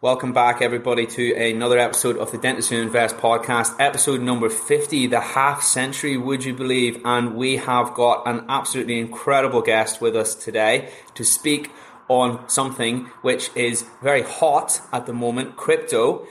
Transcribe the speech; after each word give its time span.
Welcome 0.00 0.32
back, 0.32 0.62
everybody, 0.62 1.06
to 1.06 1.34
another 1.34 1.76
episode 1.76 2.18
of 2.18 2.30
the 2.30 2.38
Dentist 2.38 2.70
Invest 2.70 3.16
podcast, 3.16 3.74
episode 3.80 4.20
number 4.20 4.48
50, 4.48 5.08
the 5.08 5.18
half 5.18 5.64
century, 5.64 6.16
would 6.16 6.44
you 6.44 6.54
believe? 6.54 7.02
And 7.04 7.34
we 7.34 7.56
have 7.56 7.94
got 7.94 8.22
an 8.28 8.44
absolutely 8.48 9.00
incredible 9.00 9.60
guest 9.60 10.00
with 10.00 10.14
us 10.14 10.36
today 10.36 10.92
to 11.14 11.24
speak 11.24 11.72
on 12.06 12.48
something 12.48 13.06
which 13.22 13.50
is 13.56 13.86
very 14.00 14.22
hot 14.22 14.80
at 14.92 15.06
the 15.06 15.12
moment 15.12 15.56
crypto. 15.56 16.28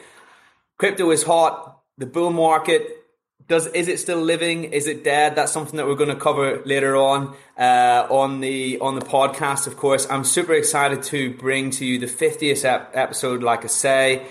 Crypto 0.78 1.12
is 1.12 1.24
hot, 1.24 1.82
the 1.98 2.06
bull 2.06 2.30
market 2.30 3.04
does 3.48 3.68
is 3.68 3.88
it 3.88 4.00
still 4.00 4.22
living? 4.22 4.66
Is 4.66 4.88
it 4.88 5.04
dead? 5.04 5.36
That's 5.36 5.52
something 5.52 5.78
that 5.78 5.88
we're 5.88 5.96
going 5.96 6.09
to 6.09 6.16
cover 6.16 6.62
later 6.66 6.98
on 6.98 7.36
uh, 7.58 8.06
on 8.09 8.42
the 8.42 8.80
on 8.80 8.95
the 8.95 9.06
podcast. 9.06 9.67
Of 9.67 9.78
course, 9.78 10.06
I'm 10.09 10.23
super 10.23 10.53
excited 10.53 11.03
to 11.03 11.34
bring 11.34 11.72
to 11.72 11.86
you 11.86 11.98
the 11.98 12.08
50th 12.08 12.66
ep- 12.66 12.92
episode. 12.94 13.44
Like 13.44 13.64
I 13.64 13.68
say, 13.68 14.28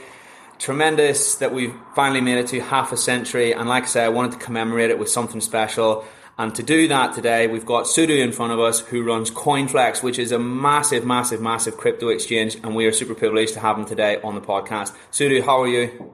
tremendous 0.59 1.37
that 1.37 1.55
we've 1.55 1.75
finally 1.95 2.21
made 2.21 2.39
it 2.39 2.49
to 2.49 2.61
half 2.61 2.93
a 2.93 2.97
century. 2.97 3.53
And 3.53 3.69
like 3.69 3.85
I 3.85 3.87
say, 3.87 4.05
I 4.05 4.11
wanted 4.11 4.33
to 4.33 4.39
commemorate 4.39 4.91
it 4.91 4.99
with 4.99 5.09
something 5.09 5.41
special. 5.41 6.05
And 6.39 6.55
to 6.55 6.63
do 6.63 6.87
that 6.89 7.15
today, 7.15 7.47
we've 7.47 7.65
got 7.65 7.85
Sudhu 7.85 8.23
in 8.23 8.31
front 8.31 8.53
of 8.53 8.61
us 8.61 8.81
who 8.81 9.03
runs 9.03 9.31
CoinFlex, 9.31 10.03
which 10.03 10.19
is 10.19 10.33
a 10.33 10.39
massive, 10.39 11.07
massive, 11.07 11.41
massive 11.41 11.79
crypto 11.79 12.09
exchange. 12.09 12.57
And 12.57 12.75
we 12.75 12.85
are 12.85 12.93
super 12.93 13.15
privileged 13.15 13.55
to 13.55 13.61
have 13.61 13.79
him 13.79 13.87
today 13.87 14.21
on 14.23 14.35
the 14.35 14.43
podcast. 14.43 14.95
Sudhu, 15.11 15.43
how 15.43 15.63
are 15.63 15.69
you? 15.69 16.13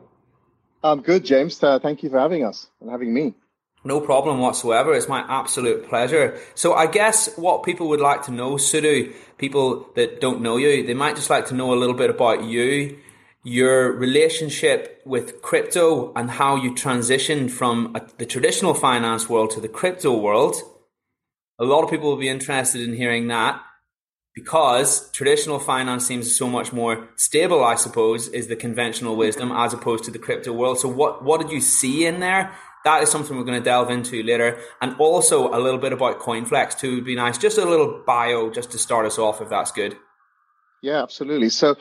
I'm 0.83 1.01
good, 1.01 1.25
James. 1.25 1.63
Uh, 1.63 1.79
thank 1.79 2.03
you 2.03 2.11
for 2.11 2.19
having 2.19 2.45
us 2.45 2.69
and 2.81 2.91
having 2.91 3.15
me. 3.15 3.35
No 3.85 4.01
problem 4.01 4.39
whatsoever. 4.39 4.95
It's 4.95 5.09
my 5.09 5.25
absolute 5.29 5.89
pleasure. 5.89 6.39
So 6.55 6.75
I 6.75 6.87
guess 6.87 7.37
what 7.37 7.65
people 7.65 7.89
would 7.89 8.01
like 8.01 8.23
to 8.25 8.31
know, 8.33 8.53
Sudhu, 8.55 9.13
people 9.39 9.89
that 9.97 10.21
don't 10.21 10.41
know 10.41 10.57
you, 10.57 10.87
they 10.87 10.95
might 10.95 11.17
just 11.17 11.31
like 11.31 11.47
to 11.47 11.55
know 11.55 11.73
a 11.73 11.77
little 11.77 11.97
bit 11.97 12.11
about 12.11 12.45
you, 12.45 12.99
your 13.43 13.93
relationship 13.93 15.03
with 15.05 15.43
crypto 15.43 16.13
and 16.15 16.31
how 16.31 16.55
you 16.55 16.73
transitioned 16.75 17.51
from 17.51 17.95
a, 17.97 18.03
the 18.19 18.27
traditional 18.27 18.73
finance 18.73 19.29
world 19.29 19.51
to 19.51 19.61
the 19.61 19.69
crypto 19.69 20.17
world. 20.17 20.57
A 21.59 21.65
lot 21.65 21.83
of 21.83 21.91
people 21.91 22.09
will 22.11 22.17
be 22.17 22.29
interested 22.29 22.81
in 22.81 22.95
hearing 22.95 23.27
that 23.29 23.61
because 24.35 25.11
traditional 25.11 25.59
finance 25.59 26.07
seems 26.07 26.35
so 26.35 26.49
much 26.49 26.73
more 26.73 27.09
stable, 27.17 27.65
I 27.65 27.75
suppose, 27.75 28.29
is 28.29 28.47
the 28.47 28.57
conventional 28.57 29.17
wisdom 29.17 29.51
mm-hmm. 29.51 29.61
as 29.61 29.75
opposed 29.75 30.05
to 30.05 30.11
the 30.11 30.19
crypto 30.19 30.53
world. 30.53 30.79
So 30.79 30.89
what, 30.89 31.23
what 31.23 31.41
did 31.41 31.51
you 31.51 31.61
see 31.61 32.07
in 32.07 32.21
there? 32.21 32.53
That 32.85 33.03
is 33.03 33.11
something 33.11 33.37
we're 33.37 33.45
going 33.45 33.61
to 33.61 33.65
delve 33.65 33.91
into 33.91 34.23
later. 34.23 34.59
And 34.81 34.97
also 34.99 35.55
a 35.55 35.61
little 35.61 35.79
bit 35.79 35.93
about 35.93 36.19
CoinFlex 36.19 36.79
too 36.79 36.97
would 36.97 37.05
be 37.05 37.15
nice. 37.15 37.39
Just 37.39 37.59
a 37.59 37.65
little 37.65 38.03
bio 38.07 38.51
just 38.51 38.73
to 38.73 38.79
start 38.79 39.07
us 39.07 39.19
off, 39.19 39.41
if 39.41 39.49
that's 39.49 39.71
good. 39.71 39.97
Yeah, 40.81 41.03
absolutely. 41.03 41.49
So 41.49 41.77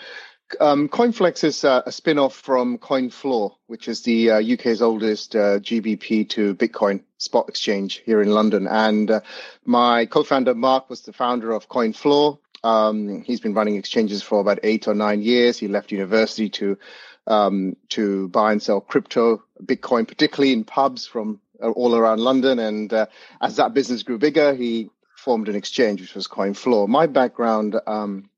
um, 0.59 0.89
CoinFlex 0.89 1.43
is 1.43 1.63
uh, 1.63 1.81
a 1.85 1.91
spin-off 1.91 2.35
from 2.35 2.77
CoinFloor, 2.77 3.55
which 3.67 3.87
is 3.87 4.01
the 4.01 4.31
uh, 4.31 4.41
UK's 4.41 4.81
oldest 4.81 5.35
uh, 5.35 5.59
GBP 5.59 6.29
to 6.29 6.55
Bitcoin 6.55 7.03
spot 7.17 7.47
exchange 7.49 8.01
here 8.05 8.21
in 8.21 8.29
London. 8.29 8.67
And 8.67 9.09
uh, 9.09 9.21
my 9.65 10.05
co-founder 10.05 10.55
Mark 10.55 10.89
was 10.89 11.01
the 11.01 11.13
founder 11.13 11.51
of 11.51 11.69
CoinFloor. 11.69 12.39
Um, 12.63 13.21
he's 13.23 13.39
been 13.39 13.53
running 13.53 13.75
exchanges 13.75 14.21
for 14.21 14.39
about 14.39 14.59
eight 14.63 14.87
or 14.87 14.93
nine 14.93 15.21
years. 15.21 15.57
He 15.57 15.67
left 15.67 15.91
university 15.91 16.49
to 16.49 16.77
um, 17.27 17.77
to 17.89 18.27
buy 18.29 18.51
and 18.51 18.61
sell 18.61 18.81
crypto, 18.81 19.43
Bitcoin, 19.63 20.07
particularly 20.07 20.53
in 20.53 20.63
pubs 20.63 21.05
from 21.05 21.39
uh, 21.61 21.69
all 21.69 21.95
around 21.95 22.19
London. 22.19 22.59
And 22.59 22.91
as 23.39 23.57
that 23.57 23.73
business 23.73 24.03
grew 24.03 24.17
bigger, 24.17 24.53
he 24.55 24.89
formed 25.15 25.47
an 25.47 25.55
exchange, 25.55 26.01
which 26.01 26.15
was 26.15 26.27
CoinFloor. 26.27 26.87
My 26.87 27.05
background 27.05 27.79
um, 27.85 28.29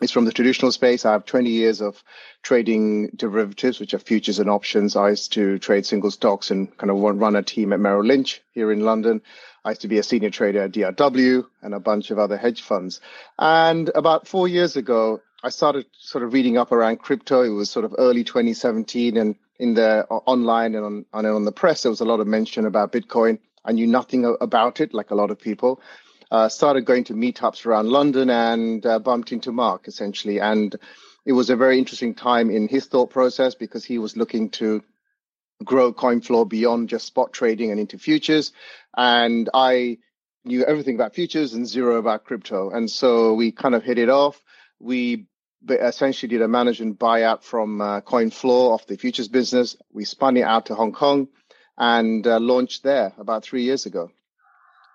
is 0.00 0.10
from 0.10 0.24
the 0.24 0.32
traditional 0.32 0.72
space. 0.72 1.04
I 1.04 1.12
have 1.12 1.24
20 1.24 1.50
years 1.50 1.80
of 1.80 2.02
trading 2.42 3.10
derivatives, 3.16 3.80
which 3.80 3.94
are 3.94 3.98
futures 3.98 4.38
and 4.38 4.48
options. 4.48 4.96
I 4.96 5.10
used 5.10 5.32
to 5.32 5.58
trade 5.58 5.86
single 5.86 6.10
stocks 6.10 6.50
and 6.50 6.76
kind 6.76 6.90
of 6.90 6.98
run 6.98 7.36
a 7.36 7.42
team 7.42 7.72
at 7.72 7.80
Merrill 7.80 8.04
Lynch 8.04 8.42
here 8.52 8.70
in 8.72 8.80
London. 8.80 9.22
I 9.64 9.70
used 9.70 9.82
to 9.82 9.88
be 9.88 9.98
a 9.98 10.02
senior 10.02 10.30
trader 10.30 10.62
at 10.62 10.72
DRW 10.72 11.46
and 11.62 11.74
a 11.74 11.80
bunch 11.80 12.10
of 12.10 12.18
other 12.18 12.36
hedge 12.36 12.62
funds. 12.62 13.00
And 13.38 13.90
about 13.94 14.28
four 14.28 14.48
years 14.48 14.76
ago, 14.76 15.20
I 15.42 15.50
started 15.50 15.86
sort 15.98 16.24
of 16.24 16.32
reading 16.32 16.58
up 16.58 16.72
around 16.72 16.98
crypto. 16.98 17.42
It 17.42 17.50
was 17.50 17.70
sort 17.70 17.84
of 17.84 17.94
early 17.98 18.24
2017 18.24 19.16
and 19.16 19.36
in 19.58 19.74
the 19.74 20.06
online 20.08 20.74
and 20.74 20.84
on, 20.84 21.06
and 21.12 21.26
on 21.26 21.44
the 21.44 21.52
press, 21.52 21.82
there 21.82 21.90
was 21.90 22.00
a 22.00 22.04
lot 22.04 22.20
of 22.20 22.26
mention 22.26 22.64
about 22.64 22.92
Bitcoin. 22.92 23.38
I 23.64 23.72
knew 23.72 23.86
nothing 23.86 24.36
about 24.40 24.80
it, 24.80 24.94
like 24.94 25.10
a 25.10 25.14
lot 25.16 25.30
of 25.30 25.38
people. 25.38 25.80
Uh, 26.30 26.48
started 26.48 26.84
going 26.84 27.04
to 27.04 27.14
meetups 27.14 27.64
around 27.64 27.88
London 27.88 28.28
and 28.28 28.84
uh, 28.84 28.98
bumped 28.98 29.32
into 29.32 29.50
Mark 29.50 29.88
essentially. 29.88 30.40
And 30.40 30.76
it 31.24 31.32
was 31.32 31.50
a 31.50 31.56
very 31.56 31.78
interesting 31.78 32.14
time 32.14 32.50
in 32.50 32.68
his 32.68 32.86
thought 32.86 33.10
process 33.10 33.54
because 33.54 33.84
he 33.84 33.98
was 33.98 34.16
looking 34.16 34.50
to 34.50 34.82
grow 35.64 35.92
CoinFloor 35.92 36.48
beyond 36.48 36.88
just 36.88 37.06
spot 37.06 37.32
trading 37.32 37.70
and 37.70 37.80
into 37.80 37.98
futures. 37.98 38.52
And 38.96 39.48
I 39.52 39.98
knew 40.44 40.64
everything 40.64 40.94
about 40.94 41.14
futures 41.14 41.54
and 41.54 41.66
zero 41.66 41.96
about 41.96 42.24
crypto. 42.24 42.70
And 42.70 42.90
so 42.90 43.34
we 43.34 43.52
kind 43.52 43.74
of 43.74 43.82
hit 43.82 43.98
it 43.98 44.08
off. 44.08 44.42
We 44.78 45.26
essentially 45.68 46.28
did 46.28 46.42
a 46.42 46.48
management 46.48 46.98
buyout 46.98 47.42
from 47.42 47.80
uh, 47.80 48.00
CoinFloor 48.00 48.74
of 48.74 48.86
the 48.86 48.96
futures 48.96 49.28
business. 49.28 49.76
We 49.92 50.04
spun 50.04 50.36
it 50.36 50.42
out 50.42 50.66
to 50.66 50.74
Hong 50.74 50.92
Kong 50.92 51.28
and 51.76 52.26
uh, 52.26 52.38
launched 52.38 52.82
there 52.82 53.12
about 53.18 53.44
three 53.44 53.64
years 53.64 53.86
ago. 53.86 54.10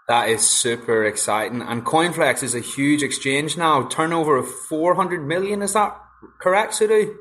That 0.08 0.30
is 0.30 0.46
super 0.46 1.06
exciting. 1.06 1.62
And 1.62 1.86
CoinFlex 1.86 2.44
is 2.44 2.56
a 2.56 2.60
huge 2.60 3.04
exchange 3.04 3.58
now. 3.58 3.88
Turnover 3.88 4.36
of 4.36 4.50
400 4.50 5.26
million, 5.26 5.62
is 5.62 5.74
that 5.74 5.98
correct, 6.42 6.74
Sudhu? 6.74 7.16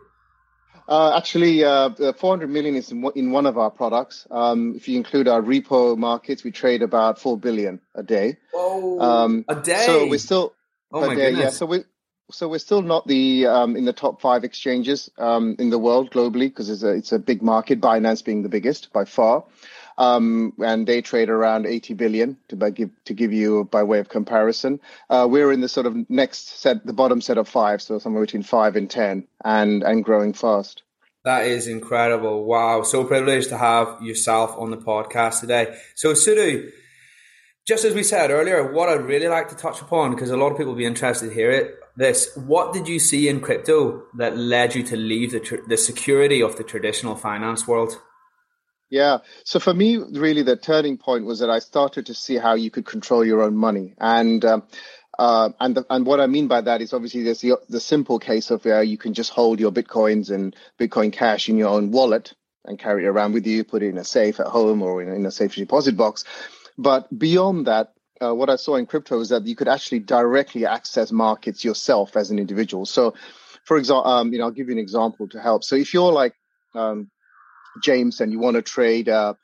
Uh, 0.89 1.17
actually, 1.17 1.63
uh, 1.63 1.91
400 2.13 2.51
million 2.51 2.75
is 2.75 2.91
in, 2.91 3.05
in 3.15 3.31
one 3.31 3.47
of 3.47 3.57
our 3.57 3.71
products. 3.71 4.27
Um, 4.31 4.75
if 4.75 4.89
you 4.89 4.97
include 4.97 5.29
our 5.29 5.41
repo 5.41 5.97
markets, 5.97 6.43
we 6.43 6.51
trade 6.51 6.83
about 6.83 7.21
4 7.21 7.39
billion 7.39 7.81
a 7.95 8.03
day. 8.03 8.39
Oh, 8.53 9.01
um, 9.01 9.45
a 9.49 9.55
day. 9.55 9.85
So 9.87 10.09
we're 10.09 10.19
still, 10.19 10.53
oh 10.93 11.07
my 11.07 11.15
day, 11.15 11.31
goodness. 11.31 11.45
yeah. 11.45 11.51
So 11.51 11.67
we, 11.67 11.85
so 12.33 12.49
we're 12.49 12.59
still 12.59 12.83
not 12.83 13.07
the 13.07 13.47
um, 13.47 13.77
in 13.77 13.85
the 13.85 13.93
top 13.93 14.21
five 14.21 14.43
exchanges 14.43 15.11
um, 15.19 15.57
in 15.59 15.71
the 15.71 15.79
world 15.79 16.11
globally 16.11 16.49
because 16.49 16.71
it's 16.71 16.83
a 16.83 16.91
it's 16.91 17.13
a 17.13 17.19
big 17.19 17.43
market. 17.43 17.81
Binance 17.81 18.25
being 18.25 18.43
the 18.43 18.49
biggest 18.49 18.93
by 18.93 19.05
far, 19.05 19.45
um, 19.99 20.53
and 20.65 20.87
they 20.87 21.03
trade 21.03 21.29
around 21.29 21.67
80 21.67 21.95
billion 21.95 22.37
to 22.49 22.71
give 22.71 22.91
to 23.05 23.15
give 23.15 23.33
you 23.33 23.65
by 23.65 23.83
way 23.83 23.99
of 23.99 24.09
comparison. 24.09 24.81
Uh, 25.11 25.27
we're 25.31 25.53
in 25.53 25.61
the 25.61 25.69
sort 25.69 25.87
of 25.87 25.97
next 26.11 26.61
set, 26.61 26.85
the 26.87 26.93
bottom 26.93 27.21
set 27.21 27.39
of 27.39 27.49
five, 27.49 27.83
so 27.83 27.99
somewhere 27.99 28.23
between 28.23 28.43
five 28.43 28.77
and 28.77 28.91
ten, 28.91 29.27
and 29.45 29.83
and 29.83 30.05
growing 30.05 30.33
fast. 30.33 30.83
That 31.25 31.47
is 31.47 31.69
incredible! 31.69 32.45
Wow, 32.45 32.83
so 32.83 33.05
privileged 33.05 33.51
to 33.51 33.59
have 33.59 34.03
yourself 34.03 34.57
on 34.59 34.71
the 34.71 34.77
podcast 34.77 35.41
today. 35.41 35.77
So 35.95 36.15
Sudhu, 36.15 36.71
just 37.67 37.85
as 37.85 37.95
we 37.95 38.03
said 38.03 38.31
earlier, 38.31 38.73
what 38.73 38.89
I'd 38.89 39.05
really 39.05 39.29
like 39.29 39.49
to 39.51 39.55
touch 39.55 39.81
upon 39.81 40.11
because 40.11 40.31
a 40.31 40.37
lot 40.37 40.51
of 40.51 40.59
people 40.59 40.73
will 40.73 40.79
be 40.79 40.85
interested 40.85 41.29
to 41.29 41.35
hear 41.35 41.51
it. 41.51 41.77
This, 41.95 42.35
what 42.37 42.73
did 42.73 42.89
you 42.89 42.99
see 42.99 43.29
in 43.29 43.41
crypto 43.41 44.05
that 44.17 44.37
led 44.37 44.75
you 44.75 44.83
to 44.85 44.97
leave 44.97 45.33
the 45.33 45.41
tr- 45.41 45.67
the 45.69 45.77
security 45.77 46.43
of 46.43 46.57
the 46.57 46.65
traditional 46.65 47.15
finance 47.15 47.69
world? 47.69 48.01
Yeah. 48.93 49.21
So 49.45 49.59
for 49.59 49.73
me, 49.73 49.97
really, 49.97 50.43
the 50.43 50.55
turning 50.55 50.99
point 50.99 51.25
was 51.25 51.39
that 51.39 51.49
I 51.49 51.61
started 51.61 52.05
to 52.07 52.15
see 52.15 52.37
how 52.37 52.57
you 52.57 52.71
could 52.71 52.85
control 52.85 53.25
your 53.25 53.41
own 53.41 53.57
money, 53.57 53.95
and 53.97 54.45
um, 54.45 54.65
uh, 55.19 55.49
and 55.61 55.75
the, 55.75 55.87
and 55.89 56.05
what 56.05 56.21
I 56.21 56.27
mean 56.27 56.47
by 56.47 56.61
that 56.61 56.83
is 56.83 56.93
obviously 56.93 57.23
there's 57.23 57.41
the 57.41 57.55
the 57.71 57.81
simple 57.81 58.19
case 58.19 58.51
of 58.51 58.67
where 58.67 58.83
you 58.83 58.99
can 58.99 59.15
just 59.15 59.31
hold 59.31 59.61
your 59.61 59.73
bitcoins 59.73 60.31
and 60.31 60.55
Bitcoin 60.79 61.11
Cash 61.11 61.49
in 61.49 61.57
your 61.57 61.71
own 61.71 61.91
wallet 61.91 62.35
and 62.67 62.79
carry 62.79 63.07
it 63.07 63.09
around 63.09 63.33
with 63.33 63.47
you, 63.47 63.65
put 63.65 63.83
it 63.83 63.89
in 63.89 63.97
a 63.97 64.05
safe 64.05 64.39
at 64.41 64.49
home 64.49 64.83
or 64.83 65.01
in, 65.01 65.09
in 65.09 65.25
a 65.25 65.31
safe 65.31 65.55
deposit 65.55 65.97
box. 65.97 66.25
But 66.77 67.09
beyond 67.19 67.69
that, 67.69 67.95
uh, 68.21 68.35
what 68.35 68.51
I 68.51 68.57
saw 68.57 68.77
in 68.77 68.85
crypto 68.85 69.19
is 69.21 69.31
that 69.31 69.47
you 69.47 69.57
could 69.57 69.69
actually 69.69 70.01
directly 70.01 70.67
access 70.67 71.11
markets 71.11 71.65
yourself 71.65 72.15
as 72.15 72.31
an 72.31 72.39
individual. 72.39 72.85
So, 72.85 73.15
for 73.65 73.79
example, 73.79 74.11
um, 74.11 74.35
you 74.35 74.39
know, 74.39 74.45
I'll 74.45 74.51
give 74.51 74.67
you 74.67 74.75
an 74.75 74.79
example 74.79 75.29
to 75.29 75.41
help. 75.41 75.65
So 75.65 75.77
if 75.77 75.95
you're 75.95 76.13
like 76.13 76.35
um, 76.75 77.11
James, 77.83 78.21
and 78.21 78.33
you 78.33 78.39
want 78.39 78.57
to 78.57 78.63
trade 78.63 79.09
uh, 79.09 79.35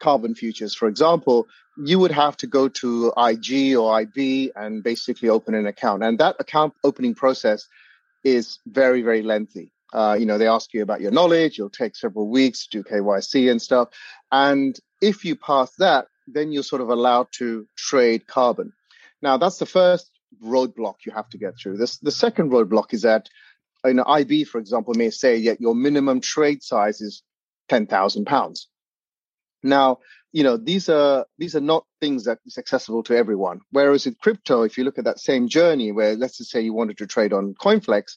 carbon 0.00 0.34
futures, 0.34 0.74
for 0.74 0.88
example, 0.88 1.46
you 1.76 1.98
would 1.98 2.12
have 2.12 2.36
to 2.38 2.46
go 2.46 2.68
to 2.68 3.12
IG 3.16 3.76
or 3.76 3.92
IB 3.94 4.52
and 4.54 4.82
basically 4.82 5.28
open 5.28 5.54
an 5.54 5.66
account. 5.66 6.04
And 6.04 6.18
that 6.18 6.36
account 6.38 6.74
opening 6.84 7.14
process 7.14 7.66
is 8.22 8.58
very, 8.66 9.02
very 9.02 9.22
lengthy. 9.22 9.72
Uh, 9.92 10.16
you 10.18 10.26
know, 10.26 10.38
they 10.38 10.48
ask 10.48 10.72
you 10.74 10.82
about 10.82 11.00
your 11.00 11.12
knowledge. 11.12 11.58
It'll 11.58 11.70
take 11.70 11.96
several 11.96 12.28
weeks 12.28 12.66
to 12.68 12.82
do 12.82 12.88
KYC 12.88 13.50
and 13.50 13.60
stuff. 13.60 13.88
And 14.30 14.78
if 15.00 15.24
you 15.24 15.36
pass 15.36 15.72
that, 15.78 16.06
then 16.26 16.52
you're 16.52 16.62
sort 16.62 16.82
of 16.82 16.88
allowed 16.88 17.28
to 17.38 17.66
trade 17.76 18.26
carbon. 18.26 18.72
Now, 19.22 19.36
that's 19.36 19.58
the 19.58 19.66
first 19.66 20.10
roadblock 20.42 20.96
you 21.06 21.12
have 21.12 21.28
to 21.30 21.38
get 21.38 21.54
through. 21.56 21.76
This, 21.76 21.98
the 21.98 22.10
second 22.10 22.50
roadblock 22.50 22.92
is 22.92 23.02
that 23.02 23.28
an 23.84 24.00
IB, 24.00 24.44
for 24.44 24.58
example, 24.58 24.94
may 24.94 25.10
say 25.10 25.44
that 25.46 25.60
your 25.60 25.74
minimum 25.74 26.20
trade 26.20 26.62
size 26.62 27.00
is 27.00 27.22
ten 27.68 27.86
thousand 27.86 28.26
pounds. 28.26 28.68
Now, 29.62 29.98
you 30.32 30.42
know, 30.42 30.56
these 30.56 30.88
are 30.88 31.26
these 31.38 31.54
are 31.56 31.60
not 31.60 31.86
things 32.00 32.24
that 32.24 32.38
is 32.44 32.58
accessible 32.58 33.02
to 33.04 33.16
everyone. 33.16 33.60
Whereas 33.70 34.06
in 34.06 34.16
crypto, 34.20 34.62
if 34.62 34.76
you 34.76 34.84
look 34.84 34.98
at 34.98 35.04
that 35.04 35.20
same 35.20 35.48
journey, 35.48 35.92
where 35.92 36.16
let's 36.16 36.38
just 36.38 36.50
say 36.50 36.60
you 36.60 36.74
wanted 36.74 36.98
to 36.98 37.06
trade 37.06 37.32
on 37.32 37.54
CoinFlex, 37.54 38.16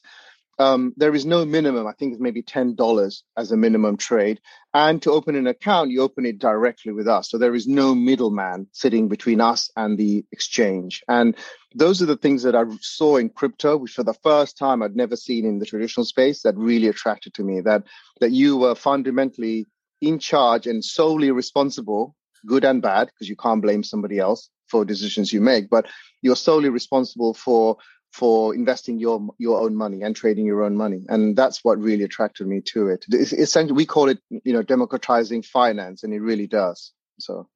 um, 0.58 0.92
there 0.96 1.14
is 1.14 1.24
no 1.24 1.44
minimum. 1.44 1.86
I 1.86 1.92
think 1.92 2.12
it's 2.12 2.20
maybe 2.20 2.42
ten 2.42 2.74
dollars 2.74 3.22
as 3.36 3.52
a 3.52 3.56
minimum 3.56 3.96
trade. 3.96 4.40
And 4.74 5.00
to 5.02 5.12
open 5.12 5.36
an 5.36 5.46
account, 5.46 5.90
you 5.90 6.02
open 6.02 6.26
it 6.26 6.38
directly 6.38 6.92
with 6.92 7.08
us. 7.08 7.30
So 7.30 7.38
there 7.38 7.54
is 7.54 7.66
no 7.66 7.94
middleman 7.94 8.66
sitting 8.72 9.08
between 9.08 9.40
us 9.40 9.70
and 9.76 9.96
the 9.96 10.24
exchange. 10.32 11.02
And 11.08 11.36
those 11.74 12.02
are 12.02 12.06
the 12.06 12.16
things 12.16 12.42
that 12.42 12.54
I 12.56 12.64
saw 12.80 13.16
in 13.16 13.28
crypto, 13.30 13.76
which 13.76 13.92
for 13.92 14.02
the 14.02 14.14
first 14.14 14.58
time 14.58 14.82
I'd 14.82 14.96
never 14.96 15.16
seen 15.16 15.44
in 15.44 15.58
the 15.58 15.66
traditional 15.66 16.04
space, 16.04 16.42
that 16.42 16.56
really 16.56 16.88
attracted 16.88 17.34
to 17.34 17.44
me. 17.44 17.60
That 17.60 17.84
that 18.20 18.32
you 18.32 18.56
were 18.56 18.74
fundamentally 18.74 19.66
in 20.00 20.18
charge 20.18 20.66
and 20.66 20.84
solely 20.84 21.30
responsible, 21.30 22.14
good 22.46 22.64
and 22.64 22.80
bad, 22.82 23.06
because 23.08 23.28
you 23.28 23.36
can't 23.36 23.62
blame 23.62 23.82
somebody 23.82 24.18
else 24.18 24.50
for 24.68 24.84
decisions 24.84 25.32
you 25.32 25.40
make, 25.40 25.70
but 25.70 25.86
you're 26.20 26.36
solely 26.36 26.68
responsible 26.68 27.34
for 27.34 27.76
for 28.12 28.54
investing 28.54 28.98
your 28.98 29.28
your 29.38 29.60
own 29.60 29.76
money 29.76 30.02
and 30.02 30.16
trading 30.16 30.46
your 30.46 30.62
own 30.62 30.76
money. 30.76 31.04
And 31.08 31.36
that's 31.36 31.62
what 31.62 31.78
really 31.78 32.04
attracted 32.04 32.46
me 32.46 32.60
to 32.72 32.88
it. 32.88 33.04
It's 33.10 33.32
essentially 33.32 33.76
we 33.76 33.86
call 33.86 34.08
it 34.08 34.18
you 34.30 34.52
know 34.52 34.62
democratizing 34.62 35.42
finance 35.42 36.02
and 36.02 36.12
it 36.12 36.20
really 36.20 36.46
does. 36.46 36.92
So. 37.18 37.48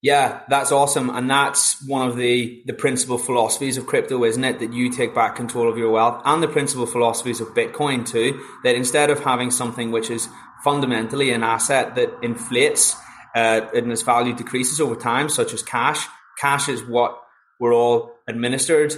Yeah 0.00 0.42
that's 0.48 0.70
awesome. 0.70 1.10
And 1.10 1.28
that's 1.28 1.84
one 1.86 2.08
of 2.08 2.16
the 2.16 2.62
the 2.66 2.72
principal 2.72 3.18
philosophies 3.18 3.76
of 3.76 3.86
crypto 3.86 4.22
isn't 4.24 4.44
it? 4.44 4.60
That 4.60 4.72
you 4.72 4.90
take 4.90 5.14
back 5.14 5.34
control 5.34 5.68
of 5.68 5.76
your 5.76 5.90
wealth 5.90 6.22
and 6.24 6.42
the 6.42 6.48
principal 6.48 6.86
philosophies 6.86 7.40
of 7.40 7.48
bitcoin 7.48 8.06
too 8.06 8.40
that 8.62 8.76
instead 8.76 9.10
of 9.10 9.20
having 9.20 9.50
something 9.50 9.90
which 9.90 10.10
is 10.10 10.28
fundamentally 10.62 11.32
an 11.32 11.42
asset 11.42 11.96
that 11.96 12.10
inflates 12.22 12.96
uh, 13.34 13.60
and 13.74 13.92
its 13.92 14.02
value 14.02 14.34
decreases 14.34 14.80
over 14.80 14.96
time 14.96 15.28
such 15.28 15.52
as 15.52 15.62
cash 15.62 16.06
cash 16.38 16.68
is 16.68 16.84
what 16.84 17.20
we're 17.58 17.74
all 17.74 18.12
administered 18.28 18.94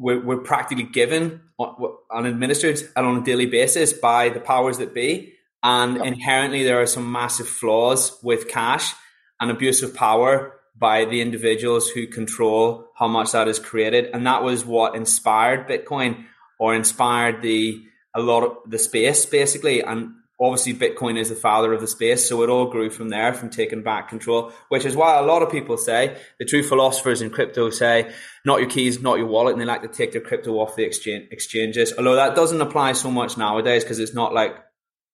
we're, 0.00 0.20
we're 0.24 0.38
practically 0.38 0.84
given 0.84 1.42
and 1.58 2.26
administered 2.26 2.80
on 2.96 3.18
a 3.18 3.22
daily 3.22 3.46
basis 3.46 3.92
by 3.92 4.30
the 4.30 4.40
powers 4.40 4.78
that 4.78 4.94
be. 4.94 5.34
And 5.62 5.96
yep. 5.96 6.06
inherently, 6.06 6.64
there 6.64 6.80
are 6.80 6.86
some 6.86 7.12
massive 7.12 7.46
flaws 7.46 8.18
with 8.22 8.48
cash 8.48 8.94
and 9.40 9.50
abuse 9.50 9.82
of 9.82 9.94
power 9.94 10.54
by 10.74 11.04
the 11.04 11.20
individuals 11.20 11.90
who 11.90 12.06
control 12.06 12.86
how 12.96 13.08
much 13.08 13.32
that 13.32 13.46
is 13.46 13.58
created. 13.58 14.06
And 14.14 14.26
that 14.26 14.42
was 14.42 14.64
what 14.64 14.94
inspired 14.94 15.68
Bitcoin 15.68 16.24
or 16.58 16.74
inspired 16.74 17.42
the 17.42 17.82
a 18.14 18.20
lot 18.20 18.42
of 18.42 18.56
the 18.66 18.78
space 18.78 19.26
basically. 19.26 19.82
And 19.82 20.14
obviously 20.40 20.72
Bitcoin 20.72 21.18
is 21.18 21.28
the 21.28 21.34
father 21.34 21.72
of 21.72 21.80
the 21.80 21.86
space, 21.86 22.26
so 22.26 22.42
it 22.42 22.48
all 22.48 22.70
grew 22.70 22.88
from 22.88 23.10
there, 23.10 23.34
from 23.34 23.50
taking 23.50 23.82
back 23.82 24.08
control, 24.08 24.52
which 24.68 24.86
is 24.86 24.96
why 24.96 25.18
a 25.18 25.22
lot 25.22 25.42
of 25.42 25.50
people 25.50 25.76
say 25.76 26.16
the 26.38 26.46
true 26.46 26.62
philosophers 26.62 27.20
in 27.20 27.30
crypto 27.30 27.68
say 27.68 28.10
not 28.44 28.60
your 28.60 28.70
keys, 28.70 29.02
not 29.02 29.18
your 29.18 29.26
wallet, 29.26 29.52
and 29.52 29.60
they 29.60 29.66
like 29.66 29.82
to 29.82 29.88
take 29.88 30.12
their 30.12 30.20
crypto 30.20 30.52
off 30.54 30.76
the 30.76 30.84
exchange, 30.84 31.28
exchanges. 31.30 31.92
Although 31.96 32.14
that 32.14 32.34
doesn't 32.34 32.60
apply 32.60 32.92
so 32.92 33.10
much 33.10 33.36
nowadays 33.36 33.84
because 33.84 33.98
it's 33.98 34.14
not 34.14 34.32
like 34.32 34.56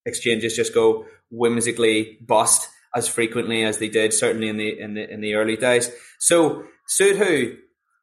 exchanges 0.04 0.54
just 0.54 0.72
go 0.72 1.04
whimsically 1.30 2.18
bust 2.24 2.68
as 2.94 3.08
frequently 3.08 3.64
as 3.64 3.78
they 3.78 3.88
did, 3.88 4.14
certainly 4.14 4.48
in 4.48 4.56
the 4.56 4.78
in 4.78 4.94
the 4.94 5.12
in 5.12 5.20
the 5.20 5.34
early 5.34 5.56
days. 5.56 5.90
So, 6.20 6.64
Sudhu, 6.88 7.56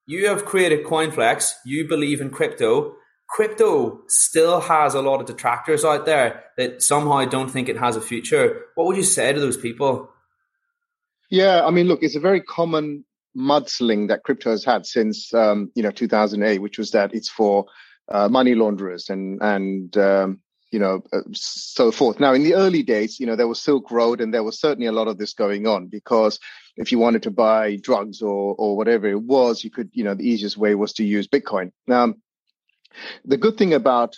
you 0.06 0.28
have 0.28 0.44
created 0.44 0.86
CoinFlex. 0.86 1.54
You 1.66 1.88
believe 1.88 2.20
in 2.20 2.30
crypto 2.30 2.96
crypto 3.28 4.02
still 4.08 4.60
has 4.62 4.94
a 4.94 5.02
lot 5.02 5.20
of 5.20 5.28
detractors 5.28 5.84
out 5.84 6.06
there 6.06 6.44
that 6.58 6.82
somehow 6.84 7.26
don't 7.26 7.50
think 7.50 7.70
it 7.70 7.78
has 7.78 7.96
a 7.96 8.02
future. 8.02 8.62
What 8.76 8.88
would 8.88 8.98
you 8.98 9.04
say 9.04 9.34
to 9.34 9.40
those 9.40 9.58
people? 9.58 10.10
Yeah, 11.30 11.66
I 11.66 11.72
mean, 11.72 11.88
look, 11.88 12.04
it's 12.04 12.16
a 12.16 12.20
very 12.20 12.42
common 12.42 13.06
mudsling 13.36 14.08
that 14.10 14.24
crypto 14.24 14.52
has 14.52 14.64
had 14.64 14.86
since 14.86 15.34
um, 15.34 15.72
you 15.76 15.84
know 15.84 15.92
2008, 15.92 16.60
which 16.60 16.78
was 16.78 16.92
that 16.92 17.14
it's 17.14 17.30
for 17.30 17.66
uh, 18.10 18.28
money 18.30 18.56
launderers 18.56 19.10
and 19.10 19.42
and 19.42 19.98
um, 19.98 20.40
you 20.72 20.80
know 20.80 21.02
uh, 21.12 21.22
so 21.32 21.92
forth. 21.92 22.20
Now, 22.20 22.34
in 22.34 22.44
the 22.44 22.54
early 22.56 22.84
days, 22.84 23.20
you 23.20 23.26
know 23.26 23.36
there 23.36 23.48
was 23.48 23.62
Silk 23.62 23.90
Road, 23.90 24.22
and 24.22 24.34
there 24.34 24.44
was 24.44 24.60
certainly 24.60 24.88
a 24.88 24.92
lot 24.92 25.08
of 25.08 25.18
this 25.18 25.34
going 25.34 25.66
on 25.66 25.88
because 25.88 26.40
if 26.78 26.92
you 26.92 27.00
wanted 27.00 27.24
to 27.24 27.32
buy 27.32 27.78
drugs 27.78 28.22
or 28.22 28.56
or 28.58 28.78
whatever 28.78 29.08
it 29.08 29.22
was, 29.22 29.64
you 29.64 29.72
could 29.72 29.90
you 29.94 30.04
know 30.04 30.14
the 30.14 30.28
easiest 30.28 30.58
way 30.58 30.76
was 30.76 30.94
to 30.94 31.04
use 31.04 31.28
Bitcoin. 31.28 31.72
Now 31.88 32.14
the 33.26 33.38
good 33.38 33.58
thing 33.58 33.74
about 33.74 34.18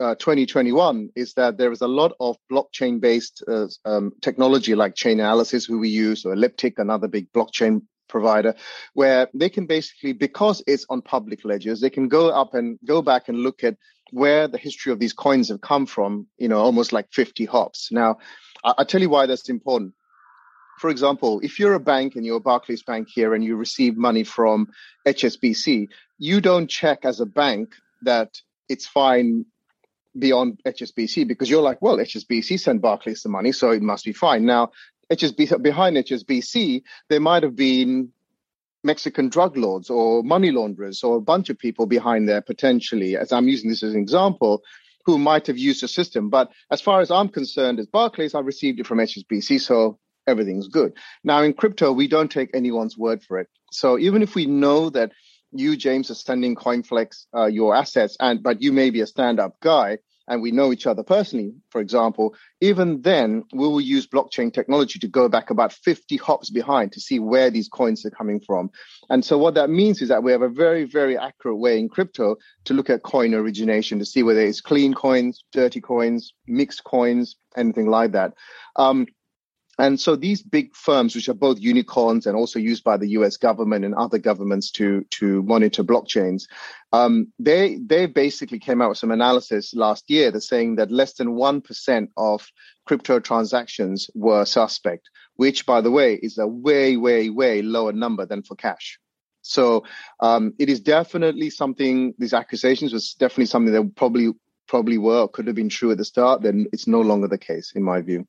uh, 0.00 0.14
2021 0.16 1.10
is 1.14 1.34
that 1.34 1.56
there 1.56 1.72
is 1.72 1.80
a 1.80 1.88
lot 1.88 2.12
of 2.18 2.36
blockchain 2.50 3.00
based 3.00 3.44
uh, 3.46 3.68
um, 3.84 4.12
technology 4.20 4.74
like 4.74 4.94
Chainalysis, 4.94 5.66
who 5.66 5.78
we 5.78 5.88
use, 5.88 6.24
or 6.24 6.32
Elliptic, 6.32 6.78
another 6.78 7.08
big 7.08 7.32
blockchain 7.32 7.82
provider, 8.08 8.54
where 8.94 9.28
they 9.34 9.48
can 9.48 9.66
basically, 9.66 10.12
because 10.12 10.62
it's 10.66 10.86
on 10.88 11.00
public 11.02 11.44
ledgers, 11.44 11.80
they 11.80 11.90
can 11.90 12.08
go 12.08 12.28
up 12.28 12.54
and 12.54 12.78
go 12.84 13.02
back 13.02 13.28
and 13.28 13.38
look 13.38 13.62
at 13.64 13.76
where 14.10 14.46
the 14.48 14.58
history 14.58 14.92
of 14.92 14.98
these 14.98 15.12
coins 15.12 15.48
have 15.48 15.60
come 15.60 15.86
from, 15.86 16.26
you 16.38 16.48
know, 16.48 16.58
almost 16.58 16.92
like 16.92 17.06
50 17.12 17.44
hops. 17.44 17.90
Now, 17.90 18.18
I- 18.62 18.74
I'll 18.78 18.86
tell 18.86 19.00
you 19.00 19.08
why 19.08 19.26
that's 19.26 19.48
important. 19.48 19.94
For 20.78 20.90
example, 20.90 21.40
if 21.42 21.58
you're 21.58 21.74
a 21.74 21.80
bank 21.80 22.16
and 22.16 22.26
you're 22.26 22.38
a 22.38 22.40
Barclays 22.40 22.82
Bank 22.82 23.08
here 23.08 23.32
and 23.34 23.44
you 23.44 23.56
receive 23.56 23.96
money 23.96 24.24
from 24.24 24.68
HSBC, 25.06 25.88
you 26.18 26.40
don't 26.40 26.68
check 26.68 27.04
as 27.04 27.20
a 27.20 27.26
bank 27.26 27.74
that 28.04 28.40
it's 28.68 28.86
fine 28.86 29.46
beyond 30.18 30.60
HSBC 30.66 31.26
because 31.26 31.50
you're 31.50 31.62
like, 31.62 31.82
well, 31.82 31.98
HSBC 31.98 32.60
sent 32.60 32.80
Barclays 32.80 33.22
the 33.22 33.28
money, 33.28 33.52
so 33.52 33.70
it 33.70 33.82
must 33.82 34.04
be 34.04 34.12
fine. 34.12 34.44
Now, 34.44 34.70
HSBC 35.12 35.62
behind 35.62 35.96
HSBC, 35.96 36.82
there 37.08 37.20
might 37.20 37.42
have 37.42 37.56
been 37.56 38.10
Mexican 38.82 39.28
drug 39.28 39.56
lords 39.56 39.90
or 39.90 40.22
money 40.22 40.50
launderers 40.50 41.02
or 41.02 41.16
a 41.16 41.20
bunch 41.20 41.50
of 41.50 41.58
people 41.58 41.86
behind 41.86 42.28
there 42.28 42.42
potentially, 42.42 43.16
as 43.16 43.32
I'm 43.32 43.48
using 43.48 43.70
this 43.70 43.82
as 43.82 43.94
an 43.94 44.00
example, 44.00 44.62
who 45.04 45.18
might 45.18 45.46
have 45.46 45.58
used 45.58 45.82
the 45.82 45.88
system. 45.88 46.30
But 46.30 46.50
as 46.70 46.80
far 46.80 47.00
as 47.00 47.10
I'm 47.10 47.28
concerned, 47.28 47.78
as 47.78 47.86
Barclays, 47.86 48.34
I 48.34 48.40
received 48.40 48.80
it 48.80 48.86
from 48.86 48.98
HSBC, 48.98 49.60
so 49.60 49.98
everything's 50.26 50.68
good. 50.68 50.96
Now 51.22 51.42
in 51.42 51.52
crypto, 51.52 51.92
we 51.92 52.08
don't 52.08 52.30
take 52.30 52.50
anyone's 52.54 52.96
word 52.96 53.22
for 53.22 53.38
it. 53.38 53.48
So 53.70 53.98
even 53.98 54.22
if 54.22 54.34
we 54.34 54.46
know 54.46 54.90
that 54.90 55.12
you, 55.54 55.76
James, 55.76 56.10
are 56.10 56.14
sending 56.14 56.54
CoinFlex 56.54 57.26
uh, 57.34 57.46
your 57.46 57.74
assets, 57.74 58.16
and 58.20 58.42
but 58.42 58.62
you 58.62 58.72
may 58.72 58.90
be 58.90 59.00
a 59.00 59.06
stand-up 59.06 59.60
guy, 59.60 59.98
and 60.26 60.40
we 60.40 60.50
know 60.50 60.72
each 60.72 60.86
other 60.86 61.02
personally, 61.02 61.54
for 61.68 61.80
example, 61.80 62.34
even 62.60 63.02
then 63.02 63.44
we 63.52 63.66
will 63.68 63.80
use 63.80 64.06
blockchain 64.06 64.52
technology 64.52 64.98
to 64.98 65.08
go 65.08 65.28
back 65.28 65.50
about 65.50 65.72
50 65.72 66.16
hops 66.16 66.50
behind 66.50 66.92
to 66.92 67.00
see 67.00 67.18
where 67.18 67.50
these 67.50 67.68
coins 67.68 68.04
are 68.06 68.10
coming 68.10 68.40
from. 68.40 68.70
And 69.10 69.24
so 69.24 69.36
what 69.36 69.54
that 69.54 69.70
means 69.70 70.00
is 70.00 70.08
that 70.08 70.22
we 70.22 70.32
have 70.32 70.42
a 70.42 70.48
very, 70.48 70.84
very 70.84 71.18
accurate 71.18 71.58
way 71.58 71.78
in 71.78 71.88
crypto 71.88 72.36
to 72.64 72.74
look 72.74 72.88
at 72.88 73.02
coin 73.02 73.34
origination 73.34 73.98
to 73.98 74.06
see 74.06 74.22
whether 74.22 74.40
it's 74.40 74.60
clean 74.60 74.94
coins, 74.94 75.44
dirty 75.52 75.80
coins, 75.80 76.32
mixed 76.46 76.84
coins, 76.84 77.36
anything 77.56 77.86
like 77.86 78.12
that. 78.12 78.32
Um, 78.76 79.06
and 79.78 79.98
so 79.98 80.16
these 80.16 80.42
big 80.42 80.74
firms, 80.74 81.14
which 81.14 81.28
are 81.28 81.34
both 81.34 81.58
unicorns 81.58 82.26
and 82.26 82.36
also 82.36 82.58
used 82.58 82.84
by 82.84 82.96
the 82.96 83.08
U.S. 83.10 83.36
government 83.36 83.84
and 83.84 83.94
other 83.94 84.18
governments 84.18 84.70
to 84.72 85.04
to 85.10 85.42
monitor 85.42 85.82
blockchains, 85.82 86.44
um, 86.92 87.32
they 87.38 87.78
they 87.84 88.06
basically 88.06 88.58
came 88.58 88.80
out 88.80 88.90
with 88.90 88.98
some 88.98 89.10
analysis 89.10 89.74
last 89.74 90.08
year 90.08 90.30
that's 90.30 90.48
saying 90.48 90.76
that 90.76 90.90
less 90.90 91.14
than 91.14 91.34
one 91.34 91.60
percent 91.60 92.10
of 92.16 92.46
crypto 92.86 93.18
transactions 93.18 94.08
were 94.14 94.44
suspect, 94.44 95.10
which, 95.36 95.66
by 95.66 95.80
the 95.80 95.90
way, 95.90 96.14
is 96.14 96.38
a 96.38 96.46
way 96.46 96.96
way 96.96 97.30
way 97.30 97.62
lower 97.62 97.92
number 97.92 98.26
than 98.26 98.42
for 98.42 98.54
cash. 98.54 98.98
So 99.42 99.84
um, 100.20 100.54
it 100.58 100.68
is 100.68 100.80
definitely 100.80 101.50
something. 101.50 102.14
These 102.18 102.32
accusations 102.32 102.92
was 102.92 103.14
definitely 103.14 103.46
something 103.46 103.72
that 103.72 103.96
probably 103.96 104.32
probably 104.66 104.98
were 104.98 105.28
could 105.28 105.46
have 105.46 105.56
been 105.56 105.68
true 105.68 105.90
at 105.90 105.98
the 105.98 106.04
start. 106.04 106.42
Then 106.42 106.66
it's 106.72 106.86
no 106.86 107.00
longer 107.00 107.28
the 107.28 107.38
case, 107.38 107.72
in 107.74 107.82
my 107.82 108.00
view. 108.00 108.26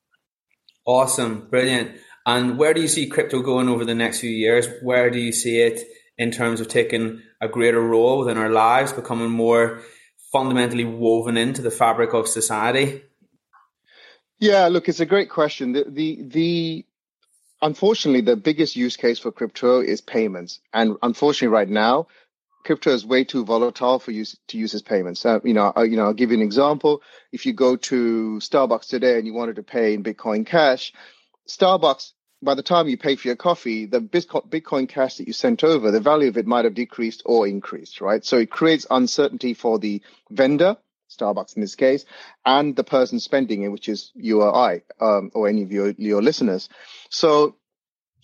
Awesome, 0.86 1.48
brilliant. 1.50 1.98
And 2.26 2.58
where 2.58 2.74
do 2.74 2.82
you 2.82 2.88
see 2.88 3.08
crypto 3.08 3.42
going 3.42 3.70
over 3.70 3.86
the 3.86 3.96
next 3.96 4.20
few 4.20 4.30
years? 4.30 4.68
Where 4.82 5.10
do 5.10 5.20
you 5.20 5.32
see 5.32 5.60
it 5.62 5.82
in 6.18 6.32
terms 6.32 6.60
of 6.60 6.68
taking 6.68 7.22
a 7.42 7.48
greater 7.48 7.82
role 7.82 8.20
within 8.20 8.38
our 8.38 8.50
lives, 8.50 8.94
becoming 8.94 9.30
more 9.30 9.82
fundamentally 10.32 10.86
woven 10.86 11.38
into 11.38 11.62
the 11.62 11.72
fabric 11.72 12.14
of 12.14 12.28
society? 12.28 13.02
Yeah, 14.40 14.68
look, 14.68 14.90
it's 14.90 15.00
a 15.00 15.06
great 15.06 15.30
question. 15.30 15.72
The 15.72 15.86
the 15.88 16.22
the 16.24 16.86
unfortunately 17.62 18.22
the 18.22 18.36
biggest 18.36 18.76
use 18.76 18.98
case 18.98 19.18
for 19.18 19.32
crypto 19.32 19.80
is 19.80 20.02
payments, 20.02 20.60
and 20.74 20.98
unfortunately, 21.02 21.54
right 21.54 21.70
now, 21.70 22.08
crypto 22.66 22.92
is 22.92 23.06
way 23.06 23.24
too 23.24 23.46
volatile 23.46 24.00
for 24.00 24.12
you 24.12 24.26
to 24.48 24.58
use 24.58 24.74
as 24.74 24.82
payments. 24.82 25.26
Uh, 25.26 25.40
you 25.44 25.54
know, 25.54 25.72
uh, 25.78 25.84
you 25.84 25.96
know, 25.96 26.06
I'll 26.06 26.14
give 26.14 26.32
you 26.32 26.38
an 26.38 26.44
example. 26.44 27.02
If 27.32 27.46
you 27.46 27.54
go 27.54 27.76
to 27.78 28.40
Starbucks 28.40 28.88
today 28.88 29.18
and 29.18 29.26
you 29.26 29.34
wanted 29.34 29.58
to 29.58 29.64
pay 29.64 29.94
in 29.94 30.04
Bitcoin 30.04 30.46
Cash, 30.46 30.92
Starbucks 31.48 32.12
by 32.42 32.54
the 32.54 32.64
time 32.64 32.88
you 32.88 32.98
pay 32.98 33.16
for 33.16 33.28
your 33.28 33.36
coffee, 33.36 33.86
the 33.86 34.02
Bitcoin 34.02 34.88
Cash 34.88 35.16
that 35.16 35.28
you 35.28 35.34
sent 35.34 35.64
over, 35.64 35.92
the 35.92 36.00
value 36.00 36.28
of 36.28 36.38
it 36.38 36.46
might 36.46 36.66
have 36.66 36.74
decreased 36.74 37.24
or 37.26 37.48
increased, 37.48 38.02
right? 38.02 38.24
So 38.24 38.38
it 38.38 38.50
creates 38.50 38.86
uncertainty 38.90 39.54
for 39.54 39.80
the 39.80 40.02
vendor, 40.30 40.78
Starbucks 41.10 41.56
in 41.56 41.62
this 41.62 41.76
case, 41.76 42.06
and 42.46 42.76
the 42.76 42.84
person 42.84 43.20
spending 43.20 43.64
it, 43.64 43.70
which 43.70 43.90
is 43.90 44.12
you 44.16 44.42
or 44.42 44.56
I, 44.56 44.82
um, 45.00 45.32
or 45.34 45.48
any 45.48 45.64
of 45.64 45.72
your, 45.72 45.94
your 45.98 46.22
listeners. 46.22 46.70
So 47.10 47.56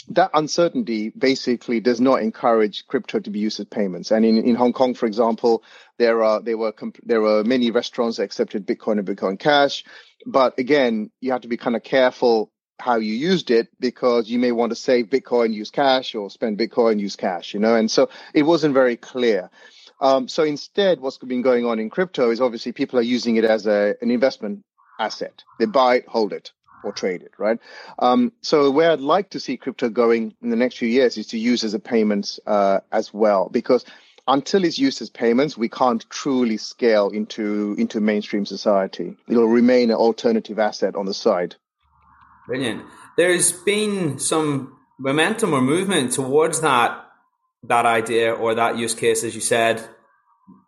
that 0.09 0.31
uncertainty 0.33 1.09
basically 1.09 1.79
does 1.79 2.01
not 2.01 2.21
encourage 2.21 2.85
crypto 2.87 3.19
to 3.19 3.29
be 3.29 3.39
used 3.39 3.59
as 3.59 3.65
payments. 3.67 4.11
And 4.11 4.25
in, 4.25 4.37
in 4.37 4.55
Hong 4.55 4.73
Kong, 4.73 4.93
for 4.93 5.05
example, 5.05 5.63
there 5.97 6.23
are 6.23 6.41
there 6.41 6.57
were 6.57 6.73
there 7.03 7.21
were 7.21 7.43
many 7.43 7.71
restaurants 7.71 8.17
that 8.17 8.23
accepted 8.23 8.65
Bitcoin 8.65 8.99
and 8.99 9.07
Bitcoin 9.07 9.39
Cash, 9.39 9.83
but 10.25 10.57
again, 10.59 11.11
you 11.19 11.31
have 11.31 11.41
to 11.41 11.47
be 11.47 11.57
kind 11.57 11.75
of 11.75 11.83
careful 11.83 12.51
how 12.79 12.95
you 12.95 13.13
used 13.13 13.51
it 13.51 13.67
because 13.79 14.29
you 14.29 14.39
may 14.39 14.51
want 14.51 14.71
to 14.71 14.75
save 14.75 15.05
Bitcoin, 15.05 15.53
use 15.53 15.69
cash, 15.69 16.15
or 16.15 16.29
spend 16.29 16.57
Bitcoin, 16.57 16.99
use 16.99 17.15
cash, 17.15 17.53
you 17.53 17.59
know. 17.59 17.75
And 17.75 17.89
so 17.89 18.09
it 18.33 18.43
wasn't 18.43 18.73
very 18.73 18.97
clear. 18.97 19.49
Um, 20.01 20.27
so 20.27 20.43
instead, 20.43 20.99
what's 20.99 21.19
been 21.19 21.43
going 21.43 21.65
on 21.65 21.79
in 21.79 21.91
crypto 21.91 22.31
is 22.31 22.41
obviously 22.41 22.71
people 22.71 22.97
are 22.97 23.03
using 23.03 23.35
it 23.35 23.45
as 23.45 23.67
a, 23.67 23.95
an 24.01 24.09
investment 24.09 24.63
asset. 24.99 25.43
They 25.59 25.65
buy 25.65 25.97
it, 25.97 26.07
hold 26.07 26.33
it, 26.33 26.51
or 26.83 26.91
trade 26.91 27.21
it, 27.21 27.33
right? 27.37 27.59
Um, 27.99 28.31
so 28.41 28.71
where 28.71 28.91
I'd 28.91 28.99
like 28.99 29.29
to 29.31 29.39
see 29.39 29.57
crypto 29.57 29.89
going 29.89 30.33
in 30.41 30.49
the 30.49 30.55
next 30.55 30.77
few 30.77 30.87
years 30.87 31.17
is 31.17 31.27
to 31.27 31.37
use 31.37 31.63
as 31.63 31.73
a 31.73 31.79
payments 31.79 32.39
uh, 32.45 32.79
as 32.91 33.13
well, 33.13 33.49
because 33.49 33.85
until 34.27 34.63
it's 34.63 34.77
used 34.77 35.01
as 35.01 35.09
payments, 35.09 35.57
we 35.57 35.69
can't 35.69 36.07
truly 36.09 36.57
scale 36.57 37.09
into 37.09 37.75
into 37.77 37.99
mainstream 37.99 38.45
society. 38.45 39.17
It'll 39.27 39.47
remain 39.47 39.89
an 39.89 39.97
alternative 39.97 40.59
asset 40.59 40.95
on 40.95 41.05
the 41.05 41.13
side. 41.13 41.55
Brilliant. 42.47 42.83
There's 43.17 43.51
been 43.51 44.19
some 44.19 44.77
momentum 44.99 45.53
or 45.53 45.61
movement 45.61 46.13
towards 46.13 46.61
that 46.61 47.05
that 47.63 47.85
idea 47.85 48.33
or 48.33 48.55
that 48.55 48.77
use 48.77 48.95
case, 48.95 49.23
as 49.23 49.35
you 49.35 49.41
said, 49.41 49.87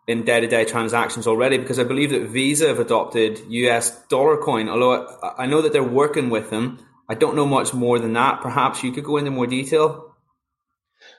in 0.06 0.24
day 0.24 0.40
to 0.40 0.46
day 0.46 0.64
transactions 0.64 1.26
already, 1.26 1.58
because 1.58 1.78
I 1.78 1.84
believe 1.84 2.10
that 2.10 2.28
Visa 2.28 2.68
have 2.68 2.78
adopted 2.78 3.40
US 3.48 4.02
dollar 4.08 4.36
coin. 4.36 4.68
Although 4.68 5.06
I 5.38 5.46
know 5.46 5.62
that 5.62 5.72
they're 5.72 5.82
working 5.82 6.30
with 6.30 6.50
them, 6.50 6.78
I 7.08 7.14
don't 7.14 7.36
know 7.36 7.46
much 7.46 7.74
more 7.74 7.98
than 7.98 8.12
that. 8.14 8.40
Perhaps 8.40 8.82
you 8.82 8.92
could 8.92 9.04
go 9.04 9.16
into 9.16 9.30
more 9.30 9.46
detail. 9.46 10.14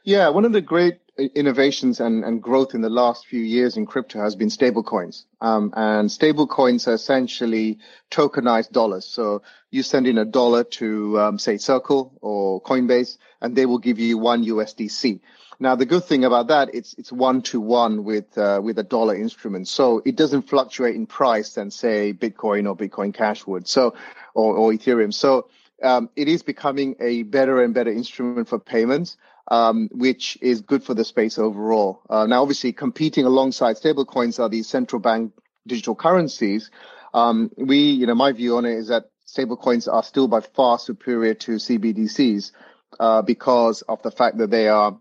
Yeah, 0.04 0.30
one 0.30 0.46
of 0.46 0.52
the 0.52 0.62
great 0.62 1.00
innovations 1.18 2.00
and, 2.00 2.24
and 2.26 2.42
growth 2.42 2.74
in 2.74 2.82
the 2.82 2.90
last 2.90 3.26
few 3.26 3.40
years 3.40 3.78
in 3.78 3.86
crypto 3.86 4.20
has 4.20 4.36
been 4.36 4.50
stablecoins. 4.50 5.24
Um, 5.40 5.74
and 5.76 6.10
stablecoins 6.10 6.88
are 6.88 6.94
essentially 6.94 7.80
tokenized 8.12 8.72
dollars. 8.72 9.06
So 9.06 9.42
you 9.72 9.82
send 9.84 10.08
in 10.08 10.18
a 10.18 10.26
dollar 10.26 10.64
to, 10.64 11.20
um, 11.20 11.40
say, 11.40 11.58
Circle 11.58 12.18
or 12.22 12.62
Coinbase, 12.62 13.18
and 13.42 13.56
they 13.56 13.66
will 13.66 13.80
give 13.80 14.00
you 14.00 14.18
one 14.18 14.44
USDC. 14.44 15.22
Now, 15.60 15.76
the 15.76 15.86
good 15.86 16.04
thing 16.04 16.26
about 16.26 16.48
that, 16.48 16.74
it's 16.74 16.94
it's 16.98 17.12
one 17.12 17.42
to 17.44 17.60
one 17.60 18.04
with 18.04 18.38
uh, 18.38 18.60
with 18.64 18.80
a 18.80 18.84
dollar 18.84 19.16
instrument, 19.16 19.68
so 19.68 20.02
it 20.06 20.16
doesn't 20.16 20.50
fluctuate 20.50 20.96
in 20.96 21.06
price 21.06 21.54
than 21.54 21.72
say 21.72 22.14
Bitcoin 22.14 22.68
or 22.68 22.76
Bitcoin 22.76 23.14
Cash 23.14 23.46
would. 23.48 23.68
So, 23.68 23.96
or, 24.34 24.56
or 24.56 24.72
Ethereum. 24.72 25.14
So 25.14 25.50
um, 25.82 26.10
it 26.16 26.28
is 26.28 26.44
becoming 26.44 26.96
a 27.00 27.24
better 27.24 27.64
and 27.64 27.74
better 27.74 27.92
instrument 27.92 28.48
for 28.50 28.60
payments 28.60 29.18
um, 29.50 29.90
which 29.92 30.38
is 30.42 30.62
good 30.62 30.84
for 30.84 30.94
the 30.94 31.06
space 31.06 31.38
overall. 31.38 32.02
Uh, 32.10 32.26
now, 32.26 32.42
obviously, 32.42 32.74
competing 32.74 33.26
alongside 33.26 33.76
stablecoins 33.78 34.40
are 34.40 34.50
these 34.50 34.68
central 34.68 35.00
bank 35.00 35.34
digital 35.68 35.96
currencies. 35.96 36.72
Um, 37.14 37.52
we, 37.56 37.78
you 37.78 38.08
know, 38.08 38.16
my 38.16 38.32
view 38.32 38.58
on 38.58 38.66
it 38.66 38.74
is 38.74 38.88
that 38.88 39.10
stablecoins 39.28 39.92
are 39.92 40.04
still 40.04 40.28
by 40.28 40.42
far 40.42 40.80
superior 40.80 41.34
to 41.34 41.52
CBDCs 41.54 42.52
uh, 43.00 43.22
because 43.22 43.82
of 43.84 44.02
the 44.02 44.12
fact 44.12 44.38
that 44.38 44.50
they 44.50 44.68
are 44.68 44.98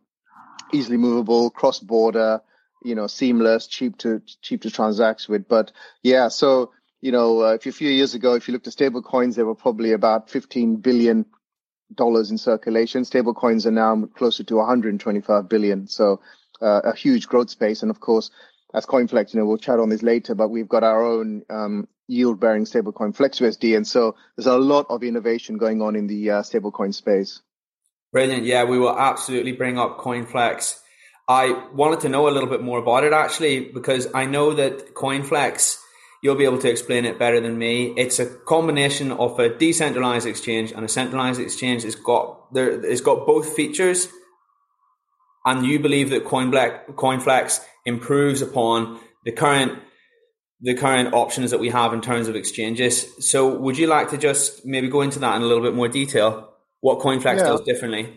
easily 0.75 0.97
movable, 0.97 1.50
cross-border, 1.50 2.43
you 2.83 2.95
know, 2.95 3.07
seamless, 3.07 3.66
cheap 3.66 3.97
to 3.99 4.21
cheap 4.43 4.62
to 4.62 4.71
transact 4.71 5.28
with. 5.28 5.49
But 5.49 5.73
yeah, 6.02 6.28
so 6.28 6.73
you 7.00 7.12
know, 7.12 7.43
uh, 7.43 7.54
if 7.54 7.66
a 7.66 7.73
few 7.73 7.90
years 7.90 8.14
ago, 8.14 8.35
if 8.35 8.49
you 8.49 8.52
looked 8.52 8.66
at 8.66 8.73
stable 8.73 9.02
coins, 9.02 9.37
there 9.37 9.47
were 9.47 9.54
probably 9.54 9.93
about 9.93 10.31
15 10.31 10.76
billion 10.76 11.26
dollars 11.95 12.31
in 12.31 12.38
circulation. 12.38 13.04
Stable 13.04 13.35
coins 13.35 13.66
are 13.66 13.71
now 13.71 14.07
closer 14.16 14.43
to 14.45 14.57
125 14.57 15.49
billion. 15.49 15.87
So 15.87 16.21
uh, 16.62 16.81
a 16.85 16.97
huge 16.97 17.28
growth 17.28 17.50
space. 17.50 17.83
And 17.83 17.90
of 17.90 18.00
course, 18.00 18.31
as 18.73 18.87
CoinFlex, 18.87 19.35
you 19.35 19.40
know, 19.40 19.47
we'll 19.47 19.59
chat 19.59 19.78
on 19.78 19.88
this 19.88 20.02
later, 20.02 20.35
but 20.35 20.49
we've 20.49 20.69
got 20.69 20.83
our 20.83 21.04
own 21.04 21.43
um, 21.50 21.88
yield-bearing 22.09 22.64
stablecoin 22.64 23.16
FlexUSD, 23.16 23.76
and 23.76 23.87
so 23.87 24.16
there's 24.37 24.47
a 24.47 24.59
lot 24.59 24.87
of 24.90 25.02
innovation 25.02 25.59
going 25.59 25.81
on 25.81 25.97
in 25.97 26.07
the 26.07 26.31
uh, 26.31 26.43
stablecoin 26.43 26.93
space. 26.93 27.40
Brilliant. 28.14 28.44
Yeah, 28.44 28.64
we 28.64 28.78
will 28.78 28.99
absolutely 28.99 29.52
bring 29.52 29.78
up 29.78 29.99
CoinFlex. 29.99 30.78
I 31.28 31.52
wanted 31.75 32.00
to 32.00 32.09
know 32.09 32.28
a 32.28 32.33
little 32.33 32.49
bit 32.49 32.62
more 32.62 32.78
about 32.78 33.04
it 33.04 33.12
actually 33.12 33.61
because 33.61 34.09
I 34.14 34.25
know 34.25 34.54
that 34.54 34.94
CoinFlex 34.94 35.78
You'll 36.25 36.37
be 36.37 36.47
able 36.47 36.59
to 36.61 36.71
explain 36.71 37.04
it 37.04 37.18
better 37.18 37.38
than 37.38 37.59
me. 37.59 37.92
It's 37.99 38.18
a 38.18 38.25
combination 38.25 39.12
of 39.12 39.38
a 39.38 39.50
decentralized 39.50 40.26
exchange 40.26 40.73
and 40.73 40.83
a 40.83 40.88
centralized 40.88 41.38
exchange. 41.38 41.85
It's 41.85 41.97
got 41.97 42.50
there. 42.54 42.83
It's 42.83 43.02
got 43.02 43.26
both 43.26 43.54
features, 43.54 44.09
and 45.44 45.66
you 45.66 45.78
believe 45.78 46.09
that 46.09 46.25
CoinFlex 46.25 47.61
improves 47.85 48.40
upon 48.40 49.00
the 49.26 49.33
current 49.33 49.83
the 50.62 50.73
current 50.73 51.12
options 51.12 51.50
that 51.50 51.61
we 51.61 51.68
have 51.68 51.92
in 51.92 52.00
terms 52.00 52.26
of 52.26 52.37
exchanges. 52.37 53.06
So, 53.18 53.54
would 53.59 53.76
you 53.76 53.87
like 53.87 54.09
to 54.09 54.16
just 54.16 54.64
maybe 54.64 54.88
go 54.88 55.02
into 55.02 55.18
that 55.18 55.37
in 55.37 55.42
a 55.42 55.44
little 55.44 55.62
bit 55.62 55.75
more 55.75 55.88
detail? 55.88 56.53
What 56.85 56.99
CoinFlex 56.99 57.38
yeah. 57.38 57.45
does 57.45 57.62
differently? 57.62 58.14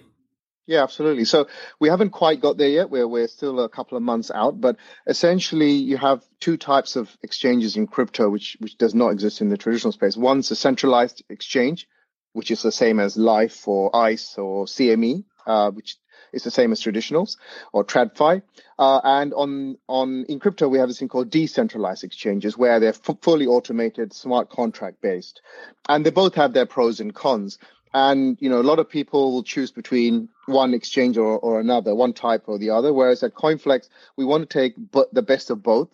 Yeah, 0.66 0.84
absolutely. 0.84 1.24
So 1.24 1.48
we 1.80 1.88
haven't 1.88 2.10
quite 2.10 2.42
got 2.42 2.58
there 2.58 2.68
yet. 2.68 2.90
We're 2.90 3.08
we're 3.08 3.30
still 3.30 3.62
a 3.62 3.70
couple 3.70 3.96
of 3.96 4.04
months 4.04 4.30
out, 4.30 4.60
but 4.60 4.76
essentially 5.06 5.72
you 5.72 5.96
have 5.96 6.22
two 6.42 6.58
types 6.58 6.98
of 6.98 7.10
exchanges 7.24 7.78
in 7.78 7.88
crypto, 7.88 8.30
which 8.30 8.58
which 8.60 8.78
does 8.78 8.94
not 8.94 9.14
exist 9.14 9.40
in 9.40 9.48
the 9.48 9.56
traditional 9.56 9.94
space. 9.94 10.18
One's 10.18 10.52
a 10.52 10.56
centralized 10.58 11.24
exchange, 11.30 11.88
which 12.34 12.52
is 12.52 12.62
the 12.62 12.74
same 12.74 13.00
as 13.00 13.16
LIFFE 13.16 13.66
or 13.70 13.96
ICE 13.96 14.38
or 14.38 14.66
CME, 14.66 15.24
uh, 15.46 15.72
which 15.72 15.96
is 16.34 16.44
the 16.44 16.52
same 16.52 16.74
as 16.74 16.82
traditionals 16.82 17.38
or 17.72 17.86
TradFi. 17.86 18.42
Uh, 18.78 19.00
and 19.02 19.34
on 19.34 19.78
on 19.88 20.26
in 20.28 20.42
crypto 20.42 20.68
we 20.68 20.78
have 20.78 20.90
this 20.90 21.00
thing 21.00 21.08
called 21.08 21.30
decentralized 21.30 22.04
exchanges, 22.04 22.58
where 22.58 22.82
they're 22.82 22.90
f- 22.90 23.22
fully 23.22 23.46
automated, 23.46 24.12
smart 24.12 24.50
contract 24.50 25.02
based, 25.02 25.42
and 25.88 26.06
they 26.06 26.10
both 26.12 26.36
have 26.36 26.52
their 26.52 26.66
pros 26.66 27.00
and 27.00 27.16
cons. 27.16 27.60
And 27.94 28.38
you 28.39 28.50
know, 28.50 28.60
a 28.60 28.63
lot 28.63 28.79
of 28.79 28.89
people 28.89 29.32
will 29.32 29.44
choose 29.44 29.72
between 29.72 30.29
one 30.46 30.74
exchange 30.74 31.17
or, 31.17 31.38
or 31.39 31.60
another, 31.60 31.96
one 31.96 32.13
type 32.13 32.44
or 32.48 32.58
the 32.58 32.72
other. 32.72 32.94
Whereas 32.94 33.24
at 33.24 33.34
CoinFlex, 33.34 33.89
we 34.15 34.25
want 34.25 34.48
to 34.48 34.60
take 34.60 34.74
but 34.91 35.13
the 35.13 35.22
best 35.22 35.50
of 35.50 35.63
both. 35.63 35.89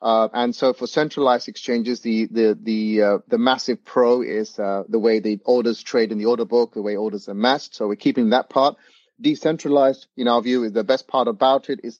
Uh, 0.00 0.28
and 0.32 0.54
so 0.54 0.72
for 0.72 0.86
centralized 0.86 1.48
exchanges, 1.48 2.00
the 2.00 2.26
the 2.26 2.56
the 2.62 3.02
uh, 3.02 3.18
the 3.26 3.38
massive 3.38 3.84
pro 3.84 4.22
is 4.22 4.58
uh, 4.58 4.84
the 4.88 4.98
way 4.98 5.18
the 5.18 5.40
orders 5.44 5.82
trade 5.82 6.12
in 6.12 6.18
the 6.18 6.26
order 6.26 6.44
book, 6.44 6.74
the 6.74 6.82
way 6.82 6.96
orders 6.96 7.28
are 7.28 7.34
masked. 7.34 7.74
So 7.74 7.88
we're 7.88 7.96
keeping 7.96 8.30
that 8.30 8.48
part. 8.48 8.76
Decentralized, 9.20 10.06
in 10.16 10.28
our 10.28 10.40
view, 10.40 10.62
is 10.62 10.72
the 10.72 10.84
best 10.84 11.08
part 11.08 11.26
about 11.26 11.68
it 11.68 11.80
is 11.82 11.98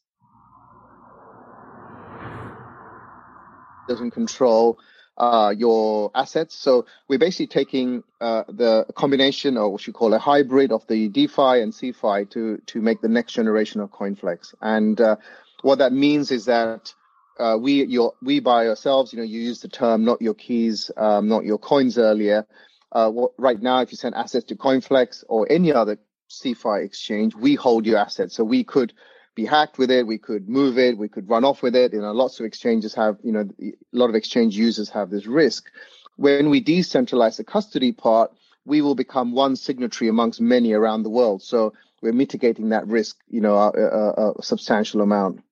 doesn't 3.88 4.12
control 4.12 4.78
uh, 5.18 5.52
your 5.56 6.10
assets. 6.14 6.54
So 6.54 6.86
we're 7.08 7.18
basically 7.18 7.48
taking 7.48 8.04
uh, 8.20 8.44
the 8.48 8.86
combination, 8.94 9.56
or 9.56 9.70
what 9.70 9.86
you 9.86 9.92
call 9.92 10.14
a 10.14 10.18
hybrid 10.18 10.72
of 10.72 10.86
the 10.86 11.08
DeFi 11.08 11.60
and 11.60 11.72
CeFi 11.72 12.30
to 12.30 12.58
to 12.66 12.80
make 12.80 13.00
the 13.00 13.08
next 13.08 13.32
generation 13.32 13.80
of 13.80 13.90
CoinFlex. 13.90 14.54
And 14.62 15.00
uh, 15.00 15.16
what 15.62 15.78
that 15.78 15.92
means 15.92 16.30
is 16.30 16.44
that 16.46 16.94
uh, 17.38 17.56
we 17.60 17.84
your 17.84 18.14
we 18.22 18.40
by 18.40 18.68
ourselves, 18.68 19.12
you 19.12 19.18
know, 19.18 19.24
you 19.24 19.40
use 19.40 19.60
the 19.60 19.68
term 19.68 20.04
not 20.04 20.22
your 20.22 20.34
keys, 20.34 20.90
um, 20.96 21.28
not 21.28 21.44
your 21.44 21.58
coins 21.58 21.98
earlier. 21.98 22.46
Uh, 22.90 23.10
what, 23.10 23.32
right 23.36 23.60
now, 23.60 23.80
if 23.82 23.92
you 23.92 23.98
send 23.98 24.14
assets 24.14 24.46
to 24.46 24.56
CoinFlex 24.56 25.24
or 25.28 25.46
any 25.50 25.72
other 25.72 25.98
CeFi 26.30 26.84
exchange, 26.84 27.34
we 27.34 27.54
hold 27.54 27.84
your 27.84 27.98
assets. 27.98 28.34
So 28.34 28.44
we 28.44 28.64
could 28.64 28.92
be 29.38 29.46
hacked 29.46 29.78
with 29.78 29.90
it. 29.92 30.04
We 30.04 30.18
could 30.18 30.48
move 30.48 30.78
it. 30.78 30.98
We 30.98 31.08
could 31.08 31.28
run 31.28 31.44
off 31.44 31.62
with 31.62 31.76
it. 31.76 31.92
You 31.92 32.00
know, 32.00 32.10
lots 32.10 32.40
of 32.40 32.46
exchanges 32.46 32.92
have, 32.94 33.18
you 33.22 33.30
know, 33.30 33.44
a 33.62 33.72
lot 33.92 34.10
of 34.10 34.16
exchange 34.16 34.56
users 34.56 34.88
have 34.90 35.10
this 35.10 35.26
risk. 35.26 35.70
When 36.16 36.50
we 36.50 36.58
decentralize 36.60 37.36
the 37.36 37.44
custody 37.44 37.92
part, 37.92 38.32
we 38.64 38.82
will 38.82 38.96
become 38.96 39.30
one 39.30 39.54
signatory 39.54 40.08
amongst 40.08 40.40
many 40.40 40.72
around 40.72 41.04
the 41.04 41.14
world. 41.18 41.40
So 41.42 41.72
we're 42.02 42.12
mitigating 42.24 42.70
that 42.70 42.88
risk, 42.88 43.16
you 43.28 43.40
know, 43.40 43.56
a, 43.56 43.70
a, 43.70 44.32
a 44.40 44.42
substantial 44.42 45.02
amount. 45.02 45.44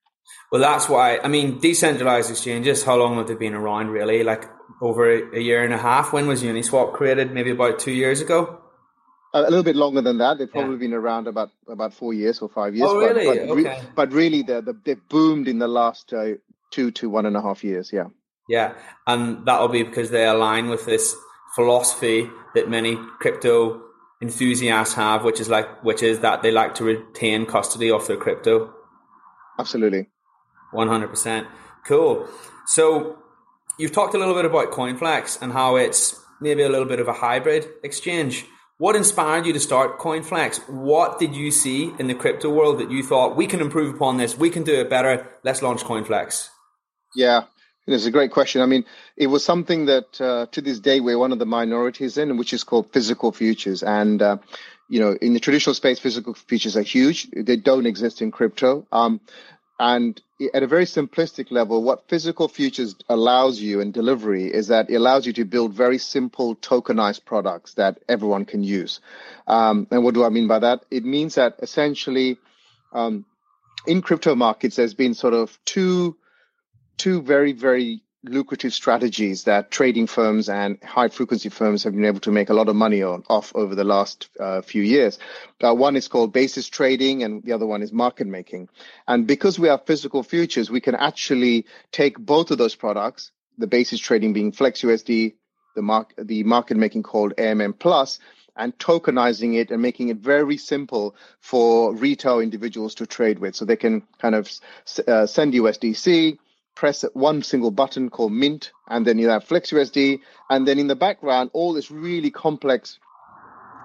Well, 0.50 0.60
that's 0.60 0.88
why, 0.88 1.18
I 1.22 1.28
mean, 1.28 1.60
decentralized 1.60 2.28
exchanges, 2.28 2.82
how 2.82 2.96
long 2.96 3.18
have 3.18 3.28
they 3.28 3.34
been 3.34 3.54
around 3.54 3.90
really? 3.90 4.24
Like 4.24 4.44
over 4.82 5.04
a 5.32 5.40
year 5.40 5.62
and 5.62 5.72
a 5.72 5.78
half. 5.78 6.12
When 6.12 6.26
was 6.26 6.42
Uniswap 6.42 6.92
created? 6.92 7.30
Maybe 7.32 7.52
about 7.52 7.78
two 7.78 7.92
years 7.92 8.20
ago. 8.20 8.62
A 9.38 9.50
little 9.50 9.62
bit 9.62 9.76
longer 9.76 10.00
than 10.00 10.18
that. 10.18 10.38
They've 10.38 10.50
probably 10.50 10.74
yeah. 10.74 10.80
been 10.80 10.94
around 10.94 11.28
about 11.28 11.50
about 11.68 11.92
four 11.92 12.14
years 12.14 12.40
or 12.40 12.48
five 12.48 12.74
years. 12.74 12.88
Oh, 12.90 12.98
really? 12.98 13.26
But, 13.26 13.48
but, 13.48 13.58
okay. 13.58 13.82
but 13.94 14.12
really, 14.12 14.42
they 14.42 14.60
they've 14.84 15.08
boomed 15.08 15.48
in 15.48 15.58
the 15.58 15.68
last 15.68 16.12
uh, 16.12 16.34
two 16.70 16.90
to 16.92 17.10
one 17.10 17.26
and 17.26 17.36
a 17.36 17.42
half 17.42 17.62
years. 17.62 17.92
Yeah. 17.92 18.08
Yeah, 18.48 18.74
and 19.06 19.44
that'll 19.44 19.68
be 19.68 19.82
because 19.82 20.10
they 20.10 20.24
align 20.24 20.68
with 20.68 20.86
this 20.86 21.16
philosophy 21.56 22.30
that 22.54 22.68
many 22.68 22.96
crypto 23.18 23.82
enthusiasts 24.22 24.94
have, 24.94 25.24
which 25.24 25.40
is 25.40 25.48
like 25.48 25.82
which 25.84 26.02
is 26.02 26.20
that 26.20 26.42
they 26.42 26.52
like 26.52 26.74
to 26.76 26.84
retain 26.84 27.46
custody 27.46 27.90
of 27.90 28.06
their 28.06 28.16
crypto. 28.16 28.72
Absolutely. 29.58 30.08
One 30.72 30.88
hundred 30.88 31.08
percent. 31.08 31.48
Cool. 31.84 32.28
So 32.66 33.18
you've 33.78 33.92
talked 33.92 34.14
a 34.14 34.18
little 34.18 34.34
bit 34.34 34.44
about 34.44 34.70
CoinFlex 34.70 35.42
and 35.42 35.52
how 35.52 35.76
it's 35.76 36.14
maybe 36.40 36.62
a 36.62 36.68
little 36.68 36.86
bit 36.86 37.00
of 37.00 37.08
a 37.08 37.12
hybrid 37.12 37.66
exchange. 37.82 38.44
What 38.78 38.94
inspired 38.94 39.46
you 39.46 39.54
to 39.54 39.60
start 39.60 39.98
CoinFlex? 39.98 40.68
What 40.68 41.18
did 41.18 41.34
you 41.34 41.50
see 41.50 41.94
in 41.98 42.08
the 42.08 42.14
crypto 42.14 42.50
world 42.50 42.78
that 42.80 42.90
you 42.90 43.02
thought 43.02 43.34
we 43.34 43.46
can 43.46 43.60
improve 43.60 43.94
upon 43.94 44.18
this? 44.18 44.36
We 44.36 44.50
can 44.50 44.64
do 44.64 44.74
it 44.74 44.90
better. 44.90 45.30
Let's 45.42 45.62
launch 45.62 45.82
CoinFlex. 45.82 46.50
Yeah, 47.14 47.44
it's 47.86 48.04
a 48.04 48.10
great 48.10 48.32
question. 48.32 48.60
I 48.60 48.66
mean, 48.66 48.84
it 49.16 49.28
was 49.28 49.42
something 49.42 49.86
that 49.86 50.20
uh, 50.20 50.46
to 50.52 50.60
this 50.60 50.78
day 50.78 51.00
we're 51.00 51.18
one 51.18 51.32
of 51.32 51.38
the 51.38 51.46
minorities 51.46 52.18
in, 52.18 52.36
which 52.36 52.52
is 52.52 52.64
called 52.64 52.92
physical 52.92 53.32
futures. 53.32 53.82
And 53.82 54.20
uh, 54.20 54.36
you 54.90 55.00
know, 55.00 55.16
in 55.22 55.32
the 55.32 55.40
traditional 55.40 55.72
space, 55.72 55.98
physical 55.98 56.34
futures 56.34 56.76
are 56.76 56.82
huge. 56.82 57.30
They 57.30 57.56
don't 57.56 57.86
exist 57.86 58.20
in 58.20 58.30
crypto. 58.30 58.86
Um, 58.92 59.22
and 59.78 60.20
at 60.54 60.62
a 60.62 60.66
very 60.66 60.84
simplistic 60.84 61.50
level, 61.50 61.82
what 61.82 62.08
physical 62.08 62.48
futures 62.48 62.94
allows 63.08 63.60
you 63.60 63.80
in 63.80 63.92
delivery 63.92 64.52
is 64.52 64.68
that 64.68 64.88
it 64.90 64.94
allows 64.94 65.26
you 65.26 65.32
to 65.34 65.44
build 65.44 65.74
very 65.74 65.98
simple 65.98 66.56
tokenized 66.56 67.24
products 67.24 67.74
that 67.74 67.98
everyone 68.08 68.44
can 68.44 68.62
use. 68.62 69.00
Um, 69.46 69.86
and 69.90 70.02
what 70.02 70.14
do 70.14 70.24
I 70.24 70.30
mean 70.30 70.46
by 70.46 70.60
that? 70.60 70.84
It 70.90 71.04
means 71.04 71.34
that 71.34 71.56
essentially, 71.60 72.38
um, 72.92 73.26
in 73.86 74.02
crypto 74.02 74.34
markets, 74.34 74.76
there's 74.76 74.94
been 74.94 75.14
sort 75.14 75.34
of 75.34 75.58
two, 75.64 76.16
two 76.96 77.22
very, 77.22 77.52
very 77.52 78.02
lucrative 78.28 78.72
strategies 78.72 79.44
that 79.44 79.70
trading 79.70 80.06
firms 80.06 80.48
and 80.48 80.82
high 80.82 81.08
frequency 81.08 81.48
firms 81.48 81.84
have 81.84 81.94
been 81.94 82.04
able 82.04 82.20
to 82.20 82.30
make 82.30 82.50
a 82.50 82.54
lot 82.54 82.68
of 82.68 82.76
money 82.76 83.02
on, 83.02 83.22
off 83.28 83.52
over 83.54 83.74
the 83.74 83.84
last 83.84 84.28
uh, 84.38 84.60
few 84.62 84.82
years. 84.82 85.18
Uh, 85.62 85.74
one 85.74 85.96
is 85.96 86.08
called 86.08 86.32
basis 86.32 86.68
trading 86.68 87.22
and 87.22 87.42
the 87.44 87.52
other 87.52 87.66
one 87.66 87.82
is 87.82 87.92
market 87.92 88.26
making. 88.26 88.68
And 89.06 89.26
because 89.26 89.58
we 89.58 89.68
have 89.68 89.86
physical 89.86 90.22
futures, 90.22 90.70
we 90.70 90.80
can 90.80 90.94
actually 90.94 91.66
take 91.92 92.18
both 92.18 92.50
of 92.50 92.58
those 92.58 92.74
products, 92.74 93.30
the 93.58 93.66
basis 93.66 94.00
trading 94.00 94.32
being 94.32 94.52
FlexUSD, 94.52 95.34
the, 95.74 95.82
mark, 95.82 96.14
the 96.18 96.42
market 96.44 96.76
making 96.76 97.02
called 97.02 97.34
AMM 97.36 97.78
Plus, 97.78 98.18
and 98.56 98.76
tokenizing 98.78 99.56
it 99.56 99.70
and 99.70 99.82
making 99.82 100.08
it 100.08 100.16
very 100.16 100.56
simple 100.56 101.14
for 101.40 101.94
retail 101.94 102.40
individuals 102.40 102.94
to 102.96 103.06
trade 103.06 103.38
with. 103.38 103.54
So 103.54 103.64
they 103.64 103.76
can 103.76 104.02
kind 104.18 104.34
of 104.34 104.50
uh, 105.06 105.26
send 105.26 105.52
USDC, 105.52 106.38
press 106.76 107.04
one 107.14 107.42
single 107.42 107.72
button 107.72 108.10
called 108.10 108.32
Mint, 108.32 108.70
and 108.86 109.04
then 109.04 109.18
you 109.18 109.28
have 109.30 109.44
FlexUSD, 109.44 110.20
and 110.48 110.68
then 110.68 110.78
in 110.78 110.86
the 110.86 110.94
background, 110.94 111.50
all 111.52 111.72
this 111.72 111.90
really 111.90 112.30
complex 112.30 113.00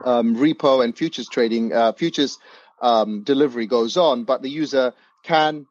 um, 0.06 0.36
repo 0.36 0.84
and 0.84 0.96
futures 0.96 1.28
trading, 1.28 1.74
uh, 1.74 1.94
futures 1.94 2.38
um, 2.82 3.24
delivery 3.24 3.66
goes 3.66 3.98
on, 3.98 4.26
but 4.26 4.42
the 4.44 4.50
user 4.50 4.94
can 5.24 5.66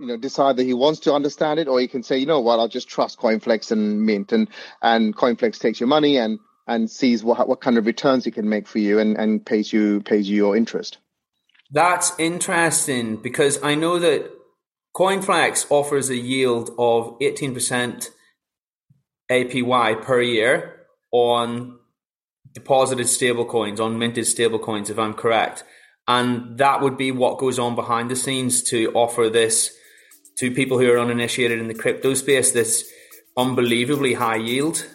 you 0.00 0.06
know 0.06 0.16
decide 0.16 0.56
that 0.56 0.64
he 0.64 0.74
wants 0.74 1.00
to 1.00 1.12
understand 1.12 1.60
it 1.60 1.68
or 1.68 1.78
he 1.78 1.88
can 1.88 2.02
say 2.02 2.18
you 2.18 2.26
know 2.26 2.40
what? 2.40 2.58
I'll 2.58 2.68
just 2.68 2.88
trust 2.88 3.18
coinflex 3.18 3.70
and 3.70 4.02
mint 4.02 4.32
and 4.32 4.48
and 4.80 5.14
coinflex 5.14 5.58
takes 5.58 5.80
your 5.80 5.88
money 5.88 6.16
and 6.18 6.38
and 6.66 6.90
sees 6.90 7.24
what 7.24 7.48
what 7.48 7.60
kind 7.60 7.78
of 7.78 7.86
returns 7.86 8.26
it 8.26 8.32
can 8.32 8.48
make 8.48 8.68
for 8.68 8.78
you 8.78 8.98
and 8.98 9.16
and 9.16 9.44
pays 9.44 9.72
you 9.72 10.00
pays 10.00 10.28
you 10.28 10.36
your 10.36 10.56
interest. 10.56 10.98
That's 11.70 12.12
interesting 12.18 13.16
because 13.16 13.62
i 13.62 13.74
know 13.74 13.98
that 13.98 14.30
CoinFlex 14.94 15.66
offers 15.70 16.10
a 16.10 16.16
yield 16.16 16.70
of 16.78 17.18
18% 17.20 18.08
APY 19.30 20.02
per 20.02 20.20
year 20.20 20.86
on 21.10 21.78
deposited 22.52 23.06
stablecoins, 23.06 23.80
on 23.80 23.98
minted 23.98 24.24
stablecoins, 24.24 24.90
if 24.90 24.98
I'm 24.98 25.14
correct. 25.14 25.64
And 26.06 26.58
that 26.58 26.82
would 26.82 26.98
be 26.98 27.10
what 27.10 27.38
goes 27.38 27.58
on 27.58 27.74
behind 27.74 28.10
the 28.10 28.16
scenes 28.16 28.62
to 28.64 28.92
offer 28.92 29.30
this 29.30 29.74
to 30.38 30.50
people 30.50 30.78
who 30.78 30.90
are 30.90 30.98
uninitiated 30.98 31.58
in 31.58 31.68
the 31.68 31.74
crypto 31.74 32.14
space, 32.14 32.52
this 32.52 32.90
unbelievably 33.36 34.14
high 34.14 34.36
yield. 34.36 34.86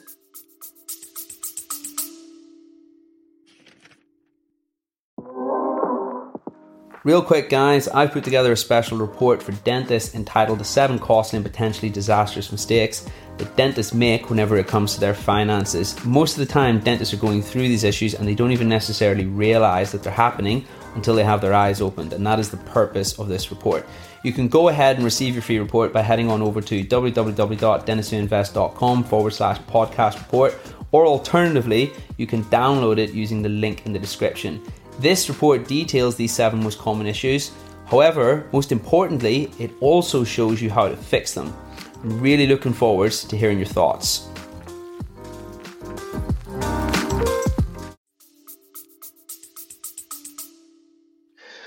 Real 7.08 7.22
quick, 7.22 7.50
guys, 7.50 7.88
I've 7.88 8.12
put 8.12 8.26
together 8.26 8.52
a 8.52 8.58
special 8.58 8.98
report 8.98 9.42
for 9.42 9.54
dentists 9.64 10.14
entitled 10.14 10.60
The 10.60 10.66
Seven 10.66 11.00
Costly 11.00 11.38
and 11.38 11.46
Potentially 11.46 11.90
Disastrous 11.90 12.52
Mistakes 12.52 13.08
that 13.38 13.56
dentists 13.56 13.94
make 13.94 14.30
whenever 14.30 14.58
it 14.58 14.68
comes 14.68 14.94
to 14.94 15.00
their 15.00 15.14
finances. 15.14 15.96
Most 16.04 16.34
of 16.34 16.40
the 16.46 16.54
time, 16.54 16.82
dentists 16.82 17.14
are 17.14 17.18
going 17.18 17.42
through 17.42 17.70
these 17.70 17.86
issues 17.86 18.14
and 18.14 18.28
they 18.28 18.36
don't 18.36 18.52
even 18.52 18.68
necessarily 18.68 19.26
realize 19.26 19.94
that 19.94 20.04
they're 20.04 20.12
happening 20.12 20.66
until 20.96 21.16
they 21.16 21.24
have 21.24 21.40
their 21.40 21.54
eyes 21.54 21.80
opened, 21.80 22.12
and 22.12 22.28
that 22.28 22.40
is 22.40 22.52
the 22.52 22.58
purpose 22.58 23.18
of 23.18 23.30
this 23.30 23.52
report. 23.52 23.86
You 24.26 24.34
can 24.34 24.50
go 24.50 24.68
ahead 24.68 24.98
and 24.98 25.06
receive 25.06 25.34
your 25.34 25.44
free 25.44 25.60
report 25.60 25.94
by 25.94 26.02
heading 26.02 26.30
on 26.30 26.42
over 26.42 26.60
to 26.60 26.84
www.dentistwhoinvest.com 26.84 29.04
forward 29.06 29.32
slash 29.32 29.60
podcast 29.60 30.20
report, 30.20 30.58
or 30.92 31.06
alternatively, 31.06 31.94
you 32.18 32.28
can 32.28 32.44
download 32.46 32.98
it 32.98 33.14
using 33.14 33.42
the 33.42 33.48
link 33.48 33.86
in 33.86 33.94
the 33.94 34.00
description. 34.00 34.62
This 35.00 35.30
report 35.30 35.68
details 35.68 36.16
these 36.16 36.34
seven 36.34 36.64
most 36.64 36.80
common 36.80 37.06
issues. 37.06 37.52
However, 37.86 38.48
most 38.52 38.72
importantly, 38.72 39.52
it 39.60 39.72
also 39.80 40.24
shows 40.24 40.60
you 40.60 40.72
how 40.72 40.90
to 40.90 40.98
fix 40.98 41.36
them. 41.36 41.54
I'm 42.04 42.20
really 42.20 42.48
looking 42.48 42.74
forward 42.74 43.12
to 43.12 43.38
hearing 43.38 43.60
your 43.60 43.68
thoughts. 43.68 44.28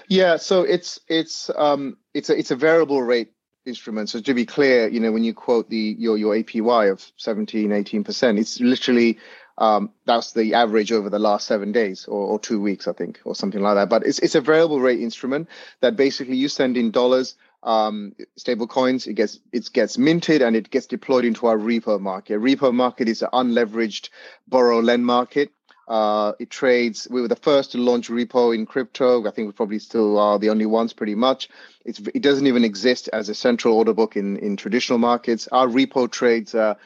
Yeah, 0.09 0.37
so 0.37 0.63
it's 0.63 0.99
it's 1.07 1.51
um, 1.57 1.99
it's 2.15 2.31
a 2.31 2.37
it's 2.37 2.51
a 2.51 2.57
variable 2.57 3.01
rate 3.01 3.33
instrument. 3.65 4.09
So 4.09 4.21
to 4.21 4.35
be 4.35 4.45
clear, 4.45 4.89
you 4.89 4.99
know, 4.99 5.13
when 5.13 5.23
you 5.23 5.33
quote 5.33 5.71
the 5.71 5.95
your 5.99 6.19
your 6.19 6.35
APY 6.35 6.91
of 6.91 7.13
17, 7.17 7.71
18 7.71 8.03
percent, 8.03 8.39
it's 8.41 8.59
literally 8.59 9.19
um, 9.61 9.91
that's 10.07 10.33
the 10.33 10.55
average 10.55 10.91
over 10.91 11.11
the 11.11 11.19
last 11.19 11.47
seven 11.47 11.71
days 11.71 12.07
or, 12.07 12.29
or, 12.29 12.39
two 12.39 12.61
weeks, 12.61 12.89
I 12.89 12.93
think, 12.93 13.21
or 13.25 13.35
something 13.35 13.61
like 13.61 13.75
that. 13.75 13.91
But 13.91 14.07
it's 14.07 14.19
it's 14.19 14.35
a 14.35 14.41
variable 14.41 14.81
rate 14.81 15.01
instrument 15.01 15.49
that 15.81 15.97
basically 15.97 16.37
you 16.37 16.49
send 16.49 16.79
in 16.79 16.91
dollars, 16.91 17.37
um, 17.63 18.15
stable 18.37 18.67
coins. 18.67 19.07
It 19.07 19.15
gets 19.15 19.39
it 19.53 19.71
gets 19.73 19.99
minted 19.99 20.41
and 20.41 20.57
it 20.57 20.71
gets 20.71 20.87
deployed 20.87 21.27
into 21.27 21.47
our 21.47 21.59
repo 21.59 22.01
market. 22.01 22.41
Repo 22.41 22.73
market 22.73 23.07
is 23.07 23.21
an 23.21 23.29
unleveraged 23.35 24.09
borrow 24.49 24.81
lend 24.81 25.05
market. 25.05 25.53
Uh, 25.87 26.33
it 26.39 26.49
trades. 26.49 27.07
We 27.11 27.21
were 27.21 27.29
the 27.29 27.37
first 27.37 27.73
to 27.73 27.79
launch 27.79 28.09
repo 28.09 28.55
in 28.55 28.65
crypto. 28.65 29.27
I 29.27 29.31
think 29.31 29.47
we 29.47 29.53
probably 29.53 29.79
still 29.79 30.19
are 30.19 30.39
the 30.39 30.49
only 30.49 30.67
ones, 30.67 30.95
pretty 30.95 31.17
much. 31.17 31.51
It's, 31.85 31.99
it 32.15 32.23
doesn't 32.23 32.47
even 32.47 32.65
exist 32.65 33.11
as 33.13 33.29
a 33.29 33.35
central 33.35 33.77
order 33.77 33.93
book 33.93 34.17
in 34.17 34.39
in 34.39 34.57
traditional 34.57 34.99
markets. 34.99 35.49
Our 35.53 35.67
repo 35.67 36.11
trades 36.11 36.55
uh, 36.55 36.77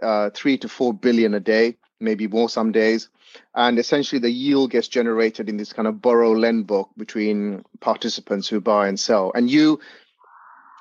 uh, 0.00 0.30
three 0.30 0.58
to 0.58 0.68
four 0.68 0.94
billion 0.94 1.34
a 1.34 1.40
day 1.40 1.76
maybe 2.00 2.26
more 2.26 2.48
some 2.48 2.72
days. 2.72 3.08
And 3.54 3.78
essentially, 3.78 4.18
the 4.18 4.30
yield 4.30 4.70
gets 4.70 4.88
generated 4.88 5.48
in 5.48 5.56
this 5.56 5.72
kind 5.72 5.86
of 5.86 6.02
borrow 6.02 6.32
lend 6.32 6.66
book 6.66 6.90
between 6.96 7.64
participants 7.80 8.48
who 8.48 8.60
buy 8.60 8.88
and 8.88 8.98
sell. 8.98 9.30
And 9.34 9.50
you, 9.50 9.80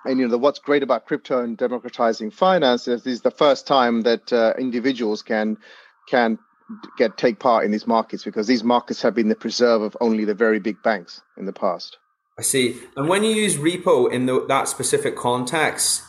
and 0.05 0.19
you 0.19 0.25
know, 0.25 0.32
the, 0.32 0.38
what's 0.38 0.60
great 0.60 0.84
about 0.84 1.05
crypto 1.05 1.43
and 1.43 1.58
democratizing 1.58 2.32
finance 2.32 2.88
is 2.88 3.03
this 3.03 3.13
is 3.13 3.21
the 3.21 3.32
first 3.32 3.67
time 3.67 4.01
that 4.01 4.34
uh, 4.34 4.53
individuals 4.58 5.21
can 5.21 5.58
can 6.10 6.39
get 6.97 7.17
take 7.17 7.39
part 7.39 7.65
in 7.65 7.71
these 7.71 7.88
markets 7.88 8.23
because 8.23 8.47
these 8.47 8.63
markets 8.63 9.01
have 9.01 9.13
been 9.13 9.29
the 9.29 9.36
preserve 9.36 9.82
of 9.82 9.97
only 10.01 10.25
the 10.25 10.34
very 10.34 10.60
big 10.60 10.82
banks 10.82 11.21
in 11.38 11.45
the 11.45 11.53
past. 11.53 11.97
I 12.38 12.41
see. 12.41 12.79
And 12.95 13.10
when 13.10 13.23
you 13.23 13.32
use 13.32 13.58
repo 13.58 14.12
in 14.12 14.25
the, 14.25 14.45
that 14.47 14.69
specific 14.69 15.17
context, 15.17 16.03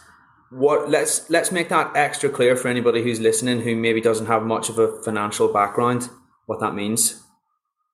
what 0.51 0.91
let's 0.91 1.29
let's 1.31 1.53
make 1.53 1.69
that 1.69 1.95
extra 1.97 2.29
clear 2.29 2.57
for 2.57 2.69
anybody 2.69 3.03
who's 3.03 3.21
listening 3.21 3.61
who 3.61 3.77
maybe 3.77 4.01
doesn't 4.01 4.27
have 4.27 4.43
much 4.43 4.69
of 4.69 4.79
a 4.79 5.01
financial 5.03 5.53
background 5.53 6.09
what 6.47 6.61
that 6.61 6.75
means. 6.75 7.23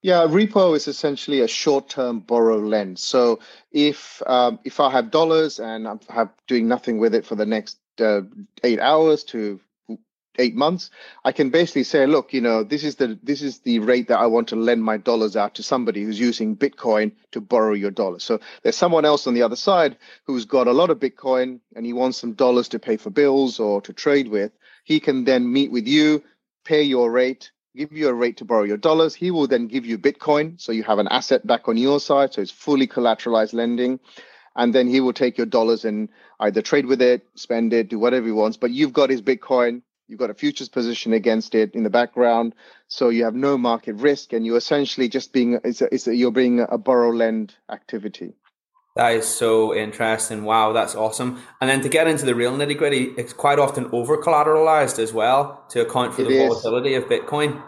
Yeah 0.02 0.26
repo 0.26 0.74
is 0.74 0.88
essentially 0.88 1.40
a 1.40 1.48
short-term 1.48 2.20
borrow 2.20 2.58
lend 2.58 2.98
so 2.98 3.40
if 3.72 4.22
um, 4.26 4.58
if 4.64 4.80
i 4.80 4.90
have 4.90 5.10
dollars 5.10 5.58
and 5.58 5.86
i'm 5.86 6.00
have 6.08 6.30
doing 6.46 6.68
nothing 6.68 6.98
with 6.98 7.14
it 7.14 7.26
for 7.26 7.34
the 7.34 7.46
next 7.46 7.78
uh, 8.00 8.22
eight 8.62 8.80
hours 8.80 9.24
to 9.24 9.60
eight 10.38 10.56
months, 10.56 10.90
I 11.24 11.32
can 11.32 11.50
basically 11.50 11.84
say, 11.84 12.06
look, 12.06 12.32
you 12.34 12.40
know, 12.42 12.64
this 12.64 12.84
is 12.84 12.96
the 12.96 13.18
this 13.22 13.42
is 13.42 13.60
the 13.60 13.80
rate 13.80 14.08
that 14.08 14.18
I 14.20 14.26
want 14.26 14.48
to 14.48 14.56
lend 14.56 14.84
my 14.84 14.98
dollars 14.98 15.36
out 15.36 15.56
to 15.56 15.62
somebody 15.62 16.04
who's 16.04 16.20
using 16.20 16.56
Bitcoin 16.56 17.12
to 17.32 17.40
borrow 17.40 17.74
your 17.74 17.92
dollars. 17.92 18.24
So 18.24 18.40
there's 18.62 18.76
someone 18.76 19.04
else 19.04 19.26
on 19.26 19.34
the 19.34 19.42
other 19.42 19.56
side 19.56 19.96
who's 20.26 20.46
got 20.46 20.68
a 20.68 20.72
lot 20.72 20.90
of 20.90 20.98
Bitcoin 21.00 21.60
and 21.76 21.86
he 21.86 21.92
wants 21.94 22.18
some 22.18 22.34
dollars 22.34 22.68
to 22.70 22.78
pay 22.78 22.96
for 22.96 23.10
bills 23.10 23.60
or 23.60 23.80
to 23.82 23.92
trade 23.92 24.28
with. 24.28 24.52
he 24.84 25.00
can 25.00 25.24
then 25.24 25.52
meet 25.52 25.72
with 25.72 25.86
you, 25.88 26.22
pay 26.64 26.82
your 26.82 27.10
rate, 27.10 27.52
give 27.76 27.92
you 27.92 28.08
a 28.08 28.14
rate 28.14 28.38
to 28.38 28.44
borrow 28.46 28.64
your 28.64 28.78
dollars. 28.78 29.14
He 29.14 29.30
will 29.30 29.46
then 29.48 29.68
give 29.68 29.86
you 29.86 29.98
Bitcoin. 29.98 30.60
So 30.60 30.72
you 30.72 30.84
have 30.84 30.98
an 31.00 31.08
asset 31.08 31.46
back 31.46 31.68
on 31.68 31.76
your 31.76 32.00
side. 32.00 32.34
So 32.34 32.42
it's 32.42 32.50
fully 32.52 32.88
collateralized 32.88 33.54
lending. 33.54 34.00
And 34.56 34.74
then 34.74 34.88
he 34.88 35.00
will 35.00 35.14
take 35.14 35.38
your 35.38 35.46
dollars 35.46 35.84
and 35.84 36.08
either 36.40 36.62
trade 36.62 36.86
with 36.86 37.02
it, 37.02 37.26
spend 37.36 37.72
it, 37.72 37.88
do 37.90 37.98
whatever 37.98 38.26
he 38.26 38.32
wants. 38.32 38.56
But 38.58 38.72
you've 38.72 38.92
got 38.94 39.10
his 39.10 39.22
Bitcoin. 39.22 39.82
You've 40.08 40.20
got 40.20 40.30
a 40.30 40.34
futures 40.34 40.68
position 40.68 41.12
against 41.12 41.54
it 41.54 41.74
in 41.74 41.82
the 41.82 41.90
background. 41.90 42.54
So 42.86 43.08
you 43.08 43.24
have 43.24 43.34
no 43.34 43.58
market 43.58 43.94
risk. 43.96 44.32
And 44.32 44.46
you're 44.46 44.56
essentially 44.56 45.08
just 45.08 45.32
being, 45.32 45.58
it's 45.64 45.80
a, 45.80 45.92
it's 45.92 46.06
a, 46.06 46.14
you're 46.14 46.30
being 46.30 46.60
a 46.60 46.78
borrow 46.78 47.10
lend 47.10 47.54
activity. 47.70 48.34
That 48.94 49.12
is 49.12 49.26
so 49.26 49.74
interesting. 49.74 50.44
Wow, 50.44 50.72
that's 50.72 50.94
awesome. 50.94 51.42
And 51.60 51.68
then 51.68 51.82
to 51.82 51.88
get 51.88 52.06
into 52.06 52.24
the 52.24 52.34
real 52.34 52.52
nitty 52.52 52.78
gritty, 52.78 53.12
it's 53.18 53.32
quite 53.32 53.58
often 53.58 53.90
over 53.92 54.16
collateralized 54.16 54.98
as 54.98 55.12
well 55.12 55.64
to 55.70 55.82
account 55.82 56.14
for 56.14 56.22
it 56.22 56.28
the 56.28 56.44
is. 56.44 56.48
volatility 56.48 56.94
of 56.94 57.04
Bitcoin. 57.04 57.62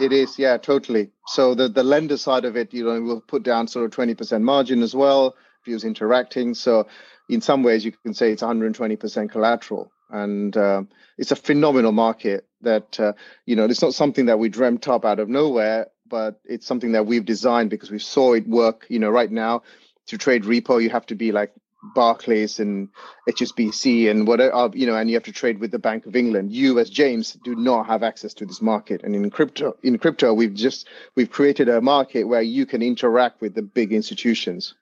It 0.00 0.12
is, 0.12 0.38
yeah, 0.38 0.56
totally. 0.56 1.10
So 1.28 1.54
the, 1.54 1.68
the 1.68 1.84
lender 1.84 2.16
side 2.16 2.44
of 2.44 2.56
it, 2.56 2.74
you 2.74 2.84
know, 2.84 3.00
will 3.00 3.20
put 3.20 3.42
down 3.42 3.68
sort 3.68 3.84
of 3.84 3.90
20% 3.92 4.42
margin 4.42 4.82
as 4.82 4.94
well 4.94 5.36
if 5.60 5.66
he 5.66 5.72
was 5.72 5.84
interacting. 5.84 6.54
So 6.54 6.86
in 7.28 7.40
some 7.40 7.62
ways, 7.62 7.84
you 7.84 7.92
can 7.92 8.12
say 8.12 8.32
it's 8.32 8.42
120% 8.42 9.30
collateral. 9.30 9.90
And 10.10 10.56
uh, 10.56 10.82
it's 11.18 11.30
a 11.30 11.36
phenomenal 11.36 11.92
market 11.92 12.46
that, 12.62 12.98
uh, 12.98 13.12
you 13.46 13.56
know, 13.56 13.64
it's 13.64 13.82
not 13.82 13.94
something 13.94 14.26
that 14.26 14.38
we 14.38 14.48
dreamt 14.48 14.88
up 14.88 15.04
out 15.04 15.18
of 15.18 15.28
nowhere, 15.28 15.88
but 16.08 16.40
it's 16.44 16.66
something 16.66 16.92
that 16.92 17.06
we've 17.06 17.24
designed 17.24 17.70
because 17.70 17.90
we 17.90 17.98
saw 17.98 18.34
it 18.34 18.48
work, 18.48 18.86
you 18.88 18.98
know, 18.98 19.10
right 19.10 19.30
now 19.30 19.62
to 20.10 20.18
trade 20.18 20.42
repo, 20.42 20.82
you 20.82 20.90
have 20.90 21.06
to 21.06 21.14
be 21.14 21.30
like 21.32 21.52
Barclays 21.94 22.60
and 22.60 22.88
HSBC 23.28 24.10
and 24.10 24.26
whatever, 24.26 24.54
uh, 24.54 24.68
you 24.72 24.86
know, 24.86 24.96
and 24.96 25.08
you 25.08 25.16
have 25.16 25.22
to 25.24 25.32
trade 25.32 25.60
with 25.60 25.70
the 25.70 25.78
Bank 25.78 26.04
of 26.06 26.14
England. 26.14 26.52
You, 26.52 26.78
as 26.78 26.90
James, 26.90 27.32
do 27.44 27.54
not 27.54 27.86
have 27.86 28.02
access 28.02 28.34
to 28.34 28.46
this 28.46 28.60
market. 28.60 29.02
And 29.02 29.14
in 29.14 29.30
crypto, 29.30 29.76
in 29.82 29.96
crypto, 29.98 30.34
we've 30.34 30.52
just 30.52 30.88
we've 31.14 31.30
created 31.30 31.68
a 31.68 31.80
market 31.80 32.24
where 32.24 32.42
you 32.42 32.66
can 32.66 32.82
interact 32.82 33.40
with 33.40 33.54
the 33.54 33.62
big 33.62 33.92
institutions. 33.92 34.74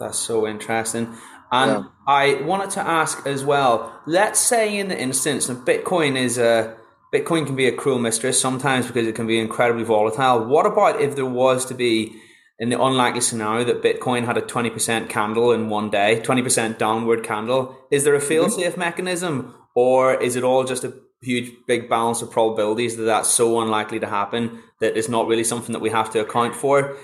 That's 0.00 0.18
so 0.18 0.46
interesting. 0.46 1.14
And 1.50 1.70
yeah. 1.70 1.84
I 2.06 2.42
wanted 2.42 2.70
to 2.70 2.80
ask 2.80 3.26
as 3.26 3.44
well. 3.44 4.00
Let's 4.06 4.40
say 4.40 4.78
in 4.78 4.88
the 4.88 4.98
instance 4.98 5.48
of 5.48 5.58
Bitcoin 5.58 6.16
is 6.16 6.38
a 6.38 6.76
Bitcoin 7.14 7.46
can 7.46 7.56
be 7.56 7.66
a 7.66 7.72
cruel 7.72 7.98
mistress 7.98 8.40
sometimes 8.40 8.86
because 8.86 9.06
it 9.06 9.14
can 9.14 9.26
be 9.26 9.38
incredibly 9.38 9.84
volatile. 9.84 10.44
What 10.44 10.66
about 10.66 11.00
if 11.00 11.14
there 11.14 11.26
was 11.26 11.64
to 11.66 11.74
be 11.74 12.20
in 12.58 12.70
the 12.70 12.82
unlikely 12.82 13.20
scenario 13.20 13.64
that 13.64 13.82
Bitcoin 13.82 14.24
had 14.24 14.36
a 14.36 14.42
20% 14.42 15.08
candle 15.08 15.52
in 15.52 15.68
one 15.68 15.90
day, 15.90 16.20
20% 16.24 16.78
downward 16.78 17.22
candle, 17.22 17.76
is 17.90 18.04
there 18.04 18.14
a 18.14 18.18
mm-hmm. 18.18 18.28
fail 18.28 18.50
safe 18.50 18.72
mm-hmm. 18.72 18.80
mechanism 18.80 19.54
or 19.74 20.14
is 20.20 20.36
it 20.36 20.42
all 20.42 20.64
just 20.64 20.84
a 20.84 20.94
huge 21.22 21.52
big 21.66 21.88
balance 21.88 22.22
of 22.22 22.30
probabilities 22.30 22.96
that 22.96 23.04
that's 23.04 23.28
so 23.28 23.60
unlikely 23.60 24.00
to 24.00 24.06
happen 24.06 24.62
that 24.80 24.96
it's 24.96 25.08
not 25.08 25.26
really 25.26 25.44
something 25.44 25.72
that 25.72 25.80
we 25.80 25.90
have 25.90 26.10
to 26.10 26.20
account 26.20 26.54
for? 26.54 26.96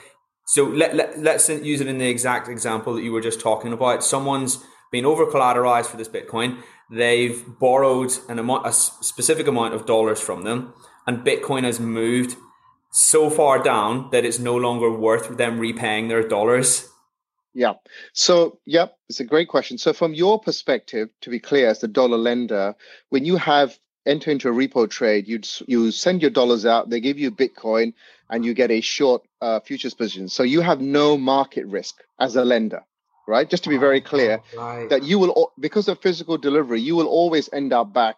So 0.53 0.65
let, 0.65 0.95
let, 0.95 1.19
let's 1.19 1.49
use 1.49 1.81
it 1.81 1.87
in 1.87 1.99
the 1.99 2.09
exact 2.09 2.49
example 2.49 2.95
that 2.95 3.03
you 3.03 3.13
were 3.13 3.23
just 3.23 3.41
talking 3.41 3.73
about. 3.73 4.05
Someone's 4.05 4.63
been 4.91 5.07
over 5.07 5.25
collateralized 5.25 5.87
for 5.87 5.97
this 5.97 6.09
Bitcoin. 6.09 6.59
They've 6.91 7.43
borrowed 7.59 8.13
an 8.29 8.39
amount, 8.39 8.67
a 8.67 8.73
specific 8.73 9.47
amount 9.47 9.73
of 9.73 9.87
dollars 9.87 10.21
from 10.21 10.43
them 10.43 10.75
and 11.07 11.25
Bitcoin 11.25 11.65
has 11.65 11.81
moved 11.81 12.37
so 12.91 13.31
far 13.31 13.63
down 13.63 14.11
that 14.13 14.25
it's 14.25 14.39
no 14.39 14.57
longer 14.57 14.91
worth 14.91 15.37
them 15.37 15.59
repaying 15.59 16.09
their 16.09 16.27
dollars? 16.27 16.89
Yeah. 17.55 17.75
So, 18.13 18.61
yep, 18.65 18.97
it's 19.09 19.21
a 19.21 19.25
great 19.25 19.49
question. 19.49 19.79
So, 19.79 19.93
from 19.93 20.15
your 20.15 20.41
perspective, 20.41 21.09
to 21.23 21.31
be 21.31 21.39
clear, 21.39 21.69
as 21.69 21.81
the 21.81 21.89
dollar 21.89 22.17
lender, 22.17 22.75
when 23.11 23.25
you 23.25 23.37
have 23.37 23.79
enter 24.07 24.31
into 24.31 24.49
a 24.49 24.53
repo 24.53 24.89
trade, 24.89 25.29
you 25.29 25.41
you 25.67 25.91
send 25.91 26.23
your 26.23 26.31
dollars 26.31 26.65
out, 26.65 26.91
they 26.91 27.01
give 27.01 27.19
you 27.19 27.31
Bitcoin, 27.31 27.93
and 28.33 28.47
you 28.47 28.55
get 28.55 28.71
a 28.71 28.81
short 28.81 29.23
uh, 29.43 29.61
futures 29.61 29.93
position. 29.93 30.27
So 30.27 30.43
you 30.43 30.63
have 30.63 30.81
no 30.81 31.19
market 31.19 31.67
risk 31.67 32.03
as 32.19 32.35
a 32.35 32.45
lender, 32.45 32.83
right? 33.29 33.49
Just 33.49 33.65
to 33.65 33.69
be 33.69 33.77
very 33.77 34.01
clear, 34.01 34.41
right. 34.57 34.89
that 34.89 35.05
you 35.05 35.19
will 35.19 35.53
because 35.61 35.87
of 35.87 36.01
physical 36.01 36.39
delivery, 36.39 36.81
you 36.81 36.97
will 36.97 37.07
always 37.07 37.51
end 37.53 37.75
up 37.75 37.93
back 37.93 38.17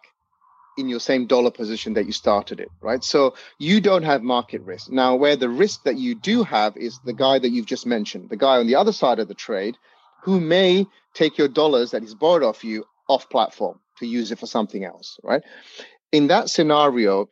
in 0.77 0.87
your 0.87 1.01
same 1.01 1.25
dollar 1.25 1.51
position 1.51 1.93
that 1.93 2.05
you 2.05 2.13
started 2.13 2.61
it, 2.61 2.69
right? 2.81 3.03
So 3.03 3.35
you 3.59 3.81
don't 3.81 4.03
have 4.03 4.23
market 4.23 4.61
risk. 4.61 4.89
Now, 4.89 5.15
where 5.15 5.35
the 5.35 5.49
risk 5.49 5.83
that 5.83 5.97
you 5.97 6.15
do 6.15 6.43
have 6.43 6.77
is 6.77 6.99
the 7.05 7.13
guy 7.13 7.37
that 7.39 7.49
you've 7.49 7.65
just 7.65 7.85
mentioned, 7.85 8.29
the 8.29 8.37
guy 8.37 8.57
on 8.57 8.67
the 8.67 8.75
other 8.75 8.93
side 8.93 9.19
of 9.19 9.27
the 9.27 9.33
trade 9.33 9.77
who 10.23 10.39
may 10.39 10.87
take 11.13 11.37
your 11.37 11.49
dollars 11.49 11.91
that 11.91 12.01
he's 12.01 12.15
borrowed 12.15 12.43
off 12.43 12.63
you 12.63 12.85
off 13.09 13.29
platform 13.29 13.79
to 13.99 14.07
use 14.07 14.31
it 14.31 14.39
for 14.39 14.47
something 14.47 14.83
else, 14.83 15.19
right? 15.23 15.43
In 16.11 16.27
that 16.27 16.49
scenario, 16.49 17.29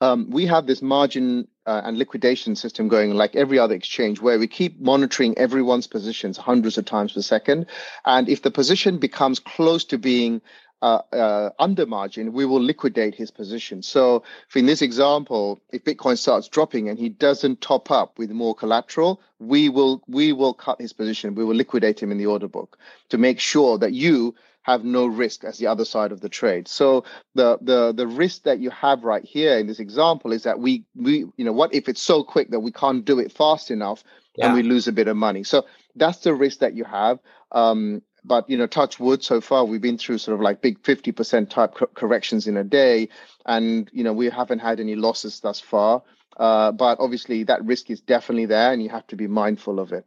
um, 0.00 0.30
we 0.30 0.46
have 0.46 0.66
this 0.66 0.82
margin 0.82 1.46
uh, 1.66 1.82
and 1.84 1.98
liquidation 1.98 2.56
system 2.56 2.88
going 2.88 3.14
like 3.14 3.36
every 3.36 3.58
other 3.58 3.74
exchange 3.74 4.20
where 4.20 4.38
we 4.38 4.46
keep 4.46 4.80
monitoring 4.80 5.36
everyone's 5.38 5.86
positions 5.86 6.36
hundreds 6.36 6.78
of 6.78 6.84
times 6.84 7.12
per 7.12 7.22
second. 7.22 7.66
And 8.04 8.28
if 8.28 8.42
the 8.42 8.50
position 8.50 8.98
becomes 8.98 9.38
close 9.38 9.84
to 9.86 9.98
being 9.98 10.42
uh, 10.82 11.00
uh, 11.12 11.50
under 11.60 11.86
margin, 11.86 12.32
we 12.32 12.44
will 12.44 12.60
liquidate 12.60 13.14
his 13.14 13.30
position. 13.30 13.82
So, 13.82 14.24
in 14.54 14.66
this 14.66 14.82
example, 14.82 15.60
if 15.72 15.84
Bitcoin 15.84 16.18
starts 16.18 16.48
dropping 16.48 16.88
and 16.88 16.98
he 16.98 17.08
doesn't 17.08 17.60
top 17.60 17.92
up 17.92 18.18
with 18.18 18.32
more 18.32 18.54
collateral, 18.54 19.20
we 19.38 19.68
will 19.68 20.02
we 20.08 20.32
will 20.32 20.54
cut 20.54 20.80
his 20.80 20.92
position. 20.92 21.36
We 21.36 21.44
will 21.44 21.54
liquidate 21.54 22.02
him 22.02 22.10
in 22.10 22.18
the 22.18 22.26
order 22.26 22.48
book 22.48 22.78
to 23.10 23.18
make 23.18 23.38
sure 23.38 23.78
that 23.78 23.92
you 23.92 24.34
have 24.62 24.84
no 24.84 25.06
risk 25.06 25.44
as 25.44 25.58
the 25.58 25.66
other 25.66 25.84
side 25.84 26.12
of 26.12 26.20
the 26.20 26.28
trade. 26.28 26.68
So 26.68 27.04
the 27.34 27.58
the 27.60 27.92
the 27.92 28.06
risk 28.06 28.44
that 28.44 28.60
you 28.60 28.70
have 28.70 29.04
right 29.04 29.24
here 29.24 29.58
in 29.58 29.66
this 29.66 29.80
example 29.80 30.32
is 30.32 30.44
that 30.44 30.58
we 30.58 30.84
we 30.94 31.26
you 31.36 31.44
know 31.44 31.52
what 31.52 31.74
if 31.74 31.88
it's 31.88 32.02
so 32.02 32.22
quick 32.22 32.50
that 32.50 32.60
we 32.60 32.72
can't 32.72 33.04
do 33.04 33.18
it 33.18 33.32
fast 33.32 33.70
enough 33.70 34.04
yeah. 34.36 34.46
and 34.46 34.54
we 34.54 34.62
lose 34.62 34.88
a 34.88 34.92
bit 34.92 35.08
of 35.08 35.16
money. 35.16 35.44
So 35.44 35.66
that's 35.96 36.18
the 36.18 36.34
risk 36.34 36.60
that 36.60 36.74
you 36.74 36.84
have. 36.84 37.18
Um, 37.50 38.02
but 38.24 38.48
you 38.48 38.56
know 38.56 38.66
touch 38.66 39.00
wood 39.00 39.22
so 39.22 39.40
far 39.40 39.64
we've 39.64 39.80
been 39.80 39.98
through 39.98 40.18
sort 40.18 40.34
of 40.34 40.40
like 40.40 40.62
big 40.62 40.80
50% 40.82 41.50
type 41.50 41.74
co- 41.74 41.86
corrections 41.86 42.46
in 42.46 42.56
a 42.56 42.64
day 42.64 43.08
and 43.46 43.90
you 43.92 44.04
know 44.04 44.12
we 44.12 44.30
haven't 44.30 44.60
had 44.60 44.78
any 44.78 44.94
losses 44.94 45.40
thus 45.40 45.60
far 45.60 46.02
uh, 46.36 46.72
but 46.72 46.98
obviously 47.00 47.42
that 47.42 47.64
risk 47.64 47.90
is 47.90 48.00
definitely 48.00 48.46
there 48.46 48.72
and 48.72 48.82
you 48.82 48.88
have 48.88 49.06
to 49.08 49.16
be 49.16 49.26
mindful 49.26 49.80
of 49.80 49.92
it 49.92 50.04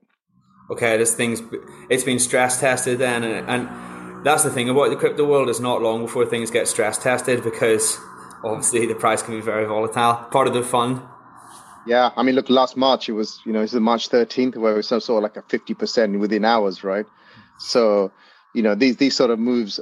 okay 0.72 0.98
this 0.98 1.14
thing's 1.14 1.42
it's 1.90 2.04
been 2.04 2.20
stress 2.20 2.60
tested 2.60 3.00
then 3.00 3.24
and, 3.24 3.50
and 3.50 3.95
that's 4.26 4.44
the 4.44 4.50
thing 4.50 4.70
about 4.70 4.90
the 4.90 4.96
crypto 4.96 5.26
world 5.26 5.48
it's 5.50 5.60
not 5.60 5.82
long 5.82 6.02
before 6.02 6.26
things 6.26 6.52
get 6.52 6.68
stress 6.68 6.98
tested 6.98 7.44
because 7.44 7.98
obviously 8.44 8.86
the 8.86 8.96
price 8.96 9.22
can 9.24 9.34
be 9.34 9.42
very 9.42 9.66
volatile 9.66 10.16
part 10.32 10.48
of 10.48 10.54
the 10.54 10.64
fun 10.64 11.02
yeah, 11.88 12.10
I 12.16 12.24
mean, 12.24 12.34
look, 12.34 12.50
last 12.50 12.76
March 12.76 13.08
it 13.10 13.12
was, 13.12 13.40
you 13.46 13.54
know, 13.54 13.62
it's 13.62 13.74
March 13.74 14.10
13th 14.10 14.58
where 14.58 14.74
it 14.74 14.78
was 14.78 14.88
some 14.88 15.00
sort 15.00 15.24
of 15.24 15.24
like 15.24 15.38
a 15.38 15.48
50% 15.48 16.20
within 16.20 16.44
hours, 16.44 16.84
right? 16.84 17.06
So, 17.60 18.12
you 18.54 18.64
know, 18.64 18.76
these 18.76 18.98
these 18.98 19.16
sort 19.16 19.30
of 19.30 19.40
moves 19.40 19.80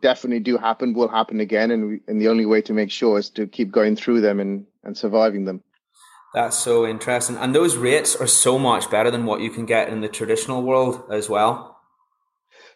definitely 0.00 0.40
do 0.40 0.56
happen, 0.56 0.94
will 0.94 1.08
happen 1.08 1.40
again, 1.40 1.70
and 1.70 1.88
we, 1.88 2.00
and 2.08 2.20
the 2.20 2.28
only 2.28 2.46
way 2.46 2.62
to 2.62 2.72
make 2.72 2.90
sure 2.90 3.18
is 3.18 3.30
to 3.30 3.46
keep 3.46 3.70
going 3.70 3.96
through 3.96 4.20
them 4.20 4.40
and 4.40 4.66
and 4.82 4.96
surviving 4.96 5.44
them. 5.44 5.62
That's 6.32 6.56
so 6.56 6.86
interesting, 6.86 7.36
and 7.36 7.54
those 7.54 7.76
rates 7.76 8.16
are 8.16 8.26
so 8.26 8.58
much 8.58 8.90
better 8.90 9.10
than 9.10 9.26
what 9.26 9.40
you 9.40 9.50
can 9.50 9.66
get 9.66 9.88
in 9.88 10.00
the 10.00 10.08
traditional 10.08 10.62
world 10.62 11.02
as 11.10 11.28
well. 11.28 11.73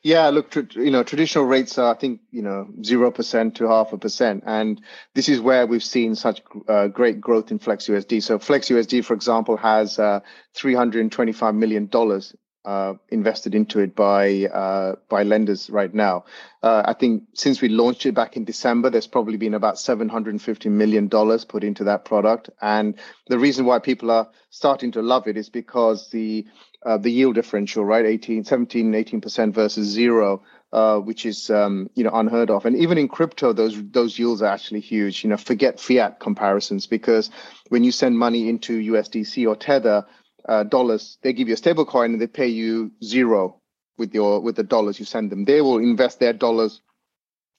Yeah, 0.02 0.28
look, 0.30 0.50
tr- 0.50 0.60
you 0.74 0.90
know, 0.90 1.02
traditional 1.02 1.44
rates 1.44 1.76
are, 1.78 1.94
I 1.94 1.98
think, 1.98 2.20
you 2.30 2.42
know, 2.42 2.68
zero 2.84 3.10
percent 3.10 3.56
to 3.56 3.68
half 3.68 3.92
a 3.92 3.98
percent, 3.98 4.44
and 4.46 4.80
this 5.14 5.28
is 5.28 5.40
where 5.40 5.66
we've 5.66 5.82
seen 5.82 6.14
such 6.14 6.42
uh, 6.68 6.88
great 6.88 7.20
growth 7.20 7.50
in 7.50 7.58
Flex 7.58 7.86
USD. 7.88 8.22
So 8.22 8.38
Flex 8.38 8.68
USD, 8.68 9.04
for 9.04 9.14
example, 9.14 9.56
has 9.56 9.98
uh, 9.98 10.20
three 10.54 10.74
hundred 10.74 11.00
and 11.00 11.12
twenty-five 11.12 11.54
million 11.54 11.86
dollars 11.86 12.34
uh, 12.64 12.94
invested 13.08 13.54
into 13.54 13.80
it 13.80 13.96
by 13.96 14.44
uh, 14.44 14.96
by 15.08 15.22
lenders 15.22 15.70
right 15.70 15.94
now. 15.94 16.24
Uh, 16.62 16.82
I 16.84 16.92
think 16.92 17.24
since 17.34 17.62
we 17.62 17.68
launched 17.68 18.04
it 18.04 18.14
back 18.14 18.36
in 18.36 18.44
December, 18.44 18.90
there's 18.90 19.06
probably 19.06 19.38
been 19.38 19.54
about 19.54 19.78
750 19.78 20.68
million 20.68 21.08
dollars 21.08 21.46
put 21.46 21.64
into 21.64 21.84
that 21.84 22.04
product. 22.04 22.50
And 22.60 22.98
the 23.28 23.38
reason 23.38 23.64
why 23.64 23.78
people 23.78 24.10
are 24.10 24.28
starting 24.50 24.92
to 24.92 25.02
love 25.02 25.26
it 25.28 25.38
is 25.38 25.48
because 25.48 26.10
the 26.10 26.46
uh, 26.84 26.98
the 26.98 27.10
yield 27.10 27.34
differential, 27.34 27.84
right, 27.84 28.06
18, 28.06 28.44
17, 28.44 28.94
18 28.94 29.20
percent 29.20 29.54
versus 29.54 29.86
zero. 29.86 30.42
Uh, 30.70 30.98
which 30.98 31.24
is 31.24 31.48
um, 31.48 31.88
you 31.94 32.04
know 32.04 32.10
unheard 32.12 32.50
of, 32.50 32.66
and 32.66 32.76
even 32.76 32.98
in 32.98 33.08
crypto, 33.08 33.54
those 33.54 33.82
those 33.90 34.18
yields 34.18 34.42
are 34.42 34.52
actually 34.52 34.80
huge. 34.80 35.24
You 35.24 35.30
know, 35.30 35.38
forget 35.38 35.80
fiat 35.80 36.20
comparisons 36.20 36.86
because 36.86 37.30
when 37.70 37.84
you 37.84 37.90
send 37.90 38.18
money 38.18 38.50
into 38.50 38.78
USDC 38.78 39.48
or 39.48 39.56
Tether, 39.56 40.04
uh, 40.46 40.64
dollars, 40.64 41.18
they 41.22 41.32
give 41.32 41.48
you 41.48 41.54
a 41.54 41.56
stable 41.56 41.86
coin 41.86 42.12
and 42.12 42.20
they 42.20 42.26
pay 42.26 42.48
you 42.48 42.90
zero 43.02 43.60
with 43.96 44.14
your 44.14 44.40
with 44.40 44.56
the 44.56 44.62
dollars 44.62 44.98
you 44.98 45.04
send 45.04 45.30
them. 45.30 45.44
They 45.44 45.60
will 45.60 45.78
invest 45.78 46.20
their 46.20 46.32
dollars 46.32 46.80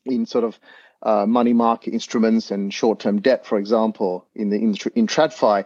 in 0.05 0.25
sort 0.25 0.43
of 0.43 0.59
uh, 1.01 1.25
money 1.25 1.53
market 1.53 1.93
instruments 1.93 2.51
and 2.51 2.73
short-term 2.73 3.21
debt, 3.21 3.45
for 3.45 3.57
example, 3.57 4.27
in 4.35 4.49
the 4.49 4.57
in, 4.57 4.75
in 4.95 5.07
TradFi. 5.07 5.65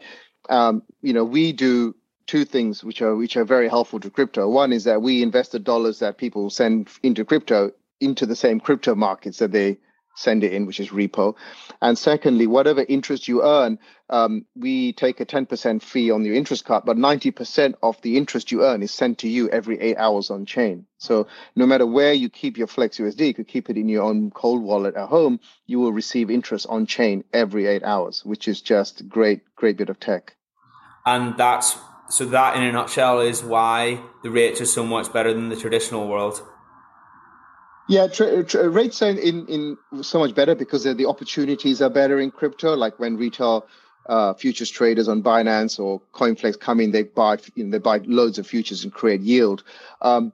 Um, 0.50 0.84
you 1.02 1.14
know, 1.14 1.24
we 1.24 1.54
do 1.54 1.96
two 2.28 2.46
things 2.46 2.84
which 2.84 3.02
are 3.02 3.16
which 3.16 3.38
are 3.38 3.46
very 3.46 3.68
helpful 3.68 4.00
to 4.00 4.10
crypto. 4.10 4.50
One 4.50 4.74
is 4.74 4.84
that 4.86 5.02
we 5.02 5.22
invest 5.24 5.52
the 5.52 5.60
dollars 5.60 6.00
that 6.00 6.18
people 6.18 6.50
send 6.50 6.90
into 7.02 7.26
crypto 7.26 7.72
into 8.00 8.26
the 8.26 8.36
same 8.36 8.60
crypto 8.60 8.96
markets 8.96 9.40
that 9.40 9.52
they 9.52 9.78
send 10.16 10.44
it 10.44 10.54
in, 10.54 10.66
which 10.66 10.80
is 10.80 10.90
repo. 10.90 11.36
And 11.82 11.98
secondly, 11.98 12.48
whatever 12.48 12.86
interest 12.88 13.28
you 13.28 13.44
earn, 13.44 13.80
um, 14.10 14.46
we 14.56 14.94
take 14.94 15.20
a 15.20 15.26
10% 15.26 15.82
fee 15.82 16.12
on 16.12 16.24
your 16.24 16.36
interest 16.36 16.66
card, 16.66 16.84
but 16.86 16.98
90% 16.98 17.76
of 17.82 18.00
the 18.02 18.18
interest 18.18 18.52
you 18.52 18.64
earn 18.64 18.84
is 18.84 18.92
sent 18.92 19.20
to 19.20 19.28
you 19.28 19.50
every 19.50 19.80
eight 19.80 19.98
hours 19.98 20.30
on 20.30 20.46
chain. 20.46 20.86
So 20.98 21.28
no 21.56 21.66
matter 21.66 21.86
where 21.86 22.14
you 22.14 22.30
keep 22.30 22.58
your 22.58 22.68
Flex 22.68 22.98
USD, 22.98 23.28
you 23.28 23.34
could 23.34 23.48
keep 23.48 23.70
it 23.70 23.78
in 23.78 23.90
your 23.90 24.04
own 24.04 24.30
cold 24.32 24.62
wallet 24.62 24.96
at 24.96 25.10
home, 25.10 25.40
you 25.66 25.80
will 25.80 25.94
receive 25.94 26.30
interest 26.30 26.68
on 26.70 26.86
chain 26.86 27.24
every 27.34 27.66
eight 27.66 27.84
hours, 27.84 28.24
which 28.24 28.48
is 28.48 28.62
just 28.62 29.08
great, 29.10 29.42
great 29.56 29.78
bit 29.78 29.90
of 29.90 30.00
tech. 30.00 30.36
And 31.06 31.36
that's 31.38 31.76
so 32.14 32.26
that 32.26 32.56
in 32.56 32.62
a 32.62 32.72
nutshell 32.72 33.22
is 33.22 33.44
why 33.44 34.00
the 34.22 34.30
rates 34.30 34.62
are 34.62 34.68
so 34.68 34.86
much 34.86 35.12
better 35.12 35.34
than 35.34 35.50
the 35.50 35.56
traditional 35.56 36.08
world. 36.08 36.44
Yeah, 37.90 38.06
tra- 38.06 38.44
tra- 38.44 38.70
rates 38.70 39.02
are 39.02 39.10
in, 39.10 39.48
in 39.48 39.78
so 40.04 40.20
much 40.20 40.36
better 40.36 40.54
because 40.54 40.84
the 40.84 41.08
opportunities 41.08 41.82
are 41.82 41.90
better 41.90 42.20
in 42.20 42.30
crypto. 42.30 42.76
Like 42.76 43.00
when 43.00 43.18
retail 43.18 43.66
uh, 44.06 44.36
futures 44.36 44.70
traders 44.70 45.08
on 45.08 45.24
Binance 45.24 45.80
or 45.80 46.04
CoinFlex 46.14 46.60
come 46.60 46.80
in, 46.80 46.92
they 46.92 47.02
buy 47.02 47.40
you 47.56 47.64
know, 47.64 47.72
they 47.72 47.80
buy 47.80 47.98
loads 48.06 48.38
of 48.38 48.46
futures 48.46 48.84
and 48.84 48.94
create 48.94 49.22
yield. 49.22 49.64
Um, 50.04 50.34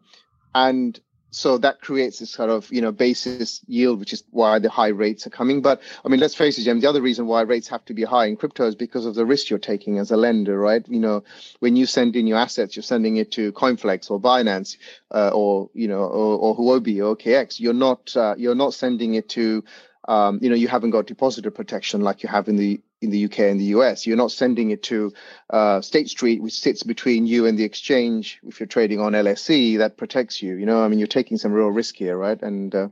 and 0.54 1.00
so 1.32 1.58
that 1.60 1.82
creates 1.82 2.20
this 2.20 2.32
sort 2.32 2.50
of 2.50 2.72
you 2.72 2.82
know 2.82 2.92
basis 2.92 3.62
yield, 3.68 4.00
which 4.00 4.14
is 4.14 4.24
why 4.32 4.60
the 4.60 4.70
high 4.70 4.88
rates 4.90 5.28
are 5.28 5.30
coming. 5.30 5.62
But 5.62 5.82
I 6.04 6.10
mean, 6.10 6.20
let's 6.20 6.36
face 6.36 6.58
it, 6.58 6.64
Jim. 6.64 6.80
The 6.80 6.88
other 6.88 7.02
reason 7.02 7.28
why 7.28 7.42
rates 7.42 7.68
have 7.68 7.86
to 7.86 7.94
be 7.94 8.04
high 8.04 8.26
in 8.26 8.36
crypto 8.36 8.66
is 8.66 8.76
because 8.76 9.06
of 9.06 9.16
the 9.16 9.26
risk 9.26 9.50
you're 9.50 9.60
taking 9.60 10.00
as 10.00 10.12
a 10.12 10.18
lender, 10.18 10.58
right? 10.58 10.88
You 10.88 11.00
know, 11.00 11.24
when 11.60 11.76
you 11.76 11.86
send 11.86 12.16
in 12.16 12.28
your 12.28 12.38
assets, 12.38 12.76
you're 12.76 12.84
sending 12.84 13.18
it 13.18 13.32
to 13.34 13.52
CoinFlex 13.52 14.10
or 14.10 14.20
Binance 14.20 14.78
uh, 15.12 15.30
or 15.30 15.70
you 15.74 15.88
know 15.88 16.00
or, 16.00 16.38
or 16.40 16.58
Huobi 16.58 16.98
or 16.98 17.16
OKX. 17.16 17.60
You're 17.60 17.74
not 17.74 18.16
uh, 18.16 18.36
you're 18.38 18.56
not 18.56 18.74
sending 18.74 19.16
it 19.16 19.30
to 19.30 19.64
um, 20.08 20.40
you 20.42 20.50
know 20.50 20.56
you 20.56 20.68
haven't 20.68 20.92
got 20.92 21.06
depositor 21.06 21.52
protection 21.52 22.02
like 22.02 22.24
you 22.24 22.30
have 22.30 22.48
in 22.48 22.56
the 22.56 22.82
in 23.02 23.12
the 23.12 23.26
UK 23.26 23.40
and 23.40 23.60
the 23.60 23.66
US. 23.76 24.06
You're 24.06 24.18
not 24.18 24.32
sending 24.32 24.72
it 24.72 24.84
to 24.84 25.14
uh, 25.50 25.82
State 25.82 26.10
Street, 26.10 26.42
which 26.42 26.60
sits 26.60 26.84
between 26.84 27.26
you 27.26 27.46
and 27.46 27.58
the 27.58 27.64
exchange. 27.64 28.40
If 28.44 28.60
you're 28.60 28.68
trading 28.68 29.00
on 29.00 29.14
LSE, 29.14 29.78
that 29.78 29.98
protects 29.98 30.42
you. 30.42 30.56
You 30.56 30.66
know, 30.66 30.84
I 30.84 30.88
mean, 30.88 31.00
you're 31.00 31.08
taking 31.08 31.38
some 31.38 31.52
real 31.52 31.70
risk 31.70 31.96
here, 31.96 32.18
right? 32.18 32.42
And 32.42 32.74
uh, 32.76 32.90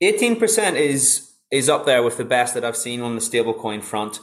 eighteen 0.00 0.36
uh, 0.36 0.38
percent 0.38 0.76
is 0.76 1.30
is 1.50 1.68
up 1.68 1.86
there 1.86 2.02
with 2.02 2.16
the 2.16 2.24
best 2.24 2.54
that 2.54 2.64
I've 2.64 2.76
seen 2.76 3.00
on 3.00 3.14
the 3.16 3.20
stablecoin 3.20 3.82
front. 3.82 4.20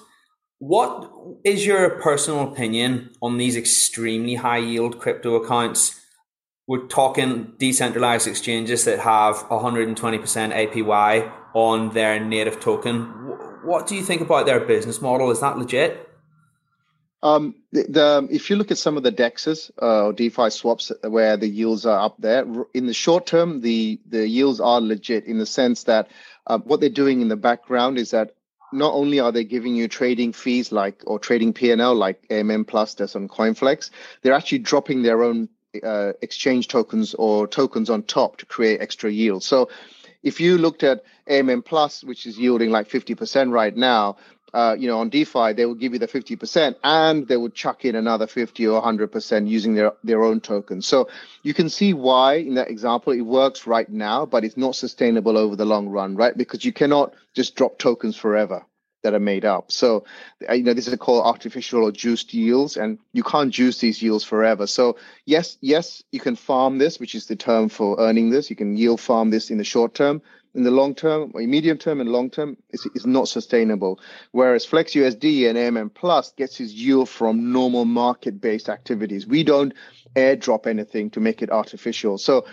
What 0.60 1.12
is 1.44 1.66
your 1.66 2.02
personal 2.02 2.52
opinion 2.52 3.12
on 3.22 3.38
these 3.38 3.56
extremely 3.56 4.36
high 4.36 4.58
yield 4.58 5.00
crypto 5.00 5.36
accounts? 5.36 6.02
We're 6.66 6.88
talking 6.88 7.54
decentralized 7.60 8.28
exchanges 8.28 8.84
that 8.86 9.00
have 9.00 9.36
120% 9.36 9.96
APY 9.96 11.32
on 11.54 11.92
their 11.92 12.20
native 12.20 12.60
token 12.60 13.14
what 13.68 13.86
do 13.86 13.96
you 13.96 14.02
think 14.02 14.22
about 14.22 14.46
their 14.46 14.62
business 14.62 15.02
model? 15.02 15.30
Is 15.30 15.42
that 15.42 15.58
legit? 15.58 16.10
Um, 17.22 17.56
the, 17.72 17.84
the, 17.84 18.28
if 18.32 18.50
you 18.50 18.56
look 18.56 18.72
at 18.72 18.78
some 18.78 18.96
of 18.96 19.04
the 19.04 19.12
dexes 19.12 19.70
uh, 19.82 20.06
or 20.06 20.14
DeFi 20.14 20.50
swaps 20.50 20.92
where 21.02 21.36
the 21.36 21.48
yields 21.48 21.86
are 21.86 22.00
up 22.00 22.16
there, 22.20 22.46
in 22.74 22.86
the 22.86 22.94
short 22.94 23.26
term, 23.26 23.62
the 23.62 24.00
the 24.08 24.28
yields 24.28 24.60
are 24.62 24.80
legit 24.80 25.26
in 25.26 25.38
the 25.38 25.46
sense 25.46 25.84
that 25.84 26.10
uh, 26.46 26.60
what 26.60 26.80
they're 26.80 26.90
doing 26.90 27.22
in 27.22 27.28
the 27.28 27.36
background 27.36 27.98
is 27.98 28.12
that 28.12 28.36
not 28.72 28.94
only 28.94 29.20
are 29.20 29.32
they 29.32 29.44
giving 29.44 29.76
you 29.76 29.88
trading 29.88 30.32
fees 30.32 30.72
like 30.72 31.04
or 31.06 31.20
trading 31.20 31.54
PNL 31.54 31.96
like 31.96 32.28
AMM 32.30 32.68
Plus 32.68 32.94
does 32.96 33.16
on 33.16 33.28
CoinFlex, 33.28 33.90
they're 34.22 34.34
actually 34.34 34.60
dropping 34.60 35.02
their 35.02 35.24
own 35.24 35.50
uh, 35.84 36.14
exchange 36.22 36.68
tokens 36.68 37.14
or 37.16 37.48
tokens 37.48 37.90
on 37.90 38.04
top 38.04 38.38
to 38.38 38.46
create 38.46 38.82
extra 38.82 39.12
yield. 39.12 39.44
So 39.44 39.70
if 40.24 40.40
you 40.40 40.58
looked 40.58 40.84
at 40.84 41.04
AMM 41.30 41.66
Plus, 41.66 42.04
which 42.04 42.26
is 42.26 42.38
yielding 42.38 42.72
like 42.72 42.90
50% 42.90 43.52
right 43.52 43.76
now, 43.76 44.18
uh, 44.54 44.76
you 44.78 44.88
know, 44.88 45.00
on 45.00 45.10
DeFi, 45.10 45.54
they 45.54 45.66
will 45.66 45.76
give 45.76 45.94
you 45.94 46.00
the 46.00 46.08
50% 46.08 46.76
and 46.84 47.28
they 47.28 47.36
would 47.36 47.54
chuck 47.54 47.84
in 47.86 47.96
another 47.96 48.28
50 48.28 48.66
or 48.68 48.82
100% 48.82 49.48
using 49.48 49.76
their, 49.76 49.94
their 50.04 50.24
own 50.24 50.40
tokens. 50.40 50.88
So 50.88 51.10
you 51.44 51.54
can 51.54 51.70
see 51.70 51.94
why 51.94 52.36
in 52.36 52.56
that 52.56 52.70
example 52.70 53.14
it 53.14 53.22
works 53.22 53.68
right 53.68 53.90
now, 53.90 54.26
but 54.26 54.46
it's 54.46 54.58
not 54.58 54.76
sustainable 54.76 55.38
over 55.38 55.56
the 55.56 55.66
long 55.66 55.90
run, 55.90 56.16
right? 56.16 56.36
Because 56.36 56.64
you 56.64 56.72
cannot 56.72 57.14
just 57.34 57.56
drop 57.56 57.78
tokens 57.78 58.16
forever 58.16 58.66
that 59.08 59.14
are 59.14 59.22
made 59.22 59.46
up. 59.46 59.72
So, 59.72 60.04
uh, 60.50 60.54
you 60.54 60.64
know, 60.64 60.74
this 60.74 60.86
is 60.86 60.96
called 60.98 61.26
artificial 61.26 61.86
or 61.86 61.94
juiced 61.94 62.34
yields, 62.34 62.76
and 62.76 63.00
you 63.14 63.24
can't 63.24 63.54
juice 63.54 63.80
these 63.80 64.02
yields 64.02 64.26
forever. 64.26 64.68
So, 64.68 64.98
yes, 65.26 65.58
yes, 65.62 66.04
you 66.12 66.20
can 66.20 66.36
farm 66.36 66.78
this, 66.78 67.00
which 67.00 67.16
is 67.16 67.28
the 67.28 67.38
term 67.38 67.70
for 67.70 67.98
earning 68.02 68.32
this. 68.32 68.50
You 68.50 68.58
can 68.58 68.76
yield 68.76 69.00
farm 69.00 69.30
this 69.30 69.50
in 69.50 69.58
the 69.58 69.64
short 69.64 69.94
term. 69.94 70.22
In 70.56 70.64
the 70.64 70.72
long 70.72 70.94
term, 70.94 71.32
or 71.34 71.42
medium 71.42 71.78
term 71.78 72.02
and 72.02 72.10
long 72.10 72.30
term, 72.30 72.58
it's, 72.72 72.86
it's 72.96 73.06
not 73.06 73.30
sustainable. 73.30 74.02
Whereas 74.32 74.66
Flex 74.66 74.92
USD 74.92 75.48
and 75.48 75.58
AMM 75.58 75.94
Plus 75.94 76.34
gets 76.34 76.60
its 76.60 76.74
yield 76.74 77.08
from 77.08 77.54
normal 77.54 77.86
market 77.86 78.42
based 78.42 78.68
activities. 78.68 79.26
We 79.26 79.44
don't 79.46 79.74
airdrop 80.18 80.68
anything 80.68 81.12
to 81.12 81.22
make 81.22 81.42
it 81.42 81.50
artificial. 81.50 82.18
So, 82.18 82.46